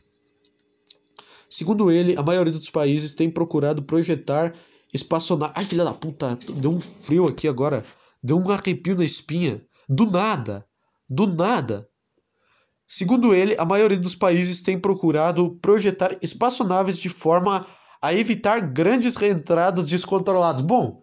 Segundo 1.49 1.89
ele, 1.89 2.15
a 2.18 2.24
maioria 2.24 2.51
dos 2.51 2.70
países 2.70 3.15
tem 3.15 3.30
procurado 3.30 3.84
projetar 3.84 4.53
espaçonave. 4.93 5.53
Ai, 5.55 5.63
filha 5.63 5.84
da 5.84 5.93
puta, 5.93 6.38
deu 6.55 6.72
um 6.72 6.80
frio 6.80 7.26
aqui 7.26 7.47
agora. 7.47 7.84
Deu 8.22 8.38
um 8.38 8.51
arrepio 8.51 8.95
na 8.95 9.05
espinha. 9.05 9.61
Do 9.88 10.10
nada. 10.10 10.66
Do 11.10 11.26
nada. 11.26 11.88
Segundo 12.88 13.34
ele, 13.34 13.56
a 13.58 13.66
maioria 13.66 13.98
dos 13.98 14.16
países 14.16 14.62
tem 14.62 14.80
procurado 14.80 15.58
projetar 15.62 16.18
espaçonaves 16.22 16.98
de 16.98 17.10
forma 17.10 17.66
a 18.02 18.14
evitar 18.14 18.60
grandes 18.62 19.16
reentradas 19.16 19.88
descontroladas. 19.88 20.62
Bom, 20.62 21.02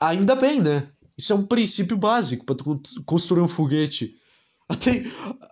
ainda 0.00 0.34
bem, 0.34 0.60
né? 0.60 0.88
Isso 1.16 1.32
é 1.32 1.36
um 1.36 1.44
princípio 1.44 1.96
básico 1.96 2.44
para 2.44 2.56
construir 3.04 3.42
um 3.42 3.48
foguete. 3.48 4.14
Até 4.66 5.02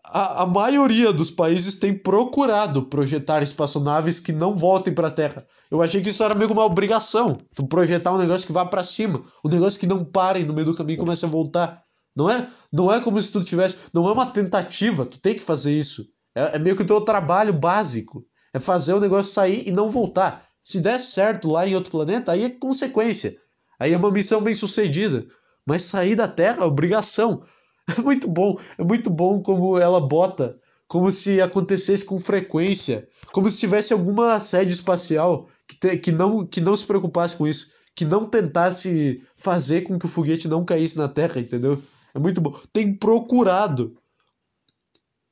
a, 0.07 0.43
a 0.43 0.47
maioria 0.47 1.13
dos 1.13 1.31
países 1.31 1.77
tem 1.77 1.93
procurado 1.93 2.87
projetar 2.87 3.43
espaçonaves 3.43 4.19
que 4.19 4.33
não 4.33 4.57
voltem 4.57 4.95
para 4.95 5.09
a 5.09 5.11
Terra. 5.11 5.47
Eu 5.71 5.83
achei 5.83 6.01
que 6.01 6.09
isso 6.09 6.25
era 6.25 6.35
meio 6.35 6.49
que 6.49 6.55
uma 6.55 6.65
obrigação. 6.65 7.39
Tu 7.55 7.67
projetar 7.67 8.13
um 8.15 8.19
negócio 8.19 8.47
que 8.47 8.53
vá 8.55 8.65
para 8.65 8.83
cima, 8.83 9.23
um 9.45 9.51
negócio 9.51 9.79
que 9.79 9.87
não 9.87 10.03
pare 10.03 10.45
no 10.45 10.55
meio 10.55 10.67
do 10.67 10.75
caminho 10.75 10.97
e 10.97 11.01
comece 11.01 11.27
a 11.27 11.29
voltar. 11.29 11.83
Não 12.15 12.31
é, 12.31 12.49
não 12.73 12.93
é 12.93 13.01
como 13.01 13.21
se 13.21 13.33
tu 13.33 13.43
tivesse. 13.43 13.77
Não 13.93 14.09
é 14.09 14.13
uma 14.13 14.27
tentativa, 14.27 15.07
tu 15.07 15.19
tem 15.19 15.35
que 15.35 15.43
fazer 15.43 15.73
isso. 15.73 16.07
É, 16.35 16.57
é 16.57 16.59
meio 16.59 16.77
que 16.77 16.83
o 16.83 16.87
teu 16.87 17.01
trabalho 17.01 17.53
básico. 17.53 18.25
É 18.55 18.61
fazer 18.61 18.93
o 18.93 19.01
negócio 19.01 19.33
sair 19.33 19.67
e 19.67 19.73
não 19.73 19.91
voltar. 19.91 20.47
Se 20.63 20.81
der 20.81 20.99
certo 21.01 21.49
lá 21.49 21.67
em 21.67 21.75
outro 21.75 21.91
planeta, 21.91 22.33
aí 22.33 22.45
é 22.45 22.51
consequência. 22.51 23.37
Aí 23.81 23.93
é 23.93 23.97
uma 23.97 24.11
missão 24.11 24.41
bem 24.41 24.55
sucedida. 24.55 25.27
Mas 25.67 25.85
sair 25.85 26.15
da 26.15 26.29
Terra 26.29 26.63
é 26.63 26.67
obrigação. 26.67 27.43
É 27.99 28.01
muito 28.01 28.29
bom. 28.29 28.61
É 28.79 28.85
muito 28.85 29.11
bom 29.11 29.43
como 29.43 29.77
ela 29.77 30.01
bota. 30.01 30.55
Como 30.87 31.11
se 31.11 31.41
acontecesse 31.41 32.05
com 32.05 32.21
frequência. 32.21 33.09
Como 33.33 33.51
se 33.51 33.59
tivesse 33.59 33.93
alguma 33.93 34.39
sede 34.39 34.73
espacial 34.73 35.49
que, 35.67 35.75
te, 35.75 35.97
que, 35.97 36.13
não, 36.13 36.47
que 36.47 36.61
não 36.61 36.77
se 36.77 36.87
preocupasse 36.87 37.35
com 37.35 37.45
isso. 37.45 37.73
Que 37.93 38.05
não 38.05 38.25
tentasse 38.25 39.21
fazer 39.35 39.83
com 39.83 39.99
que 39.99 40.07
o 40.07 40.09
foguete 40.09 40.47
não 40.47 40.65
caísse 40.65 40.97
na 40.97 41.09
Terra, 41.09 41.41
entendeu? 41.41 41.83
É 42.15 42.19
muito 42.19 42.41
bom. 42.41 42.59
Tem 42.73 42.95
procurado. 42.95 43.97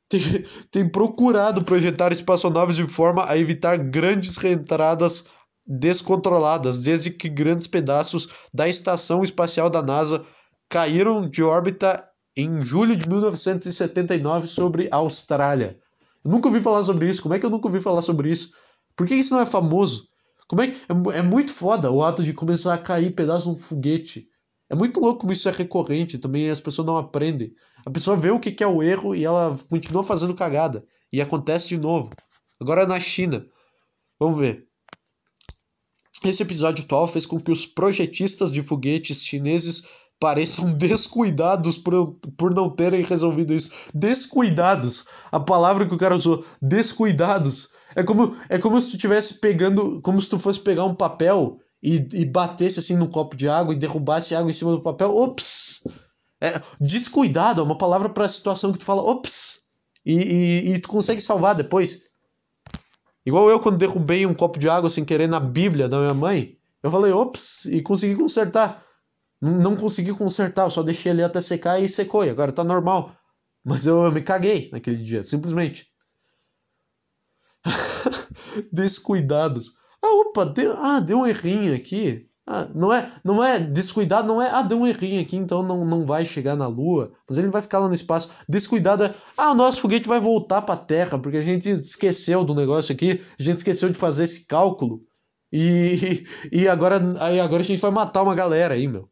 Tem, 0.09 0.21
tem 0.71 0.89
procurado 0.89 1.65
projetar 1.65 2.13
espaçonaves 2.13 2.77
de 2.77 2.87
forma 2.87 3.29
a 3.29 3.39
evitar 3.39 3.77
grandes 3.77 4.37
reentradas 4.37 5.25
descontroladas, 5.67 6.81
desde 6.81 7.11
que 7.11 7.29
grandes 7.29 7.67
pedaços 7.67 8.29
da 8.53 8.69
estação 8.69 9.23
espacial 9.23 9.71
da 9.71 9.81
NASA 9.81 10.25
caíram 10.69 11.29
de 11.29 11.43
órbita 11.43 12.09
em 12.37 12.65
julho 12.65 12.97
de 12.97 13.09
1979 13.09 14.49
sobre 14.49 14.89
a 14.91 14.97
Austrália. 14.97 15.79
Eu 16.25 16.31
nunca 16.31 16.49
ouvi 16.49 16.61
falar 16.61 16.83
sobre 16.83 17.09
isso. 17.09 17.23
Como 17.23 17.35
é 17.35 17.39
que 17.39 17.47
eu 17.47 17.51
nunca 17.51 17.69
ouvi 17.69 17.81
falar 17.81 18.03
sobre 18.03 18.31
isso? 18.31 18.53
Por 18.97 19.07
que 19.07 19.15
isso 19.15 19.35
não 19.35 19.41
é 19.41 19.47
famoso? 19.47 20.09
Como 20.49 20.63
é 20.63 20.69
que 20.69 20.75
é, 20.75 21.19
é 21.19 21.23
muito 21.23 21.53
foda 21.53 21.91
o 21.91 22.03
ato 22.03 22.23
de 22.25 22.33
começar 22.33 22.75
a 22.75 22.79
cair 22.79 23.15
pedaços 23.15 23.45
de 23.45 23.51
um 23.51 23.57
foguete 23.57 24.30
é 24.71 24.75
muito 24.77 25.01
louco 25.01 25.23
como 25.23 25.33
isso 25.33 25.49
é 25.49 25.53
recorrente, 25.53 26.17
também 26.17 26.49
as 26.49 26.61
pessoas 26.61 26.87
não 26.87 26.97
aprendem. 26.97 27.53
A 27.85 27.91
pessoa 27.91 28.17
vê 28.17 28.31
o 28.31 28.39
que 28.39 28.63
é 28.63 28.67
o 28.67 28.81
erro 28.81 29.17
e 29.17 29.25
ela 29.25 29.59
continua 29.69 30.05
fazendo 30.05 30.33
cagada. 30.33 30.85
E 31.13 31.21
acontece 31.21 31.69
de 31.69 31.77
novo. 31.77 32.11
Agora 32.61 32.87
na 32.87 33.01
China. 33.01 33.45
Vamos 34.19 34.39
ver. 34.39 34.69
Esse 36.25 36.45
episódio 36.45 36.85
atual 36.85 37.09
fez 37.09 37.27
com 37.27 37.41
que 37.41 37.51
os 37.51 37.67
projetistas 37.67 38.53
de 38.53 38.63
foguetes 38.63 39.25
chineses 39.25 39.83
pareçam 40.21 40.71
descuidados 40.77 41.77
por, 41.77 42.15
por 42.37 42.55
não 42.55 42.71
terem 42.71 43.03
resolvido 43.03 43.53
isso. 43.53 43.71
Descuidados. 43.93 45.05
A 45.33 45.41
palavra 45.41 45.85
que 45.89 45.95
o 45.95 45.99
cara 45.99 46.15
usou. 46.15 46.45
Descuidados. 46.63 47.71
É 47.97 48.05
como, 48.05 48.37
é 48.49 48.57
como 48.57 48.81
se 48.81 48.91
tu 48.91 48.97
estivesse 48.97 49.41
pegando. 49.41 50.01
Como 50.01 50.23
se 50.23 50.31
tu 50.31 50.39
fosse 50.39 50.61
pegar 50.61 50.85
um 50.85 50.95
papel 50.95 51.59
e, 51.83 52.07
e 52.13 52.25
batesse 52.25 52.79
assim 52.79 52.97
num 52.97 53.07
copo 53.07 53.37
de 53.37 53.49
água 53.49 53.73
e 53.73 53.79
derrubasse 53.79 54.35
água 54.35 54.51
em 54.51 54.55
cima 54.55 54.73
do 54.73 54.83
papel, 54.83 55.17
ops! 55.17 55.87
É, 56.41 56.61
descuidado 56.81 57.61
é 57.61 57.65
uma 57.65 57.77
palavra 57.77 58.09
para 58.09 58.25
a 58.25 58.29
situação 58.29 58.73
que 58.73 58.79
tu 58.79 58.85
fala, 58.85 59.03
ops! 59.03 59.61
E, 60.05 60.15
e, 60.15 60.73
e, 60.73 60.79
tu 60.79 60.89
consegue 60.89 61.21
salvar 61.21 61.55
depois. 61.55 62.05
Igual 63.25 63.51
eu 63.51 63.61
quando 63.61 63.77
derrubei 63.77 64.25
um 64.25 64.35
copo 64.35 64.59
de 64.59 64.69
água 64.69 64.89
sem 64.89 65.05
querer 65.05 65.29
na 65.29 65.39
Bíblia 65.39 65.89
da 65.89 65.99
minha 65.99 66.15
mãe, 66.15 66.57
eu 66.83 66.91
falei, 66.91 67.13
ops, 67.13 67.67
e 67.67 67.83
consegui 67.83 68.17
consertar. 68.17 68.83
Não, 69.41 69.77
consegui 69.77 70.13
consertar, 70.13 70.65
eu 70.65 70.71
só 70.71 70.83
deixei 70.83 71.13
ele 71.13 71.23
até 71.23 71.41
secar 71.41 71.81
e 71.81 71.89
secou, 71.89 72.25
e 72.25 72.31
agora 72.31 72.53
tá 72.53 72.65
normal. 72.65 73.15
Mas 73.65 73.87
eu, 73.87 74.03
eu 74.03 74.13
me 74.13 74.23
caguei 74.23 74.71
naquele 74.73 75.03
dia, 75.03 75.23
simplesmente. 75.23 75.87
Descuidados. 78.73 79.80
Ah, 80.03 80.15
opa, 80.15 80.45
deu, 80.45 80.77
ah, 80.77 81.01
deu 81.01 81.19
um 81.19 81.27
errinho 81.27 81.75
aqui. 81.75 82.27
Ah, 82.47 82.69
não 82.75 82.93
é, 82.93 83.09
não 83.23 83.45
é 83.45 83.61
descuidado, 83.61 84.27
não 84.27 84.43
é, 84.43 84.51
ah, 84.51 84.63
deu 84.63 84.79
um 84.79 84.87
errinho 84.87 85.23
aqui, 85.23 85.37
então 85.37 85.63
não, 85.63 85.85
não 85.85 86.05
vai 86.05 86.27
chegar 86.27 86.57
na 86.57 86.67
Lua, 86.67 87.13
mas 87.29 87.39
ele 87.39 87.49
vai 87.49 87.63
ficar 87.63 87.79
lá 87.79 87.87
no 87.89 87.95
espaço. 87.95 88.31
Descuidado 88.49 89.05
é, 89.05 89.15
ah, 89.37 89.53
o 89.53 89.55
nosso 89.55 89.81
foguete 89.81 90.09
vai 90.09 90.19
voltar 90.19 90.63
para 90.63 90.75
a 90.75 90.85
Terra, 90.85 91.19
porque 91.19 91.37
a 91.37 91.43
gente 91.43 91.69
esqueceu 91.71 92.45
do 92.45 92.55
negócio 92.55 92.93
aqui, 92.93 93.25
a 93.39 93.43
gente 93.43 93.59
esqueceu 93.59 93.89
de 93.89 93.95
fazer 93.95 94.25
esse 94.25 94.47
cálculo. 94.47 95.01
E, 95.53 96.27
e 96.51 96.67
agora, 96.67 96.99
aí 97.21 97.39
agora 97.39 97.63
a 97.63 97.67
gente 97.67 97.81
vai 97.81 97.91
matar 97.91 98.23
uma 98.23 98.35
galera 98.35 98.75
aí, 98.75 98.89
meu. 98.89 99.09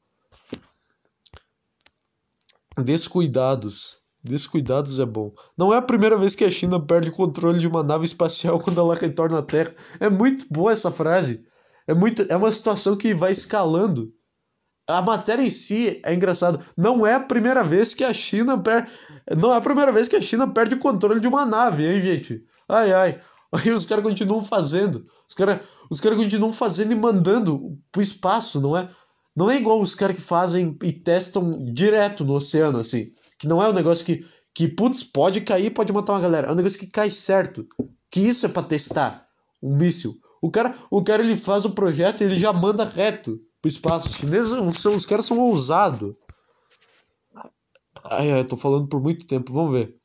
Descuidados. 2.76 4.00
Descuidados 4.28 4.98
é 4.98 5.06
bom. 5.06 5.32
Não 5.56 5.72
é 5.72 5.78
a 5.78 5.82
primeira 5.82 6.16
vez 6.16 6.34
que 6.34 6.44
a 6.44 6.50
China 6.50 6.78
perde 6.78 7.08
o 7.08 7.12
controle 7.12 7.58
de 7.58 7.66
uma 7.66 7.82
nave 7.82 8.04
espacial 8.04 8.58
quando 8.62 8.78
ela 8.80 8.94
retorna 8.94 9.38
à 9.38 9.42
Terra. 9.42 9.74
É 9.98 10.08
muito 10.08 10.46
boa 10.50 10.72
essa 10.72 10.90
frase. 10.90 11.44
É, 11.86 11.94
muito, 11.94 12.26
é 12.28 12.36
uma 12.36 12.52
situação 12.52 12.96
que 12.96 13.14
vai 13.14 13.32
escalando. 13.32 14.12
A 14.86 15.02
matéria 15.02 15.42
em 15.42 15.50
si 15.50 16.00
é 16.04 16.14
engraçado. 16.14 16.64
Não 16.76 17.06
é 17.06 17.14
a 17.14 17.20
primeira 17.20 17.64
vez 17.64 17.94
que 17.94 18.04
a 18.04 18.14
China 18.14 18.58
perde. 18.58 18.90
Não 19.36 19.52
é 19.52 19.56
a 19.56 19.60
primeira 19.60 19.92
vez 19.92 20.08
que 20.08 20.16
a 20.16 20.22
China 20.22 20.48
perde 20.48 20.76
o 20.76 20.78
controle 20.78 21.20
de 21.20 21.28
uma 21.28 21.44
nave, 21.44 21.86
hein, 21.86 22.02
gente? 22.02 22.44
Ai, 22.68 22.92
ai. 22.92 23.20
Aí 23.52 23.70
os 23.70 23.86
caras 23.86 24.04
continuam 24.04 24.44
fazendo. 24.44 25.02
Os 25.26 25.34
caras 25.34 25.60
os 25.90 26.00
cara 26.00 26.16
continuam 26.16 26.52
fazendo 26.52 26.92
e 26.92 26.96
mandando 26.96 27.78
pro 27.90 28.02
espaço, 28.02 28.60
não 28.60 28.76
é? 28.76 28.88
Não 29.34 29.50
é 29.50 29.56
igual 29.56 29.80
os 29.80 29.94
caras 29.94 30.16
que 30.16 30.22
fazem 30.22 30.76
e 30.82 30.92
testam 30.92 31.72
direto 31.72 32.24
no 32.24 32.34
oceano, 32.34 32.78
assim. 32.78 33.12
Que 33.38 33.46
não 33.46 33.62
é 33.62 33.68
um 33.68 33.72
negócio 33.72 34.04
que, 34.04 34.26
que, 34.54 34.68
putz, 34.68 35.02
pode 35.02 35.40
cair, 35.40 35.70
pode 35.70 35.92
matar 35.92 36.14
uma 36.14 36.20
galera. 36.20 36.48
É 36.48 36.52
um 36.52 36.56
negócio 36.56 36.78
que 36.78 36.86
cai 36.86 37.10
certo. 37.10 37.66
Que 38.10 38.20
isso 38.20 38.46
é 38.46 38.48
pra 38.48 38.62
testar 38.62 39.26
um 39.62 39.76
míssil. 39.76 40.18
O 40.40 40.50
cara, 40.50 40.74
o 40.90 41.02
cara 41.02 41.22
ele 41.22 41.36
faz 41.36 41.64
o 41.64 41.70
projeto 41.70 42.20
e 42.20 42.24
ele 42.24 42.36
já 42.36 42.52
manda 42.52 42.84
reto 42.84 43.40
pro 43.60 43.68
espaço. 43.68 44.08
Os 44.08 44.16
chineses 44.16 44.52
são, 44.80 44.94
os 44.94 45.06
caras 45.06 45.26
são 45.26 45.38
ousados. 45.38 46.14
Ai, 48.04 48.30
ai, 48.30 48.40
eu 48.40 48.46
tô 48.46 48.56
falando 48.56 48.86
por 48.88 49.00
muito 49.00 49.26
tempo, 49.26 49.52
vamos 49.52 49.72
ver. 49.72 49.96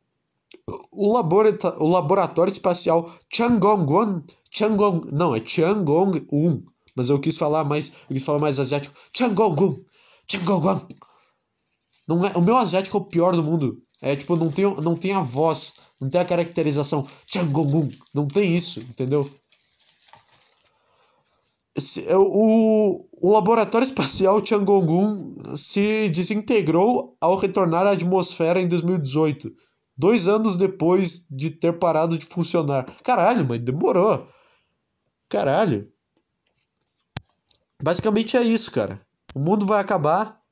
O, 0.91 1.13
laborata 1.13 1.75
o 1.81 1.89
laboratório 1.89 2.51
espacial 2.51 3.11
Chang'e-1, 3.33 4.23
Chang'e, 4.51 5.01
não, 5.11 5.35
é 5.35 5.39
Chang'e-1, 5.39 6.63
mas 6.95 7.09
eu 7.09 7.19
quis 7.19 7.37
falar 7.37 7.63
mais, 7.63 7.89
eu 8.09 8.13
quis 8.13 8.23
falar 8.23 8.39
mais 8.39 8.59
asiático. 8.59 8.95
Chang'e-1, 9.15 9.83
Chang'e-1. 10.27 10.87
Não 12.07 12.25
é, 12.25 12.31
o 12.35 12.41
meu 12.41 12.57
asiático 12.57 12.97
é 12.97 12.99
o 13.01 13.05
pior 13.05 13.35
do 13.35 13.43
mundo. 13.43 13.81
É 14.01 14.15
tipo, 14.15 14.35
não 14.35 14.51
tem, 14.51 14.65
não 14.81 14.95
tem 14.95 15.13
a 15.13 15.21
voz, 15.21 15.75
não 15.99 16.09
tem 16.09 16.19
a 16.19 16.25
caracterização. 16.25 17.07
Chang'e-1, 17.25 17.95
não 18.13 18.27
tem 18.27 18.53
isso, 18.55 18.81
entendeu? 18.81 19.29
É, 22.05 22.15
o, 22.15 23.07
o 23.19 23.31
laboratório 23.31 23.85
espacial 23.85 24.41
Tiangong-1 24.41 25.57
se 25.57 26.09
desintegrou 26.09 27.17
ao 27.19 27.35
retornar 27.35 27.87
à 27.87 27.91
atmosfera 27.91 28.61
em 28.61 28.67
2018, 28.67 29.51
dois 29.97 30.27
anos 30.27 30.55
depois 30.55 31.25
de 31.31 31.49
ter 31.49 31.79
parado 31.79 32.17
de 32.17 32.25
funcionar. 32.27 32.85
Caralho, 33.03 33.45
mas 33.47 33.59
demorou. 33.59 34.27
Caralho. 35.27 35.91
Basicamente 37.81 38.37
é 38.37 38.43
isso, 38.43 38.71
cara. 38.71 39.01
O 39.33 39.39
mundo 39.39 39.65
vai 39.65 39.81
acabar. 39.81 40.42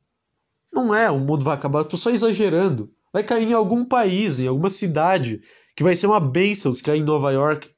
Não 0.73 0.93
é, 0.95 1.09
o 1.09 1.19
mundo 1.19 1.43
vai 1.43 1.55
acabar, 1.55 1.79
eu 1.79 1.85
tô 1.85 1.97
só 1.97 2.09
exagerando. 2.09 2.91
Vai 3.13 3.23
cair 3.23 3.49
em 3.49 3.53
algum 3.53 3.83
país, 3.83 4.39
em 4.39 4.47
alguma 4.47 4.69
cidade, 4.69 5.41
que 5.75 5.83
vai 5.83 5.95
ser 5.95 6.07
uma 6.07 6.19
benção 6.19 6.73
se 6.73 6.81
cair 6.81 6.99
em 7.01 7.03
Nova 7.03 7.31
York. 7.31 7.69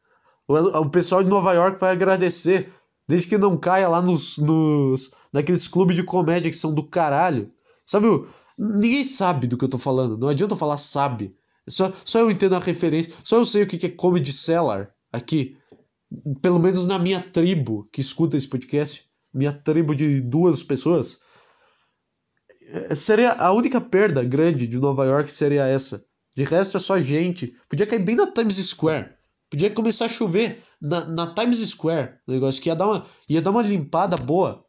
O, 0.48 0.56
o 0.56 0.90
pessoal 0.90 1.24
de 1.24 1.30
Nova 1.30 1.54
York 1.54 1.80
vai 1.80 1.92
agradecer 1.92 2.72
Desde 3.08 3.28
que 3.28 3.38
não 3.38 3.58
caia 3.58 3.88
lá 3.88 4.02
nos, 4.02 4.38
nos 4.38 5.12
naqueles 5.32 5.68
clubes 5.68 5.96
de 5.96 6.04
comédia 6.04 6.50
que 6.50 6.58
são 6.58 6.74
do 6.74 6.84
caralho. 6.88 7.52
Sabe, 7.86 8.08
ninguém 8.58 9.04
sabe 9.04 9.48
do 9.48 9.58
que 9.58 9.66
eu 9.66 9.70
tô 9.70 9.78
falando. 9.78 10.18
Não 10.18 10.30
adianta 10.30 10.54
eu 10.54 10.58
falar 10.58 10.78
sabe. 10.78 11.36
Só, 11.68 11.92
só 12.06 12.20
eu 12.20 12.32
entendo 12.32 12.56
a 12.56 12.60
referência. 12.60 13.14
Só 13.24 13.38
eu 13.38 13.46
sei 13.46 13.64
o 13.64 13.68
que 13.68 13.86
é 13.86 13.90
comedy 13.90 14.32
cellar 14.32 14.90
aqui. 15.12 15.58
Pelo 16.42 16.60
menos 16.60 16.86
na 16.86 16.98
minha 16.98 17.22
tribo 17.22 17.88
que 17.92 18.00
escuta 18.00 18.38
esse 18.38 18.48
podcast. 18.48 19.04
Minha 19.34 19.52
tribo 19.52 19.94
de 19.94 20.22
duas 20.22 20.64
pessoas. 20.64 21.20
É, 22.74 22.96
seria 22.96 23.34
a 23.34 23.52
única 23.54 23.80
perda 23.80 24.24
grande 24.24 24.66
de 24.66 24.80
Nova 24.80 25.06
York 25.06 25.32
seria 25.32 25.68
essa. 25.68 26.04
De 26.36 26.44
resto 26.44 26.78
é 26.78 26.80
só 26.80 27.00
gente. 27.00 27.56
Podia 27.70 27.86
cair 27.86 28.00
bem 28.00 28.16
na 28.16 28.26
Times 28.26 28.56
Square. 28.56 29.12
Podia 29.48 29.70
começar 29.70 30.06
a 30.06 30.10
chover 30.10 30.64
na, 30.82 31.06
na 31.06 31.34
Times 31.36 31.60
Square, 31.60 32.16
o 32.28 32.32
negócio 32.32 32.60
que 32.60 32.70
ia 32.70 32.76
dar 32.76 32.88
uma, 32.88 33.06
ia 33.30 33.40
dar 33.40 33.52
uma 33.52 33.62
limpada 33.62 34.18
boa. 34.18 34.66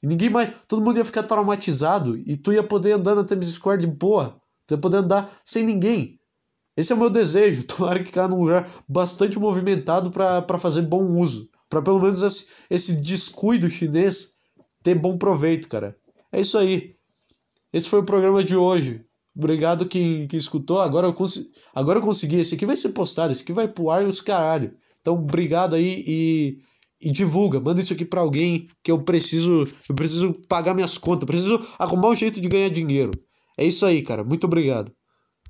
E 0.00 0.06
ninguém 0.06 0.30
mais, 0.30 0.52
todo 0.68 0.80
mundo 0.80 0.98
ia 0.98 1.04
ficar 1.04 1.24
traumatizado 1.24 2.16
e 2.16 2.36
tu 2.36 2.52
ia 2.52 2.62
poder 2.62 2.92
andar 2.92 3.16
na 3.16 3.24
Times 3.24 3.48
Square 3.48 3.80
de 3.80 3.88
boa. 3.88 4.40
Tu 4.64 4.74
ia 4.74 4.78
poder 4.78 4.98
andar 4.98 5.36
sem 5.44 5.64
ninguém. 5.64 6.20
Esse 6.76 6.92
é 6.92 6.94
o 6.94 6.98
meu 6.98 7.10
desejo. 7.10 7.66
Tomara 7.68 8.00
que 8.00 8.12
caia 8.12 8.28
num 8.28 8.38
lugar 8.38 8.70
bastante 8.88 9.36
movimentado 9.40 10.12
para 10.12 10.58
fazer 10.60 10.82
bom 10.82 11.18
uso. 11.18 11.50
para 11.68 11.82
pelo 11.82 12.00
menos 12.00 12.22
esse, 12.22 12.46
esse 12.70 13.02
descuido 13.02 13.68
chinês 13.68 14.34
ter 14.84 14.94
bom 14.94 15.18
proveito, 15.18 15.68
cara. 15.68 15.96
É 16.30 16.40
isso 16.40 16.56
aí. 16.56 16.94
Esse 17.72 17.88
foi 17.88 18.00
o 18.00 18.04
programa 18.04 18.42
de 18.42 18.56
hoje. 18.56 19.04
Obrigado 19.36 19.86
quem, 19.86 20.26
quem 20.26 20.38
escutou. 20.38 20.80
Agora 20.80 21.06
eu, 21.06 21.16
agora 21.74 21.98
eu 21.98 22.02
consegui. 22.02 22.36
Esse 22.36 22.54
aqui 22.54 22.66
vai 22.66 22.76
ser 22.76 22.90
postado, 22.90 23.32
esse 23.32 23.42
aqui 23.42 23.52
vai 23.52 23.68
pro 23.68 23.90
ar 23.90 24.02
e 24.02 24.06
os 24.06 24.20
caralho. 24.20 24.74
Então, 25.00 25.14
obrigado 25.14 25.74
aí 25.74 26.04
e, 26.06 26.58
e 27.00 27.10
divulga. 27.10 27.60
Manda 27.60 27.80
isso 27.80 27.92
aqui 27.92 28.04
para 28.04 28.20
alguém 28.20 28.66
que 28.82 28.90
eu 28.90 29.02
preciso. 29.02 29.66
Eu 29.88 29.94
preciso 29.94 30.32
pagar 30.48 30.74
minhas 30.74 30.98
contas. 30.98 31.26
Preciso 31.26 31.64
arrumar 31.78 32.08
um 32.08 32.16
jeito 32.16 32.40
de 32.40 32.48
ganhar 32.48 32.68
dinheiro. 32.68 33.12
É 33.56 33.64
isso 33.64 33.86
aí, 33.86 34.02
cara. 34.02 34.24
Muito 34.24 34.44
obrigado. 34.44 34.92